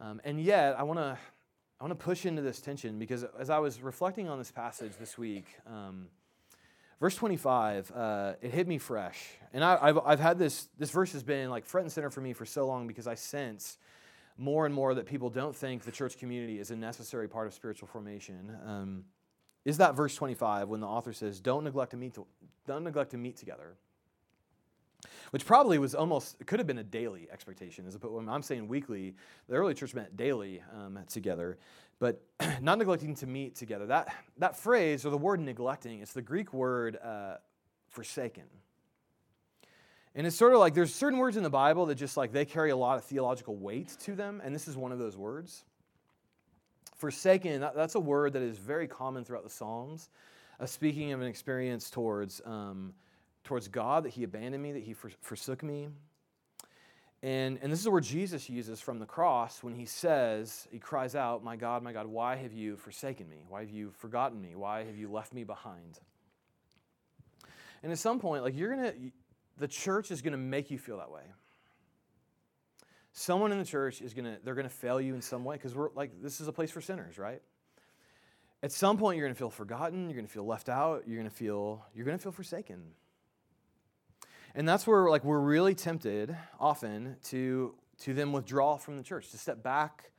Um, 0.00 0.20
and 0.24 0.40
yet, 0.42 0.76
I 0.80 0.82
want 0.82 0.98
to 0.98 1.16
I 1.80 1.84
want 1.84 1.96
to 1.96 2.04
push 2.04 2.26
into 2.26 2.42
this 2.42 2.60
tension 2.60 2.98
because 2.98 3.24
as 3.38 3.50
I 3.50 3.60
was 3.60 3.80
reflecting 3.82 4.28
on 4.28 4.38
this 4.38 4.50
passage 4.50 4.94
this 4.98 5.16
week, 5.16 5.46
um, 5.64 6.08
verse 6.98 7.14
25, 7.14 7.92
uh, 7.94 8.32
it 8.42 8.50
hit 8.50 8.66
me 8.66 8.78
fresh. 8.78 9.28
And 9.52 9.62
I, 9.62 9.86
have 9.86 10.00
I've 10.04 10.18
had 10.18 10.40
this, 10.40 10.66
this 10.76 10.90
verse 10.90 11.12
has 11.12 11.22
been 11.22 11.50
like 11.50 11.66
front 11.66 11.84
and 11.84 11.92
center 11.92 12.10
for 12.10 12.20
me 12.20 12.32
for 12.32 12.44
so 12.44 12.66
long 12.66 12.88
because 12.88 13.06
I 13.06 13.14
sense 13.14 13.78
more 14.38 14.64
and 14.64 14.74
more 14.74 14.94
that 14.94 15.04
people 15.04 15.28
don't 15.28 15.54
think 15.54 15.82
the 15.82 15.92
church 15.92 16.16
community 16.16 16.58
is 16.58 16.70
a 16.70 16.76
necessary 16.76 17.28
part 17.28 17.46
of 17.46 17.54
spiritual 17.54 17.88
formation. 17.88 18.56
Um, 18.64 19.04
is 19.64 19.78
that 19.78 19.94
verse 19.94 20.14
25 20.14 20.68
when 20.68 20.80
the 20.80 20.86
author 20.86 21.12
says, 21.12 21.40
don't 21.40 21.64
neglect 21.64 21.90
to 21.90 21.96
meet, 21.96 22.14
to, 22.14 22.26
don't 22.66 22.84
neglect 22.84 23.10
to 23.10 23.18
meet 23.18 23.36
together 23.36 23.76
which 25.30 25.44
probably 25.44 25.78
was 25.78 25.94
almost 25.94 26.36
could 26.46 26.58
have 26.58 26.66
been 26.66 26.78
a 26.78 26.84
daily 26.84 27.28
expectation 27.30 27.86
as 27.86 27.94
opposed 27.94 28.14
when 28.14 28.28
i'm 28.28 28.42
saying 28.42 28.66
weekly 28.68 29.14
the 29.48 29.54
early 29.54 29.74
church 29.74 29.94
meant 29.94 30.16
daily 30.16 30.62
um, 30.74 30.98
together 31.08 31.58
but 31.98 32.22
not 32.60 32.78
neglecting 32.78 33.14
to 33.14 33.26
meet 33.26 33.54
together 33.54 33.86
that 33.86 34.12
that 34.38 34.56
phrase 34.56 35.04
or 35.04 35.10
the 35.10 35.18
word 35.18 35.40
neglecting 35.40 36.00
it's 36.00 36.12
the 36.12 36.22
greek 36.22 36.52
word 36.52 36.96
uh, 37.02 37.34
forsaken 37.88 38.44
and 40.18 40.26
it's 40.26 40.36
sort 40.36 40.52
of 40.52 40.58
like 40.58 40.74
there's 40.74 40.94
certain 40.94 41.18
words 41.18 41.38
in 41.38 41.42
the 41.42 41.48
bible 41.50 41.86
that 41.86 41.94
just 41.94 42.18
like 42.18 42.32
they 42.32 42.44
carry 42.44 42.68
a 42.68 42.76
lot 42.76 42.98
of 42.98 43.04
theological 43.04 43.56
weight 43.56 43.96
to 44.00 44.14
them 44.14 44.42
and 44.44 44.54
this 44.54 44.68
is 44.68 44.76
one 44.76 44.92
of 44.92 44.98
those 44.98 45.16
words 45.16 45.64
forsaken 46.94 47.62
that, 47.62 47.74
that's 47.74 47.94
a 47.94 48.00
word 48.00 48.34
that 48.34 48.42
is 48.42 48.58
very 48.58 48.86
common 48.86 49.24
throughout 49.24 49.44
the 49.44 49.50
psalms 49.50 50.10
uh, 50.60 50.66
speaking 50.66 51.12
of 51.12 51.22
an 51.22 51.26
experience 51.26 51.88
towards 51.88 52.42
um, 52.44 52.92
towards 53.48 53.66
God, 53.66 54.04
that 54.04 54.10
he 54.10 54.24
abandoned 54.24 54.62
me, 54.62 54.72
that 54.72 54.82
he 54.82 54.92
forsook 54.92 55.62
me. 55.62 55.88
And, 57.22 57.58
and 57.62 57.72
this 57.72 57.80
is 57.80 57.88
where 57.88 58.00
Jesus 58.00 58.48
uses 58.48 58.78
from 58.78 59.00
the 59.00 59.06
cross 59.06 59.62
when 59.62 59.74
he 59.74 59.86
says, 59.86 60.68
he 60.70 60.78
cries 60.78 61.16
out, 61.16 61.42
My 61.42 61.56
God, 61.56 61.82
my 61.82 61.92
God, 61.92 62.06
why 62.06 62.36
have 62.36 62.52
you 62.52 62.76
forsaken 62.76 63.28
me? 63.28 63.38
Why 63.48 63.60
have 63.60 63.70
you 63.70 63.90
forgotten 63.90 64.40
me? 64.40 64.54
Why 64.54 64.84
have 64.84 64.96
you 64.96 65.10
left 65.10 65.32
me 65.32 65.42
behind? 65.42 65.98
And 67.82 67.90
at 67.90 67.98
some 67.98 68.20
point, 68.20 68.44
like 68.44 68.56
you're 68.56 68.76
to, 68.76 68.94
the 69.58 69.68
church 69.68 70.10
is 70.10 70.22
going 70.22 70.32
to 70.32 70.38
make 70.38 70.70
you 70.70 70.78
feel 70.78 70.98
that 70.98 71.10
way. 71.10 71.22
Someone 73.12 73.52
in 73.52 73.58
the 73.58 73.64
church 73.64 74.00
is 74.00 74.14
going 74.14 74.24
to, 74.24 74.38
they're 74.44 74.54
going 74.54 74.68
to 74.68 74.74
fail 74.74 75.00
you 75.00 75.14
in 75.14 75.22
some 75.22 75.44
way 75.44 75.56
because 75.56 75.74
we're 75.74 75.90
like, 75.94 76.22
this 76.22 76.40
is 76.40 76.48
a 76.48 76.52
place 76.52 76.70
for 76.70 76.80
sinners, 76.80 77.18
right? 77.18 77.42
At 78.62 78.72
some 78.72 78.96
point, 78.96 79.16
you're 79.16 79.26
going 79.26 79.34
to 79.34 79.38
feel 79.38 79.50
forgotten. 79.50 80.08
You're 80.08 80.16
going 80.16 80.26
to 80.26 80.32
feel 80.32 80.46
left 80.46 80.68
out. 80.68 81.04
You're 81.06 81.18
going 81.18 81.30
to 81.30 81.34
feel, 81.34 81.84
you're 81.94 82.04
going 82.04 82.16
to 82.16 82.22
feel 82.22 82.32
forsaken. 82.32 82.82
And 84.54 84.68
that's 84.68 84.86
where 84.86 85.08
like 85.10 85.24
we're 85.24 85.40
really 85.40 85.74
tempted 85.74 86.36
often 86.58 87.16
to 87.24 87.74
to 87.98 88.14
then 88.14 88.32
withdraw 88.32 88.76
from 88.76 88.96
the 88.96 89.02
church, 89.02 89.30
to 89.30 89.38
step 89.38 89.62
back 89.62 90.12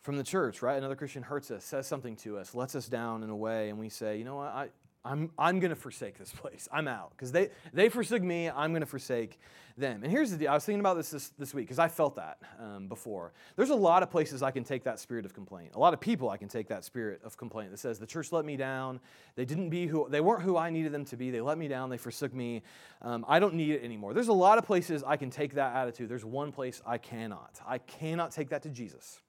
from 0.00 0.16
the 0.16 0.22
church, 0.22 0.62
right? 0.62 0.78
Another 0.78 0.96
Christian 0.96 1.22
hurts 1.22 1.50
us, 1.50 1.64
says 1.64 1.86
something 1.86 2.16
to 2.16 2.38
us, 2.38 2.54
lets 2.54 2.74
us 2.74 2.88
down 2.88 3.22
in 3.22 3.30
a 3.30 3.36
way, 3.36 3.68
and 3.68 3.78
we 3.78 3.88
say, 3.88 4.16
you 4.16 4.24
know 4.24 4.36
what, 4.36 4.48
I, 4.48 4.68
I'm, 5.04 5.30
I'm 5.38 5.60
going 5.60 5.70
to 5.70 5.76
forsake 5.76 6.18
this 6.18 6.30
place. 6.32 6.68
I'm 6.72 6.86
out. 6.86 7.12
Because 7.12 7.32
they, 7.32 7.48
they 7.72 7.88
forsook 7.88 8.22
me, 8.22 8.50
I'm 8.50 8.72
going 8.72 8.82
to 8.82 8.86
forsake 8.86 9.38
them. 9.76 10.02
And 10.02 10.12
here's 10.12 10.30
the 10.30 10.36
deal 10.36 10.50
I 10.50 10.54
was 10.54 10.64
thinking 10.64 10.80
about 10.80 10.96
this 10.96 11.10
this, 11.10 11.30
this 11.38 11.54
week 11.54 11.66
because 11.66 11.78
I 11.78 11.88
felt 11.88 12.16
that 12.16 12.38
um, 12.58 12.86
before. 12.86 13.32
There's 13.56 13.70
a 13.70 13.74
lot 13.74 14.02
of 14.02 14.10
places 14.10 14.42
I 14.42 14.50
can 14.50 14.62
take 14.62 14.84
that 14.84 15.00
spirit 15.00 15.24
of 15.24 15.32
complaint. 15.32 15.72
A 15.74 15.78
lot 15.78 15.94
of 15.94 16.00
people 16.00 16.28
I 16.28 16.36
can 16.36 16.48
take 16.48 16.68
that 16.68 16.84
spirit 16.84 17.22
of 17.24 17.36
complaint 17.36 17.70
that 17.70 17.78
says, 17.78 17.98
the 17.98 18.06
church 18.06 18.30
let 18.30 18.44
me 18.44 18.56
down. 18.56 19.00
They 19.36 19.46
didn't 19.46 19.70
be 19.70 19.86
who, 19.86 20.06
they 20.10 20.20
weren't 20.20 20.42
who 20.42 20.56
I 20.56 20.68
needed 20.68 20.92
them 20.92 21.06
to 21.06 21.16
be. 21.16 21.30
They 21.30 21.40
let 21.40 21.56
me 21.56 21.66
down. 21.66 21.88
They 21.88 21.96
forsook 21.96 22.34
me. 22.34 22.62
Um, 23.00 23.24
I 23.26 23.38
don't 23.38 23.54
need 23.54 23.70
it 23.70 23.82
anymore. 23.82 24.12
There's 24.12 24.28
a 24.28 24.34
lot 24.34 24.58
of 24.58 24.66
places 24.66 25.02
I 25.06 25.16
can 25.16 25.30
take 25.30 25.54
that 25.54 25.74
attitude. 25.74 26.10
There's 26.10 26.24
one 26.24 26.52
place 26.52 26.82
I 26.84 26.98
cannot. 26.98 27.58
I 27.66 27.78
cannot 27.78 28.32
take 28.32 28.50
that 28.50 28.62
to 28.64 28.68
Jesus. 28.68 29.20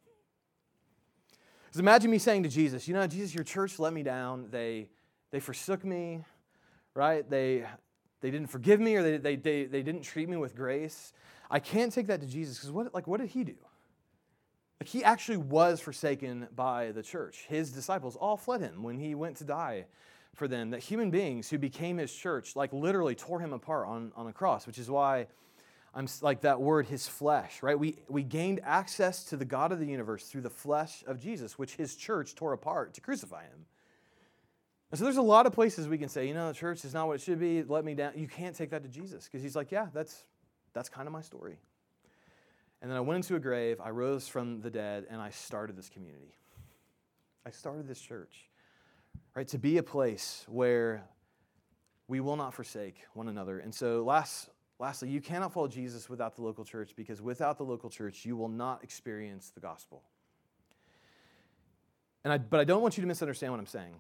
Because 1.65 1.79
imagine 1.79 2.11
me 2.11 2.17
saying 2.17 2.43
to 2.43 2.49
Jesus, 2.49 2.85
you 2.89 2.93
know, 2.93 3.07
Jesus, 3.07 3.33
your 3.33 3.45
church 3.45 3.79
let 3.79 3.93
me 3.93 4.03
down. 4.03 4.47
They 4.51 4.89
they 5.31 5.39
forsook 5.39 5.83
me, 5.83 6.23
right? 6.93 7.27
They, 7.29 7.65
they 8.21 8.31
didn't 8.31 8.47
forgive 8.47 8.79
me 8.79 8.95
or 8.95 9.03
they, 9.03 9.17
they, 9.17 9.35
they, 9.35 9.65
they 9.65 9.81
didn't 9.81 10.03
treat 10.03 10.29
me 10.29 10.37
with 10.37 10.55
grace. 10.55 11.13
I 11.49 11.59
can't 11.59 11.91
take 11.91 12.07
that 12.07 12.21
to 12.21 12.27
Jesus 12.27 12.57
because 12.57 12.71
what, 12.71 12.93
like, 12.93 13.07
what 13.07 13.19
did 13.19 13.29
he 13.29 13.43
do? 13.43 13.55
Like, 14.79 14.87
he 14.87 15.03
actually 15.03 15.37
was 15.37 15.79
forsaken 15.79 16.47
by 16.55 16.91
the 16.91 17.03
church. 17.03 17.45
His 17.47 17.71
disciples 17.71 18.15
all 18.15 18.37
fled 18.37 18.61
him 18.61 18.83
when 18.83 18.97
he 18.97 19.15
went 19.15 19.37
to 19.37 19.43
die 19.43 19.85
for 20.35 20.47
them. 20.47 20.71
That 20.71 20.79
human 20.79 21.11
beings 21.11 21.49
who 21.49 21.57
became 21.57 21.97
his 21.97 22.13
church, 22.13 22.55
like, 22.55 22.73
literally 22.73 23.15
tore 23.15 23.39
him 23.39 23.53
apart 23.53 23.87
on, 23.87 24.11
on 24.15 24.27
a 24.27 24.33
cross, 24.33 24.65
which 24.65 24.79
is 24.79 24.89
why 24.89 25.27
I'm 25.93 26.07
like 26.21 26.41
that 26.41 26.61
word, 26.61 26.87
his 26.87 27.07
flesh, 27.07 27.61
right? 27.61 27.77
We, 27.77 27.97
we 28.07 28.23
gained 28.23 28.61
access 28.63 29.25
to 29.25 29.37
the 29.37 29.45
God 29.45 29.71
of 29.71 29.79
the 29.79 29.85
universe 29.85 30.23
through 30.25 30.41
the 30.41 30.49
flesh 30.49 31.03
of 31.05 31.19
Jesus, 31.19 31.59
which 31.59 31.75
his 31.75 31.95
church 31.95 32.33
tore 32.33 32.53
apart 32.53 32.93
to 32.93 33.01
crucify 33.01 33.43
him. 33.43 33.65
And 34.91 34.97
so 34.99 35.05
there's 35.05 35.17
a 35.17 35.21
lot 35.21 35.45
of 35.45 35.53
places 35.53 35.87
we 35.87 35.97
can 35.97 36.09
say, 36.09 36.27
you 36.27 36.33
know, 36.33 36.49
the 36.49 36.53
church 36.53 36.83
is 36.83 36.93
not 36.93 37.07
what 37.07 37.13
it 37.13 37.21
should 37.21 37.39
be. 37.39 37.63
Let 37.63 37.85
me 37.85 37.95
down. 37.95 38.11
You 38.15 38.27
can't 38.27 38.55
take 38.55 38.71
that 38.71 38.83
to 38.83 38.89
Jesus 38.89 39.25
because 39.25 39.41
he's 39.41 39.55
like, 39.55 39.71
yeah, 39.71 39.87
that's 39.93 40.25
that's 40.73 40.89
kind 40.89 41.07
of 41.07 41.13
my 41.13 41.21
story. 41.21 41.57
And 42.81 42.89
then 42.89 42.97
I 42.97 43.01
went 43.01 43.17
into 43.17 43.35
a 43.35 43.39
grave, 43.39 43.79
I 43.79 43.89
rose 43.89 44.27
from 44.27 44.61
the 44.61 44.69
dead, 44.69 45.05
and 45.09 45.21
I 45.21 45.29
started 45.29 45.77
this 45.77 45.89
community. 45.89 46.33
I 47.45 47.51
started 47.51 47.87
this 47.87 48.01
church, 48.01 48.49
right? 49.35 49.47
To 49.49 49.57
be 49.57 49.77
a 49.77 49.83
place 49.83 50.45
where 50.47 51.03
we 52.07 52.19
will 52.19 52.35
not 52.35 52.53
forsake 52.53 52.97
one 53.13 53.27
another. 53.27 53.59
And 53.59 53.73
so, 53.73 54.03
last, 54.03 54.49
lastly, 54.79 55.09
you 55.09 55.21
cannot 55.21 55.53
follow 55.53 55.67
Jesus 55.67 56.09
without 56.09 56.35
the 56.35 56.41
local 56.41 56.65
church 56.65 56.93
because 56.95 57.21
without 57.21 57.57
the 57.57 57.63
local 57.63 57.89
church, 57.89 58.25
you 58.25 58.35
will 58.35 58.49
not 58.49 58.83
experience 58.83 59.51
the 59.53 59.61
gospel. 59.61 60.03
And 62.23 62.33
I, 62.33 62.37
but 62.37 62.59
I 62.59 62.63
don't 62.63 62.81
want 62.81 62.97
you 62.97 63.01
to 63.01 63.07
misunderstand 63.07 63.53
what 63.53 63.59
I'm 63.59 63.67
saying. 63.67 63.95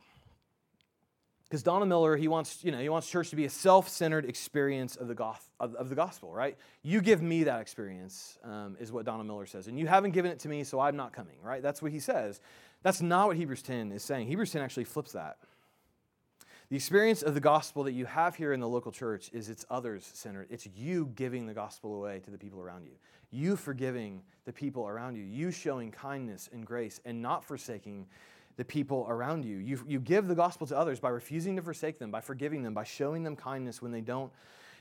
Because 1.51 1.63
Donald 1.63 1.89
Miller, 1.89 2.15
he 2.15 2.29
wants, 2.29 2.63
you 2.63 2.71
know, 2.71 2.77
he 2.77 2.87
wants 2.87 3.09
church 3.09 3.29
to 3.31 3.35
be 3.35 3.43
a 3.43 3.49
self-centered 3.49 4.23
experience 4.23 4.95
of 4.95 5.09
the, 5.09 5.13
goth, 5.13 5.49
of, 5.59 5.75
of 5.75 5.89
the 5.89 5.95
gospel, 5.95 6.31
right? 6.31 6.57
You 6.81 7.01
give 7.01 7.21
me 7.21 7.43
that 7.43 7.59
experience, 7.59 8.37
um, 8.45 8.77
is 8.79 8.89
what 8.89 9.03
Donald 9.03 9.27
Miller 9.27 9.45
says. 9.45 9.67
And 9.67 9.77
you 9.77 9.85
haven't 9.85 10.11
given 10.11 10.31
it 10.31 10.39
to 10.39 10.47
me, 10.47 10.63
so 10.63 10.79
I'm 10.79 10.95
not 10.95 11.11
coming, 11.11 11.35
right? 11.43 11.61
That's 11.61 11.81
what 11.81 11.91
he 11.91 11.99
says. 11.99 12.39
That's 12.83 13.01
not 13.01 13.27
what 13.27 13.35
Hebrews 13.35 13.63
10 13.63 13.91
is 13.91 14.01
saying. 14.01 14.27
Hebrews 14.27 14.53
10 14.53 14.61
actually 14.61 14.85
flips 14.85 15.11
that. 15.11 15.39
The 16.69 16.77
experience 16.77 17.21
of 17.21 17.33
the 17.33 17.41
gospel 17.41 17.83
that 17.83 17.91
you 17.91 18.05
have 18.05 18.33
here 18.35 18.53
in 18.53 18.61
the 18.61 18.69
local 18.69 18.93
church 18.93 19.29
is 19.33 19.49
it's 19.49 19.65
others 19.69 20.09
centered. 20.13 20.47
It's 20.49 20.65
you 20.73 21.11
giving 21.15 21.47
the 21.47 21.53
gospel 21.53 21.95
away 21.95 22.21
to 22.23 22.31
the 22.31 22.37
people 22.37 22.61
around 22.61 22.85
you. 22.85 22.93
You 23.29 23.57
forgiving 23.57 24.21
the 24.45 24.53
people 24.53 24.87
around 24.87 25.17
you. 25.17 25.23
You 25.23 25.51
showing 25.51 25.91
kindness 25.91 26.49
and 26.53 26.65
grace 26.65 27.01
and 27.03 27.21
not 27.21 27.43
forsaking 27.43 28.07
the 28.61 28.65
people 28.65 29.07
around 29.09 29.43
you. 29.43 29.57
you. 29.57 29.79
You 29.87 29.99
give 29.99 30.27
the 30.27 30.35
gospel 30.35 30.67
to 30.67 30.77
others 30.77 30.99
by 30.99 31.09
refusing 31.09 31.55
to 31.55 31.63
forsake 31.63 31.97
them, 31.97 32.11
by 32.11 32.21
forgiving 32.21 32.61
them, 32.61 32.75
by 32.75 32.83
showing 32.83 33.23
them 33.23 33.35
kindness 33.35 33.81
when 33.81 33.91
they 33.91 34.01
don't 34.01 34.31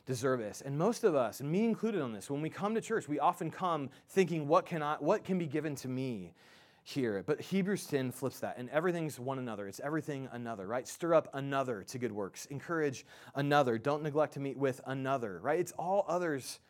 deserve 0.04 0.38
this. 0.38 0.60
And 0.60 0.76
most 0.76 1.02
of 1.02 1.14
us, 1.14 1.40
and 1.40 1.50
me 1.50 1.64
included 1.64 2.02
on 2.02 2.12
this, 2.12 2.28
when 2.28 2.42
we 2.42 2.50
come 2.50 2.74
to 2.74 2.82
church, 2.82 3.08
we 3.08 3.18
often 3.18 3.50
come 3.50 3.88
thinking, 4.10 4.46
what 4.46 4.66
can, 4.66 4.82
I, 4.82 4.96
what 5.00 5.24
can 5.24 5.38
be 5.38 5.46
given 5.46 5.76
to 5.76 5.88
me 5.88 6.34
here? 6.82 7.24
But 7.26 7.40
Hebrews 7.40 7.86
10 7.86 8.12
flips 8.12 8.40
that, 8.40 8.58
and 8.58 8.68
everything's 8.68 9.18
one 9.18 9.38
another. 9.38 9.66
It's 9.66 9.80
everything 9.80 10.28
another, 10.30 10.66
right? 10.66 10.86
Stir 10.86 11.14
up 11.14 11.30
another 11.32 11.82
to 11.84 11.98
good 11.98 12.12
works, 12.12 12.44
encourage 12.50 13.06
another. 13.34 13.78
Don't 13.78 14.02
neglect 14.02 14.34
to 14.34 14.40
meet 14.40 14.58
with 14.58 14.82
another, 14.84 15.40
right? 15.42 15.58
It's 15.58 15.72
all 15.78 16.04
others 16.06 16.60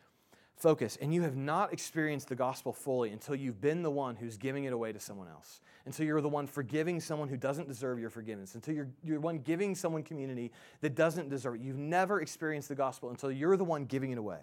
focus. 0.55 0.97
And 1.01 1.13
you 1.13 1.21
have 1.23 1.35
not 1.35 1.73
experienced 1.73 2.29
the 2.29 2.35
gospel 2.35 2.73
fully 2.73 3.11
until 3.11 3.35
you've 3.35 3.61
been 3.61 3.81
the 3.83 3.91
one 3.91 4.15
who's 4.15 4.37
giving 4.37 4.65
it 4.65 4.73
away 4.73 4.91
to 4.91 4.99
someone 4.99 5.27
else 5.27 5.61
until 5.85 6.05
you're 6.05 6.21
the 6.21 6.29
one 6.29 6.47
forgiving 6.47 6.99
someone 6.99 7.27
who 7.27 7.37
doesn't 7.37 7.67
deserve 7.67 7.99
your 7.99 8.09
forgiveness, 8.09 8.55
until 8.55 8.73
you're, 8.73 8.89
you're 9.03 9.17
the 9.17 9.21
one 9.21 9.39
giving 9.39 9.73
someone 9.75 10.03
community 10.03 10.51
that 10.81 10.95
doesn't 10.95 11.29
deserve 11.29 11.55
it. 11.55 11.61
You've 11.61 11.77
never 11.77 12.21
experienced 12.21 12.69
the 12.69 12.75
gospel 12.75 13.09
until 13.09 13.31
you're 13.31 13.57
the 13.57 13.63
one 13.63 13.85
giving 13.85 14.11
it 14.11 14.17
away. 14.17 14.41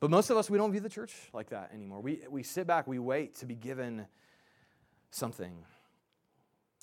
But 0.00 0.10
most 0.10 0.30
of 0.30 0.36
us, 0.36 0.50
we 0.50 0.58
don't 0.58 0.72
view 0.72 0.80
the 0.80 0.88
church 0.88 1.14
like 1.32 1.50
that 1.50 1.70
anymore. 1.72 2.00
We, 2.00 2.22
we 2.28 2.42
sit 2.42 2.66
back, 2.66 2.86
we 2.86 2.98
wait 2.98 3.36
to 3.36 3.46
be 3.46 3.54
given 3.54 4.06
something. 5.10 5.64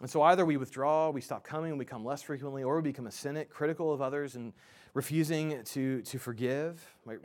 And 0.01 0.10
so 0.10 0.21
either 0.21 0.45
we 0.45 0.55
withdraw, 0.55 1.10
we 1.10 1.19
stop 1.19 1.43
coming, 1.43 1.77
we 1.77 1.84
come 1.84 2.05
less 2.05 2.21
frequently, 2.21 2.63
or 2.63 2.77
we 2.77 2.82
become 2.82 3.08
a 3.08 3.12
cynic, 3.12 3.49
critical 3.49 3.91
of 3.91 4.01
others, 4.01 4.36
and 4.36 4.53
refusing 4.93 5.63
to, 5.63 6.02
to 6.02 6.19
forgive. 6.19 6.84
We, 7.06 7.15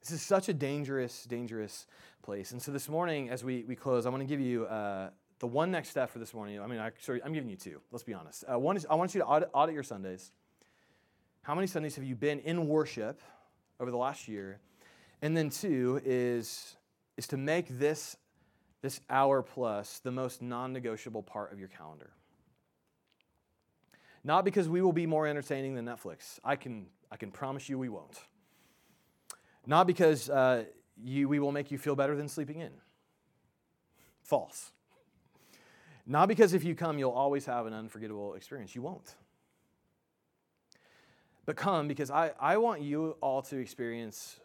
this 0.00 0.10
is 0.10 0.22
such 0.22 0.48
a 0.48 0.54
dangerous, 0.54 1.24
dangerous 1.24 1.86
place. 2.22 2.52
And 2.52 2.62
so 2.62 2.72
this 2.72 2.88
morning, 2.88 3.28
as 3.30 3.42
we, 3.42 3.64
we 3.66 3.74
close, 3.74 4.06
I 4.06 4.10
want 4.10 4.22
to 4.22 4.26
give 4.26 4.40
you 4.40 4.66
uh, 4.66 5.10
the 5.38 5.46
one 5.46 5.70
next 5.70 5.90
step 5.90 6.10
for 6.10 6.18
this 6.18 6.32
morning. 6.32 6.60
I 6.60 6.66
mean, 6.66 6.78
I, 6.78 6.90
sorry, 7.00 7.20
I'm 7.24 7.32
giving 7.32 7.50
you 7.50 7.56
two, 7.56 7.80
let's 7.90 8.04
be 8.04 8.14
honest. 8.14 8.44
Uh, 8.50 8.58
one 8.58 8.76
is 8.76 8.86
I 8.88 8.94
want 8.94 9.14
you 9.14 9.20
to 9.20 9.26
audit, 9.26 9.50
audit 9.52 9.74
your 9.74 9.82
Sundays. 9.82 10.32
how 11.42 11.54
many 11.54 11.66
Sundays 11.66 11.96
have 11.96 12.04
you 12.04 12.14
been 12.14 12.40
in 12.40 12.68
worship 12.68 13.20
over 13.80 13.90
the 13.90 13.96
last 13.96 14.28
year? 14.28 14.60
And 15.22 15.36
then 15.36 15.50
two 15.50 16.00
is, 16.04 16.76
is 17.16 17.26
to 17.28 17.36
make 17.36 17.66
this, 17.68 18.16
this 18.82 19.00
hour 19.10 19.42
plus 19.42 19.98
the 19.98 20.12
most 20.12 20.42
non 20.42 20.72
negotiable 20.72 21.22
part 21.22 21.52
of 21.52 21.58
your 21.58 21.68
calendar. 21.68 22.10
Not 24.26 24.44
because 24.44 24.68
we 24.68 24.82
will 24.82 24.92
be 24.92 25.06
more 25.06 25.24
entertaining 25.24 25.76
than 25.76 25.84
Netflix. 25.84 26.40
I 26.42 26.56
can, 26.56 26.86
I 27.12 27.16
can 27.16 27.30
promise 27.30 27.68
you 27.68 27.78
we 27.78 27.88
won't. 27.88 28.18
Not 29.64 29.86
because 29.86 30.28
uh, 30.28 30.64
you, 31.00 31.28
we 31.28 31.38
will 31.38 31.52
make 31.52 31.70
you 31.70 31.78
feel 31.78 31.94
better 31.94 32.16
than 32.16 32.28
sleeping 32.28 32.58
in. 32.58 32.72
False. 34.24 34.72
Not 36.04 36.26
because 36.26 36.54
if 36.54 36.64
you 36.64 36.74
come, 36.74 36.98
you'll 36.98 37.12
always 37.12 37.46
have 37.46 37.66
an 37.66 37.72
unforgettable 37.72 38.34
experience. 38.34 38.74
You 38.74 38.82
won't. 38.82 39.14
But 41.44 41.54
come 41.54 41.86
because 41.86 42.10
I, 42.10 42.32
I 42.40 42.56
want 42.56 42.82
you 42.82 43.16
all 43.20 43.42
to 43.42 43.56
experience 43.58 44.40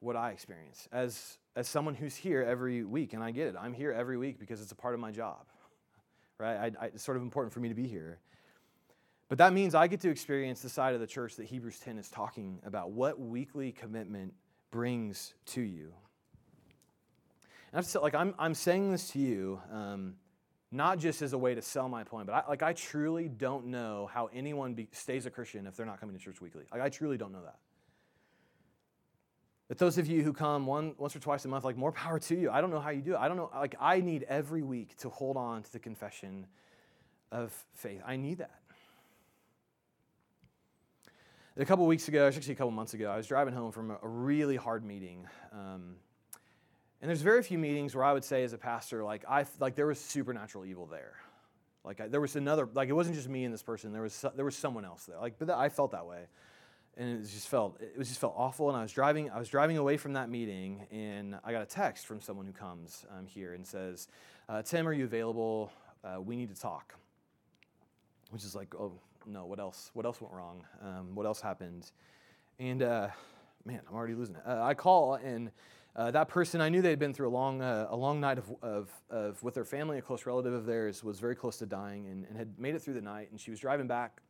what 0.00 0.16
I 0.16 0.30
experience 0.30 0.88
as, 0.92 1.36
as 1.54 1.68
someone 1.68 1.94
who's 1.94 2.16
here 2.16 2.42
every 2.42 2.84
week. 2.84 3.12
And 3.12 3.22
I 3.22 3.32
get 3.32 3.48
it. 3.48 3.54
I'm 3.60 3.74
here 3.74 3.92
every 3.92 4.16
week 4.16 4.38
because 4.38 4.62
it's 4.62 4.72
a 4.72 4.76
part 4.76 4.94
of 4.94 5.00
my 5.00 5.10
job, 5.10 5.44
right? 6.38 6.72
I, 6.80 6.84
I, 6.84 6.86
it's 6.86 7.04
sort 7.04 7.18
of 7.18 7.22
important 7.22 7.52
for 7.52 7.60
me 7.60 7.68
to 7.68 7.74
be 7.74 7.86
here. 7.86 8.18
But 9.28 9.38
that 9.38 9.52
means 9.52 9.74
I 9.74 9.88
get 9.88 10.00
to 10.02 10.10
experience 10.10 10.60
the 10.60 10.68
side 10.68 10.94
of 10.94 11.00
the 11.00 11.06
church 11.06 11.36
that 11.36 11.46
Hebrews 11.46 11.80
10 11.80 11.98
is 11.98 12.08
talking 12.08 12.60
about. 12.64 12.92
What 12.92 13.18
weekly 13.18 13.72
commitment 13.72 14.34
brings 14.70 15.34
to 15.46 15.60
you. 15.60 15.92
And 17.72 17.78
I've 17.78 17.86
said, 17.86 18.02
like, 18.02 18.14
I'm, 18.14 18.34
I'm 18.38 18.54
saying 18.54 18.92
this 18.92 19.10
to 19.10 19.18
you 19.18 19.60
um, 19.72 20.14
not 20.70 20.98
just 20.98 21.22
as 21.22 21.32
a 21.32 21.38
way 21.38 21.54
to 21.54 21.62
sell 21.62 21.88
my 21.88 22.04
point, 22.04 22.26
but 22.26 22.34
I, 22.34 22.48
like, 22.48 22.62
I 22.62 22.72
truly 22.72 23.28
don't 23.28 23.66
know 23.66 24.08
how 24.12 24.28
anyone 24.32 24.74
be, 24.74 24.88
stays 24.92 25.26
a 25.26 25.30
Christian 25.30 25.66
if 25.66 25.76
they're 25.76 25.86
not 25.86 26.00
coming 26.00 26.16
to 26.16 26.22
church 26.22 26.40
weekly. 26.40 26.64
Like, 26.70 26.80
I 26.80 26.88
truly 26.88 27.16
don't 27.16 27.32
know 27.32 27.42
that. 27.42 27.56
But 29.68 29.78
those 29.78 29.98
of 29.98 30.06
you 30.06 30.22
who 30.22 30.32
come 30.32 30.66
one, 30.66 30.94
once 30.98 31.16
or 31.16 31.18
twice 31.18 31.44
a 31.44 31.48
month, 31.48 31.64
like, 31.64 31.76
more 31.76 31.90
power 31.90 32.20
to 32.20 32.36
you. 32.36 32.50
I 32.50 32.60
don't 32.60 32.70
know 32.70 32.78
how 32.78 32.90
you 32.90 33.02
do 33.02 33.14
it. 33.14 33.18
I 33.18 33.26
don't 33.26 33.36
know. 33.36 33.50
Like, 33.52 33.74
I 33.80 34.00
need 34.00 34.24
every 34.28 34.62
week 34.62 34.96
to 34.98 35.08
hold 35.08 35.36
on 35.36 35.64
to 35.64 35.72
the 35.72 35.80
confession 35.80 36.46
of 37.32 37.52
faith. 37.74 38.00
I 38.06 38.14
need 38.14 38.38
that. 38.38 38.60
A 41.58 41.64
couple 41.64 41.86
weeks 41.86 42.06
ago, 42.08 42.26
actually 42.26 42.52
a 42.52 42.56
couple 42.56 42.70
months 42.70 42.92
ago, 42.92 43.10
I 43.10 43.16
was 43.16 43.26
driving 43.26 43.54
home 43.54 43.72
from 43.72 43.90
a 43.90 44.06
really 44.06 44.56
hard 44.56 44.84
meeting. 44.84 45.26
Um, 45.52 45.96
and 47.00 47.08
there's 47.08 47.22
very 47.22 47.42
few 47.42 47.56
meetings 47.56 47.94
where 47.94 48.04
I 48.04 48.12
would 48.12 48.24
say, 48.24 48.44
as 48.44 48.52
a 48.52 48.58
pastor, 48.58 49.02
like 49.02 49.24
I 49.26 49.46
like 49.58 49.74
there 49.74 49.86
was 49.86 49.98
supernatural 49.98 50.66
evil 50.66 50.84
there. 50.84 51.14
Like 51.82 52.02
I, 52.02 52.08
there 52.08 52.20
was 52.20 52.36
another, 52.36 52.68
like 52.74 52.90
it 52.90 52.92
wasn't 52.92 53.16
just 53.16 53.30
me 53.30 53.44
and 53.44 53.54
this 53.54 53.62
person. 53.62 53.90
There 53.90 54.02
was 54.02 54.22
there 54.34 54.44
was 54.44 54.54
someone 54.54 54.84
else 54.84 55.06
there. 55.06 55.18
Like, 55.18 55.38
but 55.38 55.48
I 55.48 55.70
felt 55.70 55.92
that 55.92 56.04
way, 56.04 56.24
and 56.98 57.20
it 57.20 57.22
just 57.22 57.48
felt 57.48 57.80
it 57.80 57.96
was 57.96 58.08
just 58.08 58.20
felt 58.20 58.34
awful. 58.36 58.68
And 58.68 58.76
I 58.76 58.82
was 58.82 58.92
driving 58.92 59.30
I 59.30 59.38
was 59.38 59.48
driving 59.48 59.78
away 59.78 59.96
from 59.96 60.12
that 60.12 60.28
meeting, 60.28 60.86
and 60.90 61.38
I 61.42 61.52
got 61.52 61.62
a 61.62 61.66
text 61.66 62.04
from 62.04 62.20
someone 62.20 62.44
who 62.44 62.52
comes 62.52 63.06
um, 63.16 63.26
here 63.26 63.54
and 63.54 63.66
says, 63.66 64.08
uh, 64.50 64.60
"Tim, 64.60 64.86
are 64.86 64.92
you 64.92 65.04
available? 65.04 65.72
Uh, 66.04 66.20
we 66.20 66.36
need 66.36 66.54
to 66.54 66.60
talk." 66.60 66.94
Which 68.30 68.44
is 68.44 68.54
like, 68.56 68.74
oh, 68.74 68.98
no, 69.26 69.44
what 69.44 69.58
else? 69.58 69.90
What 69.94 70.06
else 70.06 70.20
went 70.20 70.32
wrong? 70.32 70.64
Um, 70.82 71.14
what 71.14 71.26
else 71.26 71.40
happened? 71.40 71.90
And 72.58 72.82
uh, 72.82 73.08
man, 73.64 73.80
I'm 73.88 73.94
already 73.94 74.14
losing 74.14 74.36
it. 74.36 74.42
Uh, 74.46 74.62
I 74.62 74.74
call 74.74 75.14
and 75.14 75.50
uh, 75.96 76.10
that 76.10 76.28
person, 76.28 76.60
I 76.60 76.68
knew 76.68 76.82
they 76.82 76.90
had 76.90 76.98
been 76.98 77.14
through 77.14 77.28
a 77.28 77.30
long, 77.30 77.62
uh, 77.62 77.86
a 77.88 77.96
long 77.96 78.20
night 78.20 78.36
of, 78.36 78.54
of, 78.60 78.90
of, 79.08 79.42
with 79.42 79.54
their 79.54 79.64
family. 79.64 79.96
A 79.96 80.02
close 80.02 80.26
relative 80.26 80.52
of 80.52 80.66
theirs 80.66 81.02
was 81.02 81.18
very 81.18 81.34
close 81.34 81.56
to 81.58 81.66
dying 81.66 82.06
and, 82.06 82.26
and 82.26 82.36
had 82.36 82.58
made 82.58 82.74
it 82.74 82.82
through 82.82 82.94
the 82.94 83.00
night. 83.00 83.28
And 83.30 83.40
she 83.40 83.50
was 83.50 83.60
driving 83.60 83.86
back 83.86 84.20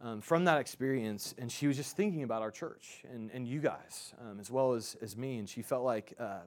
um, 0.00 0.22
from 0.22 0.44
that 0.46 0.58
experience, 0.58 1.34
and 1.36 1.52
she 1.52 1.66
was 1.66 1.76
just 1.76 1.94
thinking 1.94 2.22
about 2.22 2.40
our 2.40 2.50
church 2.50 3.04
and, 3.12 3.30
and 3.32 3.46
you 3.46 3.60
guys, 3.60 4.14
um, 4.18 4.40
as 4.40 4.50
well 4.50 4.72
as, 4.72 4.96
as 5.02 5.14
me. 5.14 5.36
And 5.36 5.46
she 5.46 5.60
felt 5.60 5.84
like 5.84 6.14
uh, 6.18 6.40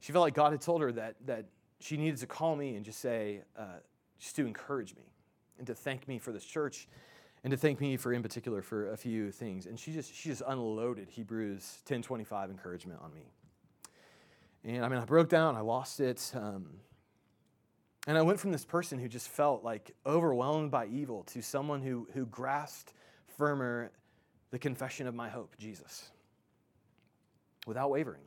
she 0.00 0.12
felt 0.12 0.22
like 0.22 0.34
God 0.34 0.52
had 0.52 0.60
told 0.60 0.82
her 0.82 0.92
that 0.92 1.16
that 1.24 1.46
she 1.80 1.96
needed 1.96 2.18
to 2.18 2.26
call 2.26 2.56
me 2.56 2.76
and 2.76 2.84
just 2.84 3.00
say, 3.00 3.42
uh, 3.58 3.78
just 4.18 4.36
to 4.36 4.46
encourage 4.46 4.94
me 4.96 5.04
and 5.58 5.66
to 5.66 5.74
thank 5.74 6.06
me 6.06 6.18
for 6.18 6.32
this 6.32 6.44
church 6.44 6.88
and 7.48 7.52
to 7.52 7.56
thank 7.56 7.80
me 7.80 7.96
for 7.96 8.12
in 8.12 8.22
particular 8.22 8.60
for 8.60 8.92
a 8.92 8.96
few 8.98 9.32
things. 9.32 9.64
And 9.64 9.80
she 9.80 9.90
just 9.90 10.14
she 10.14 10.28
just 10.28 10.42
unloaded 10.46 11.08
hebrews 11.08 11.78
10.25 11.88 12.50
encouragement 12.50 13.00
on 13.02 13.10
me. 13.14 13.22
And 14.64 14.84
i 14.84 14.88
mean 14.90 14.98
i 14.98 15.04
broke 15.06 15.30
down 15.30 15.56
i 15.56 15.60
lost 15.60 15.98
it 15.98 16.30
um, 16.34 16.66
and 18.06 18.18
i 18.18 18.22
went 18.22 18.38
from 18.38 18.52
this 18.52 18.66
person 18.66 18.98
who 18.98 19.08
just 19.08 19.30
felt 19.30 19.64
like 19.64 19.92
overwhelmed 20.04 20.70
by 20.70 20.88
evil 20.88 21.22
to 21.28 21.40
someone 21.40 21.80
who 21.80 22.06
who 22.12 22.26
grasped 22.26 22.92
firmer 23.38 23.92
the 24.50 24.58
confession 24.58 25.06
of 25.06 25.14
my 25.14 25.30
hope 25.30 25.56
jesus 25.56 26.10
without 27.66 27.88
wavering. 27.90 28.20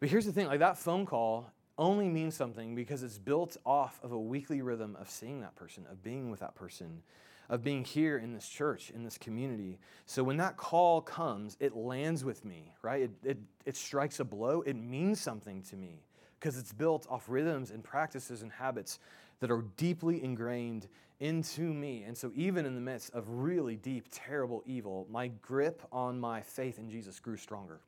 But 0.00 0.08
here's 0.08 0.24
the 0.24 0.32
thing 0.32 0.46
like 0.46 0.60
that 0.60 0.78
phone 0.78 1.04
call 1.04 1.52
only 1.78 2.08
means 2.08 2.34
something 2.34 2.74
because 2.74 3.02
it's 3.02 3.18
built 3.18 3.56
off 3.64 4.00
of 4.02 4.12
a 4.12 4.18
weekly 4.18 4.60
rhythm 4.62 4.96
of 5.00 5.08
seeing 5.08 5.40
that 5.40 5.54
person, 5.54 5.86
of 5.90 6.02
being 6.02 6.30
with 6.30 6.40
that 6.40 6.54
person, 6.54 7.02
of 7.48 7.62
being 7.62 7.84
here 7.84 8.18
in 8.18 8.34
this 8.34 8.48
church, 8.48 8.90
in 8.90 9.04
this 9.04 9.16
community. 9.16 9.78
So 10.06 10.22
when 10.22 10.36
that 10.38 10.56
call 10.56 11.00
comes, 11.00 11.56
it 11.60 11.74
lands 11.74 12.24
with 12.24 12.44
me, 12.44 12.74
right? 12.82 13.02
It, 13.02 13.10
it, 13.24 13.38
it 13.64 13.76
strikes 13.76 14.20
a 14.20 14.24
blow. 14.24 14.62
It 14.62 14.76
means 14.76 15.20
something 15.20 15.62
to 15.70 15.76
me 15.76 16.02
because 16.38 16.58
it's 16.58 16.72
built 16.72 17.06
off 17.08 17.24
rhythms 17.28 17.70
and 17.70 17.82
practices 17.82 18.42
and 18.42 18.52
habits 18.52 18.98
that 19.40 19.50
are 19.50 19.64
deeply 19.76 20.22
ingrained 20.22 20.88
into 21.20 21.62
me. 21.62 22.04
And 22.04 22.16
so, 22.16 22.32
even 22.34 22.66
in 22.66 22.74
the 22.74 22.80
midst 22.80 23.12
of 23.14 23.28
really 23.28 23.76
deep, 23.76 24.06
terrible 24.10 24.62
evil, 24.66 25.06
my 25.10 25.28
grip 25.42 25.82
on 25.92 26.18
my 26.18 26.40
faith 26.40 26.78
in 26.78 26.90
Jesus 26.90 27.18
grew 27.18 27.36
stronger. 27.36 27.80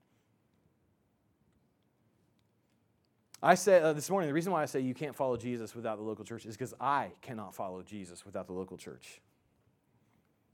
I 3.43 3.55
say 3.55 3.81
uh, 3.81 3.95
this 3.95 4.11
morning, 4.11 4.29
the 4.29 4.35
reason 4.35 4.53
why 4.53 4.63
I 4.63 4.67
say 4.67 4.81
you 4.81 4.93
can't 4.93 5.15
follow 5.15 5.37
Jesus 5.37 5.75
without 5.75 5.97
the 5.97 6.05
local 6.05 6.25
church 6.25 6.45
is 6.45 6.57
because 6.57 6.75
I 6.79 7.13
cannot 7.23 7.55
follow 7.55 7.83
Jesus 7.83 8.27
without 8.27 8.47
the 8.47 8.53
local 8.53 8.77
church. 8.77 9.21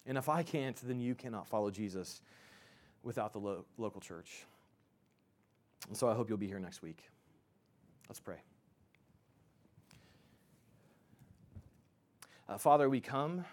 And 0.07 0.17
if 0.17 0.29
I 0.29 0.45
can't, 0.45 0.77
then 0.85 1.01
you 1.01 1.17
cannot 1.17 1.49
follow 1.49 1.71
Jesus 1.71 2.23
without 3.03 3.33
the 3.33 3.41
lo- 3.41 3.65
local 3.77 4.01
church. 4.01 4.45
And 5.89 5.97
so 5.97 6.09
I 6.09 6.15
hope 6.15 6.29
you'll 6.29 6.39
be 6.39 6.47
here 6.47 6.61
next 6.61 6.81
week. 6.81 7.03
Let's 8.09 8.21
pray. 8.21 8.37
Uh, 12.49 12.59
Father, 12.59 12.89
we 12.89 13.01
come 13.01 13.45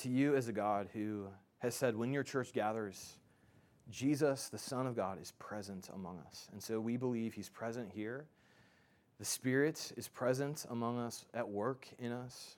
to 0.00 0.08
you 0.08 0.34
as 0.34 0.48
a 0.48 0.52
God 0.52 0.88
who 0.92 1.28
has 1.58 1.76
said, 1.76 1.96
when 1.96 2.12
your 2.12 2.24
church 2.24 2.52
gathers, 2.52 3.14
Jesus, 3.88 4.48
the 4.48 4.58
Son 4.58 4.88
of 4.88 4.96
God, 4.96 5.22
is 5.22 5.30
present 5.38 5.88
among 5.94 6.18
us. 6.26 6.48
And 6.50 6.60
so 6.60 6.80
we 6.80 6.96
believe 6.96 7.34
he's 7.34 7.48
present 7.48 7.90
here. 7.92 8.26
The 9.22 9.26
Spirit 9.26 9.92
is 9.96 10.08
present 10.08 10.66
among 10.68 10.98
us, 10.98 11.26
at 11.32 11.48
work 11.48 11.86
in 12.00 12.10
us. 12.10 12.56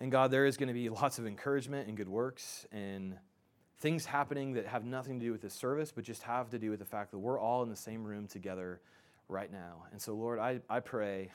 And 0.00 0.10
God, 0.10 0.30
there 0.30 0.46
is 0.46 0.56
going 0.56 0.68
to 0.68 0.72
be 0.72 0.88
lots 0.88 1.18
of 1.18 1.26
encouragement 1.26 1.86
and 1.86 1.98
good 1.98 2.08
works 2.08 2.66
and 2.72 3.14
things 3.76 4.06
happening 4.06 4.54
that 4.54 4.64
have 4.64 4.86
nothing 4.86 5.20
to 5.20 5.26
do 5.26 5.30
with 5.30 5.42
this 5.42 5.52
service, 5.52 5.92
but 5.92 6.04
just 6.04 6.22
have 6.22 6.48
to 6.48 6.58
do 6.58 6.70
with 6.70 6.78
the 6.78 6.86
fact 6.86 7.10
that 7.10 7.18
we're 7.18 7.38
all 7.38 7.62
in 7.62 7.68
the 7.68 7.76
same 7.76 8.04
room 8.04 8.26
together 8.26 8.80
right 9.28 9.52
now. 9.52 9.82
And 9.92 10.00
so, 10.00 10.14
Lord, 10.14 10.38
I, 10.38 10.60
I 10.66 10.80
pray, 10.80 11.30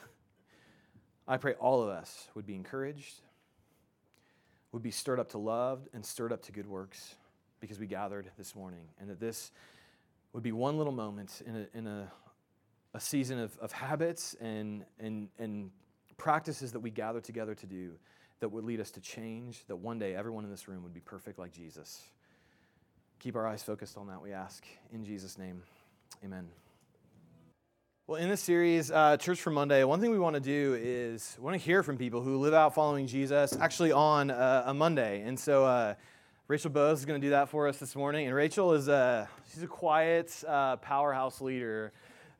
I 1.27 1.37
pray 1.37 1.53
all 1.53 1.83
of 1.83 1.89
us 1.89 2.29
would 2.33 2.47
be 2.47 2.55
encouraged, 2.55 3.21
would 4.71 4.81
be 4.81 4.89
stirred 4.89 5.19
up 5.19 5.29
to 5.33 5.37
love 5.37 5.87
and 5.93 6.03
stirred 6.03 6.33
up 6.33 6.41
to 6.45 6.51
good 6.51 6.65
works 6.65 7.13
because 7.59 7.77
we 7.79 7.85
gathered 7.85 8.31
this 8.39 8.55
morning, 8.55 8.87
and 8.99 9.07
that 9.11 9.19
this 9.19 9.51
would 10.33 10.41
be 10.41 10.51
one 10.51 10.79
little 10.79 10.93
moment 10.93 11.43
in 11.45 11.55
a, 11.55 11.77
in 11.77 11.85
a 11.85 12.11
a 12.93 12.99
season 12.99 13.39
of, 13.39 13.57
of 13.59 13.71
habits 13.71 14.35
and, 14.39 14.85
and, 14.99 15.29
and 15.39 15.71
practices 16.17 16.71
that 16.73 16.79
we 16.79 16.91
gather 16.91 17.19
together 17.19 17.55
to 17.55 17.65
do 17.65 17.93
that 18.39 18.49
would 18.49 18.63
lead 18.63 18.79
us 18.79 18.91
to 18.91 19.01
change, 19.01 19.63
that 19.67 19.75
one 19.77 19.97
day 19.97 20.15
everyone 20.15 20.43
in 20.43 20.51
this 20.51 20.67
room 20.67 20.83
would 20.83 20.93
be 20.93 20.99
perfect 20.99 21.39
like 21.39 21.51
Jesus. 21.51 22.01
Keep 23.19 23.35
our 23.35 23.47
eyes 23.47 23.63
focused 23.63 23.97
on 23.97 24.07
that, 24.07 24.21
we 24.21 24.33
ask. 24.33 24.65
In 24.91 25.03
Jesus' 25.03 25.37
name, 25.37 25.63
amen. 26.23 26.47
Well, 28.05 28.21
in 28.21 28.27
this 28.27 28.41
series, 28.41 28.91
uh, 28.91 29.15
Church 29.15 29.41
for 29.41 29.49
Monday, 29.49 29.85
one 29.85 30.01
thing 30.01 30.11
we 30.11 30.19
want 30.19 30.33
to 30.33 30.41
do 30.41 30.77
is 30.77 31.37
we 31.39 31.45
want 31.45 31.57
to 31.57 31.65
hear 31.65 31.83
from 31.83 31.97
people 31.97 32.21
who 32.21 32.37
live 32.37 32.53
out 32.53 32.75
following 32.75 33.07
Jesus 33.07 33.55
actually 33.55 33.93
on 33.93 34.29
uh, 34.29 34.63
a 34.65 34.73
Monday. 34.73 35.21
And 35.21 35.39
so 35.39 35.63
uh, 35.63 35.93
Rachel 36.49 36.69
Bose 36.69 36.99
is 36.99 37.05
going 37.05 37.21
to 37.21 37.25
do 37.25 37.31
that 37.31 37.47
for 37.47 37.69
us 37.69 37.77
this 37.77 37.95
morning. 37.95 38.27
And 38.27 38.35
Rachel 38.35 38.73
is 38.73 38.89
a, 38.89 39.29
she's 39.53 39.63
a 39.63 39.67
quiet 39.67 40.43
uh, 40.45 40.75
powerhouse 40.75 41.39
leader 41.39 41.93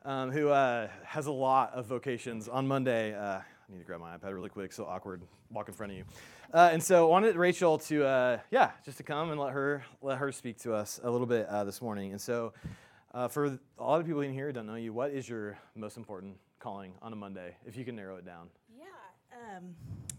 um, 0.04 0.30
who 0.30 0.48
uh, 0.50 0.88
has 1.04 1.26
a 1.26 1.32
lot 1.32 1.72
of 1.74 1.86
vocations. 1.86 2.48
On 2.48 2.66
Monday, 2.66 3.14
uh, 3.14 3.38
I 3.38 3.42
need 3.68 3.78
to 3.78 3.84
grab 3.84 4.00
my 4.00 4.16
iPad 4.16 4.34
really 4.34 4.50
quick, 4.50 4.72
so 4.72 4.84
awkward, 4.84 5.22
walk 5.50 5.68
in 5.68 5.74
front 5.74 5.92
of 5.92 5.98
you. 5.98 6.04
Uh, 6.52 6.70
and 6.72 6.82
so 6.82 7.06
I 7.06 7.10
wanted 7.10 7.36
Rachel 7.36 7.78
to, 7.78 8.04
uh, 8.04 8.38
yeah, 8.50 8.72
just 8.84 8.98
to 8.98 9.02
come 9.02 9.30
and 9.30 9.40
let 9.40 9.52
her 9.52 9.84
let 10.02 10.18
her 10.18 10.30
speak 10.30 10.58
to 10.58 10.74
us 10.74 11.00
a 11.02 11.10
little 11.10 11.26
bit 11.26 11.46
uh, 11.48 11.64
this 11.64 11.80
morning. 11.80 12.12
And 12.12 12.20
so, 12.20 12.52
uh, 13.12 13.28
for 13.28 13.46
a 13.78 13.82
lot 13.82 14.00
of 14.00 14.06
people 14.06 14.20
in 14.20 14.32
here 14.32 14.48
who 14.48 14.52
don't 14.52 14.66
know 14.66 14.74
you, 14.74 14.92
what 14.92 15.10
is 15.10 15.28
your 15.28 15.58
most 15.74 15.96
important 15.96 16.36
calling 16.58 16.92
on 17.00 17.12
a 17.12 17.16
Monday, 17.16 17.56
if 17.66 17.76
you 17.76 17.84
can 17.84 17.96
narrow 17.96 18.16
it 18.16 18.26
down? 18.26 18.48
Yeah, 18.76 19.56
um, 19.56 19.74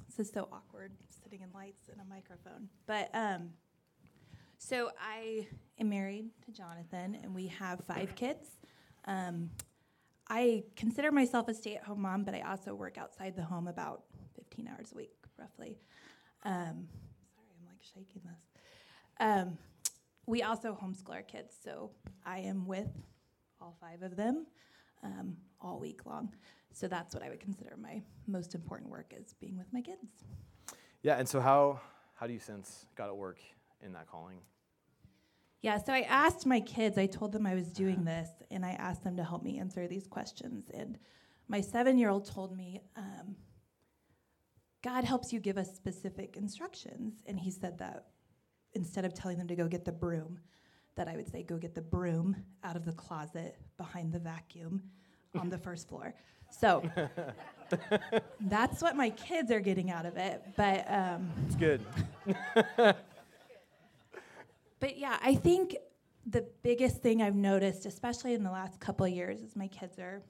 this 0.08 0.28
is 0.28 0.34
so 0.34 0.48
awkward, 0.52 0.92
sitting 1.24 1.42
in 1.42 1.50
lights 1.54 1.90
and 1.90 2.02
a 2.02 2.06
microphone. 2.06 2.70
But 2.88 3.10
um, 3.14 3.52
So 4.58 4.90
I 5.00 5.48
am 5.80 5.90
married 5.90 6.30
to 6.46 6.52
Jonathan, 6.52 7.18
and 7.22 7.36
we 7.36 7.48
have 7.48 7.82
five 7.86 8.16
kids. 8.16 8.50
Um, 9.06 9.52
I 10.28 10.64
consider 10.76 11.12
myself 11.12 11.48
a 11.48 11.54
stay-at-home 11.54 12.02
mom, 12.02 12.24
but 12.24 12.34
I 12.34 12.42
also 12.42 12.74
work 12.74 12.98
outside 12.98 13.36
the 13.36 13.44
home 13.44 13.68
about 13.68 14.04
15 14.36 14.68
hours 14.68 14.92
a 14.92 14.96
week, 14.96 15.14
roughly. 15.38 15.78
Um, 16.44 16.88
sorry, 17.36 17.52
I'm 17.60 17.66
like 17.68 17.82
shaking 17.82 18.22
this. 18.24 18.64
Um, 19.20 19.58
we 20.26 20.42
also 20.42 20.78
homeschool 20.82 21.14
our 21.14 21.22
kids, 21.22 21.56
so 21.64 21.92
I 22.26 22.40
am 22.40 22.66
with 22.66 22.88
all 23.62 23.78
five 23.80 24.02
of 24.02 24.16
them 24.16 24.48
um, 25.04 25.38
all 25.62 25.80
week 25.80 26.06
long. 26.06 26.34
So 26.74 26.88
that's 26.88 27.14
what 27.14 27.24
I 27.24 27.30
would 27.30 27.40
consider 27.40 27.78
my 27.82 28.02
most 28.28 28.56
important 28.56 28.90
work 28.90 29.14
is 29.16 29.34
being 29.40 29.58
with 29.58 29.72
my 29.72 29.82
kids. 29.82 30.26
Yeah, 31.04 31.18
and 31.18 31.30
so 31.30 31.40
how 31.40 31.80
how 32.16 32.28
do 32.28 32.34
you 32.34 32.40
sense 32.40 32.88
God 32.96 33.10
at 33.10 33.16
work 33.16 33.38
in 33.82 33.94
that 33.94 34.08
calling? 34.08 34.40
Yeah, 35.66 35.80
so 35.80 35.94
I 35.94 36.02
asked 36.02 36.46
my 36.46 36.60
kids, 36.60 36.96
I 36.96 37.08
told 37.08 37.32
them 37.32 37.48
I 37.48 37.56
was 37.56 37.72
doing 37.72 38.06
this, 38.06 38.30
and 38.52 38.64
I 38.64 38.74
asked 38.74 39.04
them 39.04 39.18
to 39.18 39.24
help 39.24 39.42
me 39.42 39.58
answer 39.58 39.88
these 39.88 40.06
questions. 40.06 40.70
And 40.72 41.00
my 41.48 41.60
seven 41.60 41.98
year 41.98 42.12
old 42.12 42.30
told 42.30 42.56
me, 42.56 42.82
um, 42.96 43.36
God 44.84 45.04
helps 45.04 45.34
you 45.34 45.40
give 45.40 45.58
us 45.58 45.76
specific 45.76 46.38
instructions. 46.38 47.24
And 47.26 47.40
he 47.40 47.50
said 47.50 47.80
that 47.80 48.10
instead 48.74 49.06
of 49.06 49.16
telling 49.16 49.40
them 49.40 49.48
to 49.48 49.56
go 49.56 49.68
get 49.68 49.86
the 49.86 49.92
broom, 49.92 50.40
that 50.98 51.08
I 51.08 51.16
would 51.16 51.32
say, 51.32 51.42
go 51.42 51.58
get 51.58 51.74
the 51.74 51.82
broom 51.82 52.36
out 52.64 52.76
of 52.76 52.86
the 52.86 52.94
closet 52.94 53.58
behind 53.78 54.14
the 54.14 54.20
vacuum 54.20 54.84
on 55.34 55.50
the 55.50 55.58
first 55.58 55.90
floor. 55.90 56.14
So 56.52 56.88
that's 58.40 58.84
what 58.84 58.96
my 58.96 59.10
kids 59.10 59.50
are 59.50 59.62
getting 59.62 59.90
out 59.90 60.06
of 60.06 60.16
it. 60.16 60.44
But 60.56 60.86
um, 60.88 61.32
it's 61.48 61.56
good. 61.56 61.82
but 64.86 65.00
yeah, 65.00 65.18
I 65.20 65.34
think 65.34 65.76
the 66.28 66.46
biggest 66.62 67.02
thing 67.02 67.20
I've 67.20 67.36
noticed, 67.36 67.88
especially 67.88 68.36
in 68.36 68.44
the 68.44 68.52
last 68.52 68.80
couple 68.80 69.04
of 69.04 69.12
years, 69.12 69.42
is 69.42 69.56
my 69.56 69.68
kids 69.68 69.98
are 69.98 70.22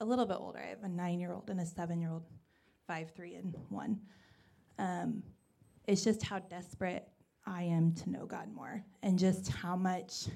a 0.00 0.04
little 0.04 0.26
bit 0.26 0.36
older. 0.38 0.58
I 0.58 0.68
have 0.68 0.82
a 0.82 0.88
nine-year-old 0.90 1.48
and 1.48 1.58
a 1.58 1.64
seven-year-old, 1.64 2.26
five, 2.86 3.10
three, 3.16 3.36
and 3.36 3.54
one. 3.70 3.98
Um, 4.78 5.22
it's 5.88 6.04
just 6.04 6.22
how 6.22 6.40
desperate 6.40 7.08
I 7.46 7.62
am 7.62 7.94
to 8.02 8.10
know 8.10 8.26
God 8.26 8.52
more, 8.52 8.84
and 9.02 9.18
just 9.18 9.48
how 9.48 9.76
much 9.76 10.26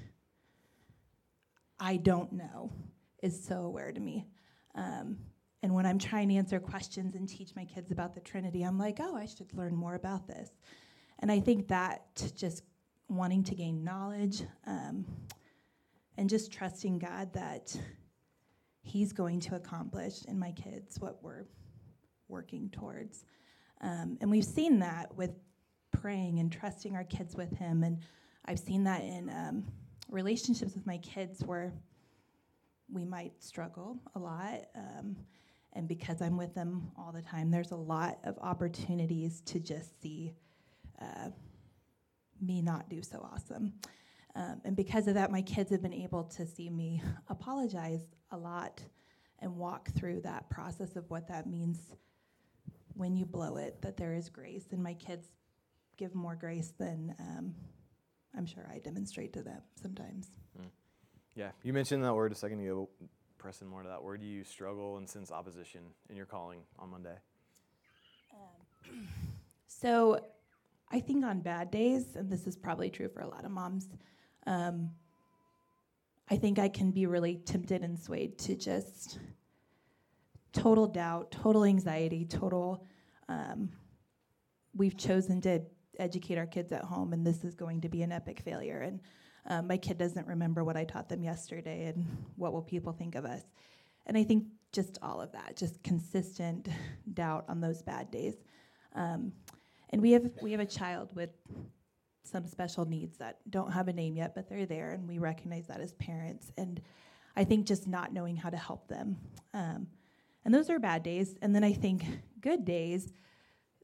I 1.79 1.97
don't 1.97 2.33
know 2.33 2.73
is 3.21 3.39
so 3.45 3.57
aware 3.57 3.91
to 3.91 3.99
me. 3.99 4.25
Um, 4.73 5.19
and 5.61 5.71
when 5.71 5.85
I'm 5.85 5.99
trying 5.99 6.29
to 6.29 6.35
answer 6.35 6.59
questions 6.59 7.13
and 7.13 7.29
teach 7.29 7.55
my 7.55 7.65
kids 7.65 7.91
about 7.91 8.15
the 8.15 8.21
Trinity, 8.21 8.63
I'm 8.63 8.79
like, 8.79 8.97
oh, 8.99 9.15
I 9.15 9.27
should 9.27 9.53
learn 9.53 9.75
more 9.75 9.93
about 9.93 10.27
this. 10.27 10.49
And 11.19 11.31
I 11.31 11.39
think 11.39 11.67
that 11.67 12.05
just 12.35 12.63
wanting 13.09 13.43
to 13.43 13.55
gain 13.55 13.83
knowledge 13.83 14.43
um, 14.65 15.05
and 16.17 16.29
just 16.29 16.51
trusting 16.51 16.99
God 16.99 17.33
that 17.33 17.75
He's 18.81 19.11
going 19.11 19.41
to 19.41 19.55
accomplish 19.55 20.23
in 20.25 20.39
my 20.39 20.51
kids 20.51 20.99
what 20.99 21.21
we're 21.21 21.45
working 22.29 22.69
towards. 22.69 23.25
Um, 23.81 24.17
and 24.21 24.31
we've 24.31 24.45
seen 24.45 24.79
that 24.79 25.15
with 25.15 25.31
praying 25.91 26.39
and 26.39 26.51
trusting 26.51 26.95
our 26.95 27.03
kids 27.03 27.35
with 27.35 27.51
Him. 27.57 27.83
And 27.83 27.99
I've 28.45 28.59
seen 28.59 28.83
that 28.85 29.03
in 29.03 29.29
um, 29.29 29.65
relationships 30.09 30.73
with 30.73 30.85
my 30.85 30.97
kids 30.99 31.43
where 31.43 31.73
we 32.89 33.03
might 33.03 33.33
struggle 33.43 33.97
a 34.15 34.19
lot. 34.19 34.65
Um, 34.75 35.17
and 35.73 35.87
because 35.87 36.21
I'm 36.21 36.37
with 36.37 36.55
them 36.55 36.91
all 36.97 37.11
the 37.11 37.21
time, 37.21 37.51
there's 37.51 37.71
a 37.71 37.75
lot 37.75 38.19
of 38.23 38.37
opportunities 38.39 39.41
to 39.41 39.59
just 39.59 40.01
see 40.01 40.33
uh, 41.01 41.29
me 42.41 42.61
not 42.61 42.89
do 42.89 43.01
so 43.01 43.27
awesome. 43.33 43.73
Um, 44.35 44.61
and 44.65 44.75
because 44.75 45.07
of 45.07 45.15
that, 45.15 45.31
my 45.31 45.41
kids 45.41 45.71
have 45.71 45.81
been 45.81 45.93
able 45.93 46.23
to 46.23 46.45
see 46.45 46.69
me 46.69 47.01
apologize 47.29 48.01
a 48.31 48.37
lot 48.37 48.81
and 49.39 49.55
walk 49.55 49.89
through 49.91 50.21
that 50.21 50.49
process 50.49 50.95
of 50.95 51.09
what 51.09 51.27
that 51.27 51.47
means 51.47 51.79
when 52.95 53.15
you 53.15 53.25
blow 53.25 53.57
it, 53.57 53.81
that 53.81 53.97
there 53.97 54.13
is 54.13 54.29
grace. 54.29 54.65
And 54.71 54.81
my 54.81 54.93
kids 54.95 55.27
give 55.97 56.15
more 56.15 56.35
grace 56.35 56.73
than 56.77 57.15
um, 57.19 57.55
I'm 58.35 58.45
sure 58.45 58.67
I 58.71 58.79
demonstrate 58.79 59.33
to 59.33 59.41
them 59.41 59.61
sometimes. 59.81 60.27
Mm. 60.59 60.69
Yeah, 61.35 61.51
you 61.63 61.73
mentioned 61.73 62.03
that 62.03 62.15
word 62.15 62.31
a 62.31 62.35
second 62.35 62.59
ago. 62.59 62.89
Pressing 63.37 63.67
more 63.67 63.83
to 63.83 63.89
that 63.89 64.01
word, 64.01 64.21
do 64.21 64.27
you 64.27 64.43
struggle 64.43 64.97
and 64.97 65.07
sense 65.07 65.31
opposition 65.31 65.81
in 66.09 66.15
your 66.15 66.25
calling 66.25 66.61
on 66.79 66.89
Monday? 66.89 67.15
Um, 68.33 69.07
so 69.67 70.19
I 70.89 70.99
think 70.99 71.25
on 71.25 71.41
bad 71.41 71.69
days, 71.69 72.15
and 72.15 72.31
this 72.31 72.47
is 72.47 72.55
probably 72.55 72.89
true 72.89 73.09
for 73.09 73.21
a 73.21 73.27
lot 73.27 73.45
of 73.45 73.51
moms, 73.51 73.89
um, 74.45 74.91
I 76.29 76.37
think 76.37 76.59
I 76.59 76.69
can 76.69 76.91
be 76.91 77.05
really 77.05 77.35
tempted 77.35 77.83
and 77.83 77.99
swayed 77.99 78.37
to 78.39 78.55
just 78.55 79.19
total 80.53 80.87
doubt, 80.87 81.31
total 81.31 81.63
anxiety, 81.63 82.25
total. 82.25 82.85
Um, 83.29 83.69
we've 84.75 84.97
chosen 84.97 85.41
to 85.41 85.61
educate 85.99 86.37
our 86.37 86.45
kids 86.45 86.71
at 86.71 86.83
home, 86.83 87.13
and 87.13 87.25
this 87.25 87.43
is 87.43 87.55
going 87.55 87.81
to 87.81 87.89
be 87.89 88.01
an 88.01 88.11
epic 88.11 88.39
failure. 88.39 88.79
And 88.79 88.99
um, 89.47 89.67
my 89.67 89.77
kid 89.77 89.97
doesn't 89.97 90.27
remember 90.27 90.63
what 90.63 90.77
I 90.77 90.83
taught 90.83 91.09
them 91.09 91.23
yesterday, 91.23 91.85
and 91.85 92.05
what 92.35 92.53
will 92.53 92.61
people 92.61 92.93
think 92.93 93.15
of 93.15 93.25
us? 93.25 93.43
And 94.05 94.17
I 94.17 94.23
think 94.23 94.45
just 94.71 94.97
all 95.01 95.21
of 95.21 95.31
that, 95.33 95.55
just 95.55 95.81
consistent 95.83 96.67
doubt 97.13 97.45
on 97.47 97.61
those 97.61 97.81
bad 97.81 98.11
days. 98.11 98.35
Um, 98.95 99.31
and 99.89 100.01
we 100.01 100.11
have 100.11 100.29
we 100.41 100.51
have 100.51 100.61
a 100.61 100.65
child 100.65 101.15
with 101.15 101.31
some 102.23 102.45
special 102.45 102.85
needs 102.85 103.17
that 103.17 103.39
don't 103.49 103.71
have 103.71 103.87
a 103.87 103.93
name 103.93 104.17
yet, 104.17 104.35
but 104.35 104.49
they're 104.49 104.65
there, 104.65 104.91
and 104.91 105.07
we 105.07 105.17
recognize 105.17 105.67
that 105.67 105.79
as 105.79 105.93
parents. 105.93 106.51
And 106.57 106.81
I 107.35 107.43
think 107.43 107.65
just 107.65 107.87
not 107.87 108.11
knowing 108.11 108.35
how 108.35 108.49
to 108.49 108.57
help 108.57 108.87
them. 108.87 109.17
Um, 109.53 109.87
and 110.43 110.53
those 110.53 110.69
are 110.69 110.79
bad 110.79 111.03
days. 111.03 111.35
And 111.41 111.53
then 111.53 111.63
I 111.63 111.71
think 111.71 112.03
good 112.41 112.65
days, 112.65 113.13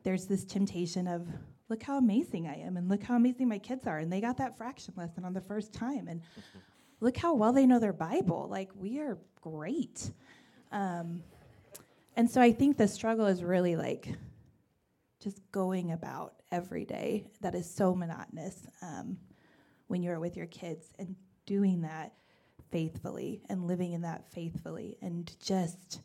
there's 0.03 0.25
this 0.25 0.43
temptation 0.43 1.07
of, 1.07 1.27
look 1.69 1.83
how 1.83 1.97
amazing 1.97 2.47
I 2.47 2.59
am, 2.59 2.77
and 2.77 2.89
look 2.89 3.03
how 3.03 3.15
amazing 3.15 3.47
my 3.47 3.59
kids 3.59 3.85
are. 3.85 3.99
And 3.99 4.11
they 4.11 4.21
got 4.21 4.37
that 4.37 4.57
fraction 4.57 4.93
lesson 4.97 5.23
on 5.23 5.33
the 5.33 5.41
first 5.41 5.71
time. 5.73 6.07
And 6.07 6.21
look 6.99 7.15
how 7.15 7.33
well 7.33 7.53
they 7.53 7.65
know 7.65 7.79
their 7.79 7.93
Bible. 7.93 8.47
Like, 8.49 8.71
we 8.75 8.99
are 8.99 9.17
great. 9.41 10.11
Um, 10.71 11.23
and 12.15 12.29
so 12.29 12.41
I 12.41 12.51
think 12.51 12.77
the 12.77 12.87
struggle 12.87 13.27
is 13.27 13.43
really 13.43 13.75
like, 13.75 14.09
just 15.23 15.41
going 15.51 15.91
about 15.91 16.41
every 16.51 16.85
day 16.85 17.25
that 17.41 17.55
is 17.55 17.69
so 17.69 17.95
monotonous 17.95 18.67
um, 18.81 19.17
when 19.87 20.03
you're 20.03 20.19
with 20.19 20.35
your 20.35 20.47
kids 20.47 20.93
and 20.99 21.15
doing 21.45 21.81
that 21.81 22.13
faithfully 22.71 23.41
and 23.49 23.67
living 23.67 23.93
in 23.93 24.01
that 24.01 24.29
faithfully 24.31 24.97
and 25.01 25.35
just 25.43 26.01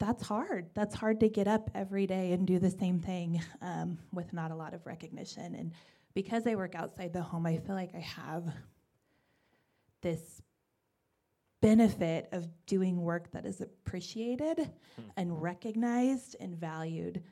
that's 0.00 0.22
hard. 0.22 0.70
That's 0.74 0.94
hard 0.94 1.18
to 1.20 1.28
get 1.28 1.48
up 1.48 1.72
every 1.74 2.06
day 2.06 2.30
and 2.30 2.46
do 2.46 2.60
the 2.60 2.70
same 2.70 3.00
thing 3.00 3.42
um, 3.60 3.98
with 4.12 4.32
not 4.32 4.52
a 4.52 4.54
lot 4.54 4.72
of 4.72 4.86
recognition. 4.86 5.56
And 5.56 5.72
because 6.18 6.48
i 6.48 6.54
work 6.56 6.74
outside 6.74 7.12
the 7.12 7.22
home 7.22 7.46
i 7.46 7.56
feel 7.58 7.76
like 7.76 7.94
i 7.94 8.00
have 8.00 8.42
this 10.02 10.42
benefit 11.60 12.28
of 12.32 12.48
doing 12.66 13.00
work 13.00 13.30
that 13.30 13.46
is 13.46 13.60
appreciated 13.60 14.58
hmm. 14.58 15.02
and 15.16 15.40
recognized 15.40 16.34
and 16.40 16.56
valued 16.56 17.22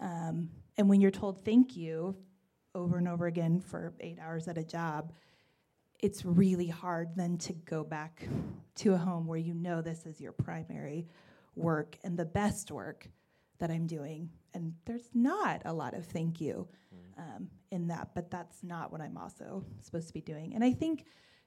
um, 0.00 0.48
and 0.76 0.88
when 0.88 1.00
you're 1.00 1.10
told 1.10 1.44
thank 1.44 1.76
you 1.76 2.16
over 2.74 2.98
and 2.98 3.08
over 3.08 3.26
again 3.26 3.60
for 3.60 3.94
eight 4.00 4.18
hours 4.20 4.48
at 4.48 4.58
a 4.58 4.64
job, 4.64 5.12
it's 6.00 6.24
really 6.24 6.66
hard 6.66 7.10
then 7.16 7.38
to 7.38 7.52
go 7.52 7.84
back 7.84 8.28
to 8.76 8.94
a 8.94 8.96
home 8.96 9.26
where 9.26 9.38
you 9.38 9.54
know 9.54 9.80
this 9.80 10.06
is 10.06 10.20
your 10.20 10.32
primary 10.32 11.06
work 11.56 11.96
and 12.04 12.18
the 12.18 12.24
best 12.24 12.70
work 12.70 13.08
that 13.58 13.70
I'm 13.70 13.86
doing. 13.86 14.28
And 14.52 14.74
there's 14.84 15.08
not 15.14 15.62
a 15.64 15.72
lot 15.72 15.94
of 15.94 16.04
thank 16.04 16.40
you 16.40 16.68
mm. 16.94 17.36
um, 17.36 17.48
in 17.70 17.88
that, 17.88 18.10
but 18.14 18.30
that's 18.30 18.62
not 18.62 18.92
what 18.92 19.00
I'm 19.00 19.16
also 19.16 19.64
supposed 19.80 20.08
to 20.08 20.14
be 20.14 20.20
doing. 20.20 20.54
And 20.54 20.64
I 20.64 20.72
think, 20.72 21.06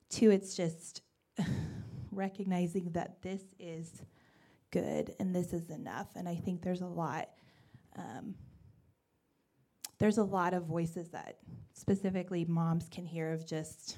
too, 0.09 0.31
it's 0.31 0.55
just 0.55 1.01
recognizing 2.11 2.91
that 2.93 3.21
this 3.21 3.43
is 3.59 4.01
good 4.71 5.13
and 5.19 5.35
this 5.35 5.53
is 5.53 5.69
enough. 5.69 6.07
And 6.15 6.27
I 6.27 6.35
think 6.35 6.61
there's 6.61 6.81
a 6.81 6.87
lot 6.87 7.29
um, 7.97 8.35
there's 9.99 10.17
a 10.17 10.23
lot 10.23 10.53
of 10.53 10.65
voices 10.65 11.09
that 11.09 11.37
specifically 11.73 12.45
moms 12.45 12.87
can 12.89 13.05
hear 13.05 13.31
of 13.31 13.45
just 13.45 13.97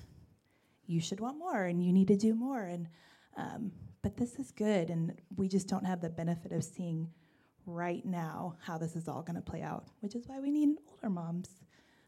you 0.88 1.00
should 1.00 1.20
want 1.20 1.38
more 1.38 1.66
and 1.66 1.84
you 1.84 1.94
need 1.94 2.08
to 2.08 2.16
do 2.16 2.34
more. 2.34 2.64
And 2.64 2.88
um, 3.38 3.72
but 4.02 4.18
this 4.18 4.36
is 4.36 4.52
good 4.52 4.90
and 4.90 5.14
we 5.36 5.48
just 5.48 5.68
don't 5.68 5.86
have 5.86 6.02
the 6.02 6.10
benefit 6.10 6.52
of 6.52 6.64
seeing 6.64 7.10
right 7.66 8.06
now 8.06 8.56
how 8.62 8.78
this 8.78 8.96
is 8.96 9.08
all 9.08 9.22
going 9.22 9.36
to 9.36 9.42
play 9.42 9.62
out 9.62 9.86
which 10.00 10.16
is 10.16 10.28
why 10.28 10.40
we 10.40 10.50
need 10.50 10.70
older 10.90 11.10
moms 11.10 11.50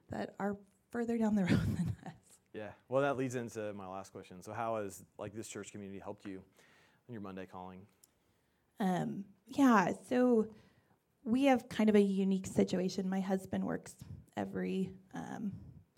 that 0.09 0.33
are 0.39 0.57
further 0.89 1.17
down 1.17 1.35
the 1.35 1.41
road 1.45 1.77
than 1.77 1.95
us. 2.05 2.13
Yeah. 2.53 2.69
Well 2.89 3.01
that 3.01 3.17
leads 3.17 3.35
into 3.35 3.73
my 3.73 3.87
last 3.87 4.11
question. 4.11 4.41
So 4.41 4.53
how 4.53 4.77
has 4.77 5.03
like 5.17 5.33
this 5.33 5.47
church 5.47 5.71
community 5.71 5.99
helped 5.99 6.25
you 6.25 6.41
in 7.07 7.13
your 7.13 7.21
monday 7.21 7.45
calling? 7.45 7.81
Um, 8.79 9.25
yeah. 9.47 9.91
So 10.09 10.47
we 11.24 11.45
have 11.45 11.69
kind 11.69 11.89
of 11.89 11.95
a 11.95 12.01
unique 12.01 12.47
situation. 12.47 13.09
My 13.09 13.19
husband 13.19 13.63
works 13.63 13.95
every 14.38 14.91
um, 15.13 15.51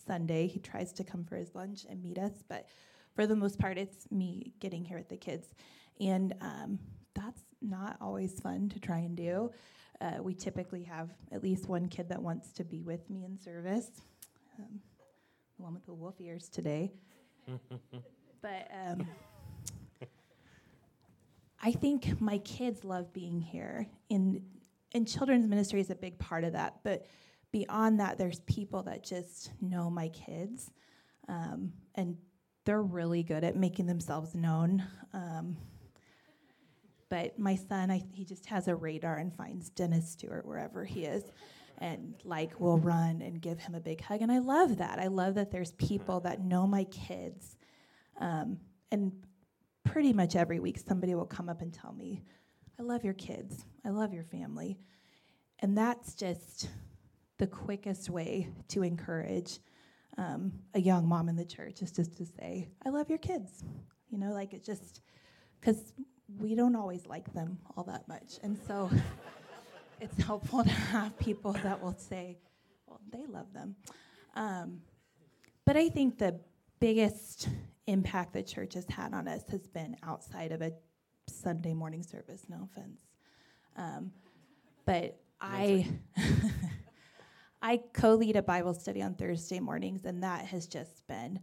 Sunday. 0.05 0.47
He 0.47 0.59
tries 0.59 0.91
to 0.93 1.03
come 1.03 1.23
for 1.23 1.37
his 1.37 1.55
lunch 1.55 1.85
and 1.89 2.01
meet 2.01 2.17
us, 2.17 2.43
but 2.47 2.67
for 3.15 3.27
the 3.27 3.35
most 3.35 3.59
part, 3.59 3.77
it's 3.77 4.09
me 4.11 4.53
getting 4.59 4.83
here 4.83 4.97
with 4.97 5.09
the 5.09 5.17
kids. 5.17 5.47
And 5.99 6.33
um, 6.41 6.79
that's 7.13 7.41
not 7.61 7.97
always 8.01 8.39
fun 8.39 8.69
to 8.69 8.79
try 8.79 8.97
and 8.99 9.15
do. 9.15 9.51
Uh, 10.01 10.21
we 10.21 10.33
typically 10.33 10.83
have 10.83 11.09
at 11.31 11.43
least 11.43 11.69
one 11.69 11.87
kid 11.87 12.09
that 12.09 12.21
wants 12.21 12.51
to 12.53 12.63
be 12.63 12.81
with 12.81 13.09
me 13.09 13.23
in 13.23 13.37
service. 13.37 13.89
Um, 14.59 14.79
the 15.57 15.63
one 15.63 15.73
with 15.73 15.85
the 15.85 15.93
wolf 15.93 16.19
ears 16.19 16.49
today. 16.49 16.91
but 18.41 18.71
um, 18.87 19.07
I 21.61 21.71
think 21.71 22.19
my 22.19 22.39
kids 22.39 22.83
love 22.83 23.13
being 23.13 23.39
here. 23.39 23.87
In 24.09 24.41
and 24.93 25.07
children's 25.07 25.47
ministry 25.47 25.79
is 25.79 25.89
a 25.89 25.95
big 25.95 26.17
part 26.19 26.43
of 26.43 26.53
that. 26.53 26.79
But 26.83 27.05
beyond 27.51 27.99
that, 27.99 28.17
there's 28.17 28.39
people 28.41 28.83
that 28.83 29.03
just 29.03 29.51
know 29.61 29.89
my 29.89 30.09
kids, 30.09 30.71
um, 31.27 31.73
and 31.95 32.17
they're 32.65 32.81
really 32.81 33.23
good 33.23 33.43
at 33.43 33.55
making 33.55 33.85
themselves 33.85 34.35
known. 34.35 34.83
Um, 35.13 35.57
but 37.09 37.37
my 37.37 37.55
son, 37.55 37.91
I, 37.91 38.03
he 38.11 38.25
just 38.25 38.45
has 38.47 38.67
a 38.67 38.75
radar 38.75 39.17
and 39.17 39.35
finds 39.35 39.69
Dennis 39.69 40.09
Stewart 40.09 40.45
wherever 40.45 40.83
he 40.83 41.05
is, 41.05 41.23
and 41.77 42.15
like 42.23 42.59
will 42.59 42.79
run 42.79 43.21
and 43.21 43.41
give 43.41 43.59
him 43.59 43.75
a 43.75 43.79
big 43.79 44.01
hug. 44.01 44.21
And 44.21 44.31
I 44.31 44.39
love 44.39 44.77
that. 44.77 44.99
I 44.99 45.07
love 45.07 45.35
that 45.35 45.51
there's 45.51 45.73
people 45.73 46.21
that 46.21 46.43
know 46.43 46.65
my 46.65 46.85
kids, 46.85 47.55
um, 48.19 48.57
and 48.91 49.11
pretty 49.83 50.13
much 50.13 50.35
every 50.35 50.59
week 50.59 50.79
somebody 50.79 51.13
will 51.13 51.25
come 51.25 51.49
up 51.49 51.61
and 51.61 51.73
tell 51.73 51.93
me, 51.93 52.23
"I 52.79 52.83
love 52.83 53.03
your 53.03 53.13
kids. 53.13 53.65
I 53.85 53.89
love 53.89 54.13
your 54.13 54.23
family," 54.23 54.79
and 55.59 55.77
that's 55.77 56.15
just 56.15 56.69
the 57.37 57.47
quickest 57.47 58.09
way 58.09 58.47
to 58.69 58.83
encourage 58.83 59.59
um, 60.17 60.53
a 60.73 60.79
young 60.79 61.07
mom 61.07 61.29
in 61.29 61.35
the 61.35 61.45
church 61.45 61.81
is 61.81 61.91
just 61.91 62.15
to 62.17 62.25
say, 62.25 62.69
I 62.85 62.89
love 62.89 63.09
your 63.09 63.17
kids. 63.17 63.63
You 64.09 64.17
know, 64.17 64.31
like 64.31 64.53
it 64.53 64.63
just, 64.63 65.01
because 65.59 65.93
we 66.39 66.55
don't 66.55 66.75
always 66.75 67.05
like 67.07 67.33
them 67.33 67.57
all 67.75 67.83
that 67.85 68.07
much. 68.07 68.33
And 68.43 68.57
so 68.67 68.89
it's 70.01 70.21
helpful 70.23 70.63
to 70.63 70.69
have 70.69 71.17
people 71.17 71.53
that 71.53 71.81
will 71.81 71.97
say, 71.97 72.37
well, 72.85 73.01
they 73.11 73.25
love 73.25 73.51
them. 73.53 73.75
Um, 74.35 74.81
but 75.65 75.77
I 75.77 75.89
think 75.89 76.17
the 76.17 76.39
biggest 76.79 77.49
impact 77.87 78.33
the 78.33 78.43
church 78.43 78.75
has 78.75 78.85
had 78.89 79.13
on 79.13 79.27
us 79.27 79.43
has 79.49 79.67
been 79.67 79.97
outside 80.03 80.51
of 80.51 80.61
a 80.61 80.71
Sunday 81.27 81.73
morning 81.73 82.03
service, 82.03 82.43
no 82.49 82.69
offense. 82.71 83.01
Um, 83.75 84.11
but 84.85 85.19
I. 85.41 85.87
I 87.65 87.79
co 87.93 88.15
lead 88.15 88.35
a 88.35 88.43
Bible 88.43 88.73
study 88.73 89.01
on 89.01 89.15
Thursday 89.15 89.61
mornings, 89.61 90.03
and 90.03 90.21
that 90.21 90.45
has 90.47 90.67
just 90.67 91.07
been 91.07 91.39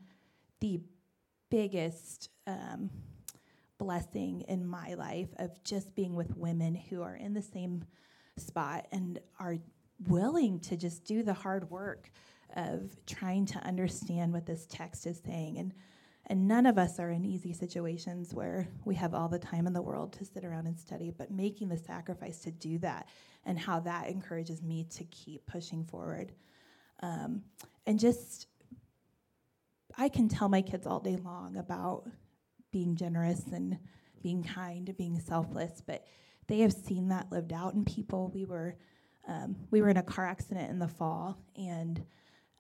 the 0.61 0.79
biggest 1.51 2.29
um, 2.47 2.91
blessing 3.79 4.43
in 4.43 4.67
my 4.67 4.93
life 4.95 5.31
of 5.39 5.51
just 5.65 5.95
being 5.95 6.15
with 6.15 6.37
women 6.37 6.75
who 6.75 7.01
are 7.01 7.17
in 7.17 7.33
the 7.33 7.41
same 7.41 7.83
spot 8.37 8.87
and 8.93 9.19
are 9.39 9.57
willing 10.09 10.61
to 10.61 10.77
just 10.77 11.05
do 11.05 11.23
the 11.23 11.33
hard 11.33 11.71
work 11.71 12.11
of 12.55 12.95
trying 13.07 13.47
to 13.47 13.59
understand 13.61 14.31
what 14.31 14.45
this 14.45 14.67
text 14.67 15.07
is 15.07 15.23
saying. 15.25 15.57
And, 15.57 15.73
and 16.27 16.47
none 16.47 16.67
of 16.67 16.79
us 16.79 16.99
are 17.01 17.11
in 17.11 17.25
easy 17.25 17.53
situations 17.53 18.33
where 18.33 18.69
we 18.85 18.95
have 18.95 19.15
all 19.15 19.29
the 19.29 19.39
time 19.39 19.67
in 19.67 19.73
the 19.73 19.83
world 19.83 20.13
to 20.15 20.25
sit 20.25 20.45
around 20.45 20.67
and 20.67 20.79
study, 20.79 21.11
but 21.11 21.31
making 21.31 21.69
the 21.69 21.77
sacrifice 21.77 22.41
to 22.41 22.51
do 22.51 22.79
that 22.79 23.09
and 23.45 23.59
how 23.59 23.81
that 23.81 24.09
encourages 24.09 24.63
me 24.63 24.87
to 24.91 25.05
keep 25.05 25.45
pushing 25.47 25.85
forward. 25.85 26.33
Um, 27.03 27.43
and 27.87 27.99
just, 27.99 28.47
I 29.99 30.09
can 30.09 30.29
tell 30.29 30.49
my 30.49 30.63
kids 30.63 30.87
all 30.87 31.01
day 31.01 31.17
long 31.17 31.57
about 31.57 32.09
being 32.71 32.95
generous 32.95 33.43
and 33.53 33.79
being 34.23 34.45
kind, 34.45 34.89
and 34.89 34.99
being 34.99 35.19
selfless, 35.19 35.83
but 35.85 36.05
they 36.47 36.59
have 36.59 36.73
seen 36.73 37.09
that 37.09 37.33
lived 37.33 37.53
out 37.53 37.75
in 37.75 37.85
people. 37.85 38.31
We 38.35 38.45
were, 38.45 38.77
um, 39.27 39.57
we 39.71 39.81
were 39.81 39.89
in 39.89 39.97
a 39.97 40.03
car 40.03 40.27
accident 40.27 40.71
in 40.71 40.79
the 40.79 40.87
fall, 40.87 41.39
and 41.57 42.05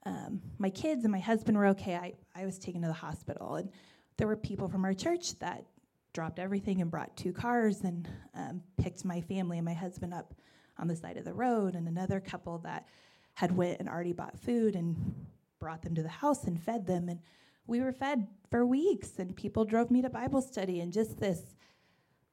um, 0.07 0.41
my 0.59 0.71
kids 0.71 1.05
and 1.05 1.13
my 1.13 1.19
husband 1.19 1.57
were 1.57 1.67
okay. 1.69 1.95
I, 1.95 2.15
I 2.35 2.47
was 2.47 2.59
taken 2.59 2.83
to 2.83 2.89
the 2.89 2.95
hospital, 2.95 3.57
and 3.57 3.71
there 4.17 4.27
were 4.27 4.37
people 4.37 4.69
from 4.69 4.85
our 4.85 4.95
church 4.95 5.39
that 5.41 5.65
dropped 6.13 6.39
everything 6.39 6.81
and 6.81 6.91
brought 6.91 7.17
two 7.17 7.33
cars 7.33 7.83
and 7.83 8.09
um, 8.35 8.63
picked 8.79 9.05
my 9.05 9.21
family 9.21 9.59
and 9.59 9.65
my 9.65 9.75
husband 9.75 10.13
up 10.13 10.35
on 10.79 10.89
the 10.89 10.97
side 10.97 11.17
of 11.17 11.25
the 11.25 11.35
road, 11.35 11.75
and 11.75 11.87
another 11.87 12.21
couple 12.21 12.59
that 12.59 12.87
had 13.35 13.55
went 13.55 13.79
and 13.81 13.89
already 13.89 14.13
bought 14.13 14.39
food 14.39 14.75
and 14.75 15.27
brought 15.59 15.83
them 15.83 15.95
to 15.95 16.03
the 16.03 16.09
house 16.09 16.45
and 16.45 16.61
fed 16.61 16.87
them. 16.87 17.09
And 17.09 17.21
we 17.67 17.81
were 17.81 17.93
fed 17.93 18.27
for 18.51 18.65
weeks, 18.65 19.19
and 19.19 19.37
people 19.37 19.65
drove 19.65 19.91
me 19.91 20.03
to 20.03 20.11
Bible 20.11 20.41
study, 20.41 20.81
and 20.81 20.93
just 20.93 21.19
this 21.19 21.41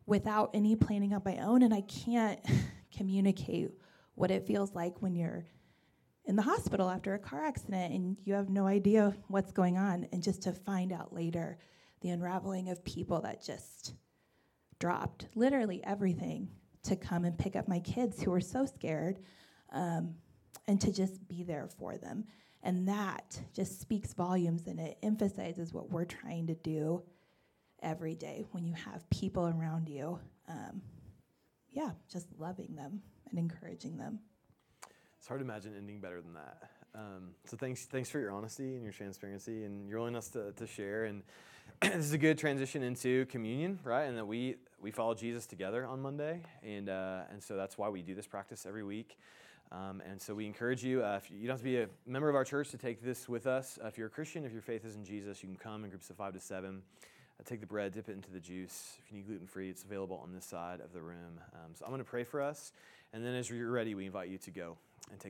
without 0.05 0.49
any 0.53 0.75
planning 0.75 1.11
of 1.11 1.25
my 1.25 1.37
own. 1.37 1.61
And 1.63 1.73
I 1.73 1.81
can't 1.81 2.39
communicate 2.95 3.71
what 4.15 4.31
it 4.31 4.47
feels 4.47 4.73
like 4.73 5.01
when 5.01 5.15
you're 5.15 5.45
in 6.27 6.35
the 6.35 6.41
hospital 6.41 6.89
after 6.89 7.13
a 7.13 7.19
car 7.19 7.43
accident 7.43 7.93
and 7.93 8.17
you 8.25 8.33
have 8.33 8.49
no 8.49 8.67
idea 8.67 9.15
what's 9.27 9.51
going 9.51 9.77
on, 9.77 10.07
and 10.11 10.21
just 10.21 10.43
to 10.43 10.51
find 10.51 10.91
out 10.91 11.13
later 11.13 11.57
the 12.01 12.09
unraveling 12.09 12.69
of 12.69 12.83
people 12.83 13.21
that 13.21 13.43
just 13.43 13.93
dropped 14.79 15.27
literally 15.33 15.81
everything 15.83 16.49
to 16.83 16.95
come 16.95 17.25
and 17.25 17.39
pick 17.39 17.55
up 17.55 17.67
my 17.67 17.79
kids 17.79 18.21
who 18.21 18.29
were 18.29 18.41
so 18.41 18.65
scared 18.65 19.19
um, 19.71 20.13
and 20.67 20.79
to 20.79 20.91
just 20.91 21.27
be 21.27 21.43
there 21.43 21.67
for 21.79 21.97
them. 21.97 22.25
And 22.61 22.87
that 22.87 23.39
just 23.53 23.79
speaks 23.79 24.13
volumes 24.13 24.67
and 24.67 24.79
it 24.79 24.97
emphasizes 25.01 25.73
what 25.73 25.89
we're 25.89 26.05
trying 26.05 26.47
to 26.47 26.55
do 26.55 27.01
every 27.81 28.15
day 28.15 28.45
when 28.51 28.65
you 28.65 28.73
have 28.73 29.09
people 29.09 29.47
around 29.47 29.89
you. 29.89 30.19
Um, 30.47 30.81
yeah, 31.69 31.91
just 32.11 32.27
loving 32.37 32.75
them 32.75 33.01
and 33.29 33.39
encouraging 33.39 33.97
them. 33.97 34.19
It's 35.19 35.27
hard 35.27 35.39
to 35.39 35.45
imagine 35.45 35.73
ending 35.77 35.99
better 35.99 36.21
than 36.21 36.33
that. 36.33 36.69
Um, 36.95 37.29
so 37.45 37.57
thanks, 37.57 37.85
thanks 37.85 38.09
for 38.09 38.19
your 38.19 38.31
honesty 38.31 38.75
and 38.75 38.83
your 38.83 38.93
transparency 38.93 39.65
and 39.65 39.87
your 39.87 39.99
willingness 39.99 40.29
to, 40.29 40.51
to 40.53 40.65
share. 40.65 41.05
And 41.05 41.23
this 41.81 41.95
is 41.95 42.13
a 42.13 42.17
good 42.17 42.37
transition 42.37 42.81
into 42.81 43.25
communion, 43.27 43.79
right? 43.83 44.05
And 44.05 44.17
that 44.17 44.25
we 44.25 44.55
we 44.81 44.91
follow 44.91 45.13
Jesus 45.15 45.45
together 45.45 45.85
on 45.85 46.01
Monday, 46.01 46.41
and 46.63 46.89
uh, 46.89 47.21
and 47.31 47.41
so 47.41 47.55
that's 47.55 47.77
why 47.77 47.89
we 47.89 48.01
do 48.01 48.15
this 48.15 48.27
practice 48.27 48.65
every 48.65 48.83
week. 48.83 49.17
Um, 49.71 50.01
and 50.09 50.21
so 50.21 50.33
we 50.33 50.45
encourage 50.45 50.83
you. 50.83 51.03
Uh, 51.03 51.19
if 51.21 51.29
you, 51.29 51.41
don't 51.41 51.55
have 51.55 51.59
to 51.59 51.63
be 51.63 51.77
a 51.77 51.87
member 52.05 52.29
of 52.29 52.35
our 52.35 52.45
church 52.45 52.69
to 52.71 52.77
take 52.77 53.03
this 53.03 53.27
with 53.27 53.45
us. 53.45 53.77
Uh, 53.83 53.87
if 53.87 53.97
you're 53.97 54.07
a 54.07 54.09
Christian, 54.09 54.45
if 54.45 54.53
your 54.53 54.61
faith 54.61 54.85
is 54.85 54.95
in 54.95 55.03
Jesus, 55.03 55.43
you 55.43 55.49
can 55.49 55.57
come 55.57 55.83
in 55.83 55.89
groups 55.89 56.09
of 56.09 56.15
five 56.15 56.33
to 56.33 56.39
seven. 56.39 56.81
Uh, 57.37 57.43
take 57.43 57.59
the 57.59 57.67
bread, 57.67 57.91
dip 57.91 58.07
it 58.07 58.13
into 58.13 58.31
the 58.31 58.39
juice. 58.39 58.97
If 59.03 59.11
you 59.11 59.17
need 59.17 59.27
gluten 59.27 59.45
free, 59.45 59.69
it's 59.69 59.83
available 59.83 60.21
on 60.23 60.33
this 60.33 60.45
side 60.45 60.79
of 60.79 60.93
the 60.93 61.01
room. 61.01 61.41
Um, 61.53 61.73
so 61.73 61.83
I'm 61.83 61.91
going 61.91 61.99
to 61.99 62.09
pray 62.09 62.23
for 62.23 62.41
us, 62.41 62.71
and 63.11 63.25
then 63.25 63.35
as 63.35 63.49
you're 63.49 63.69
ready, 63.69 63.93
we 63.93 64.05
invite 64.05 64.29
you 64.29 64.37
to 64.37 64.51
go 64.51 64.77
and 65.11 65.19
take. 65.19 65.25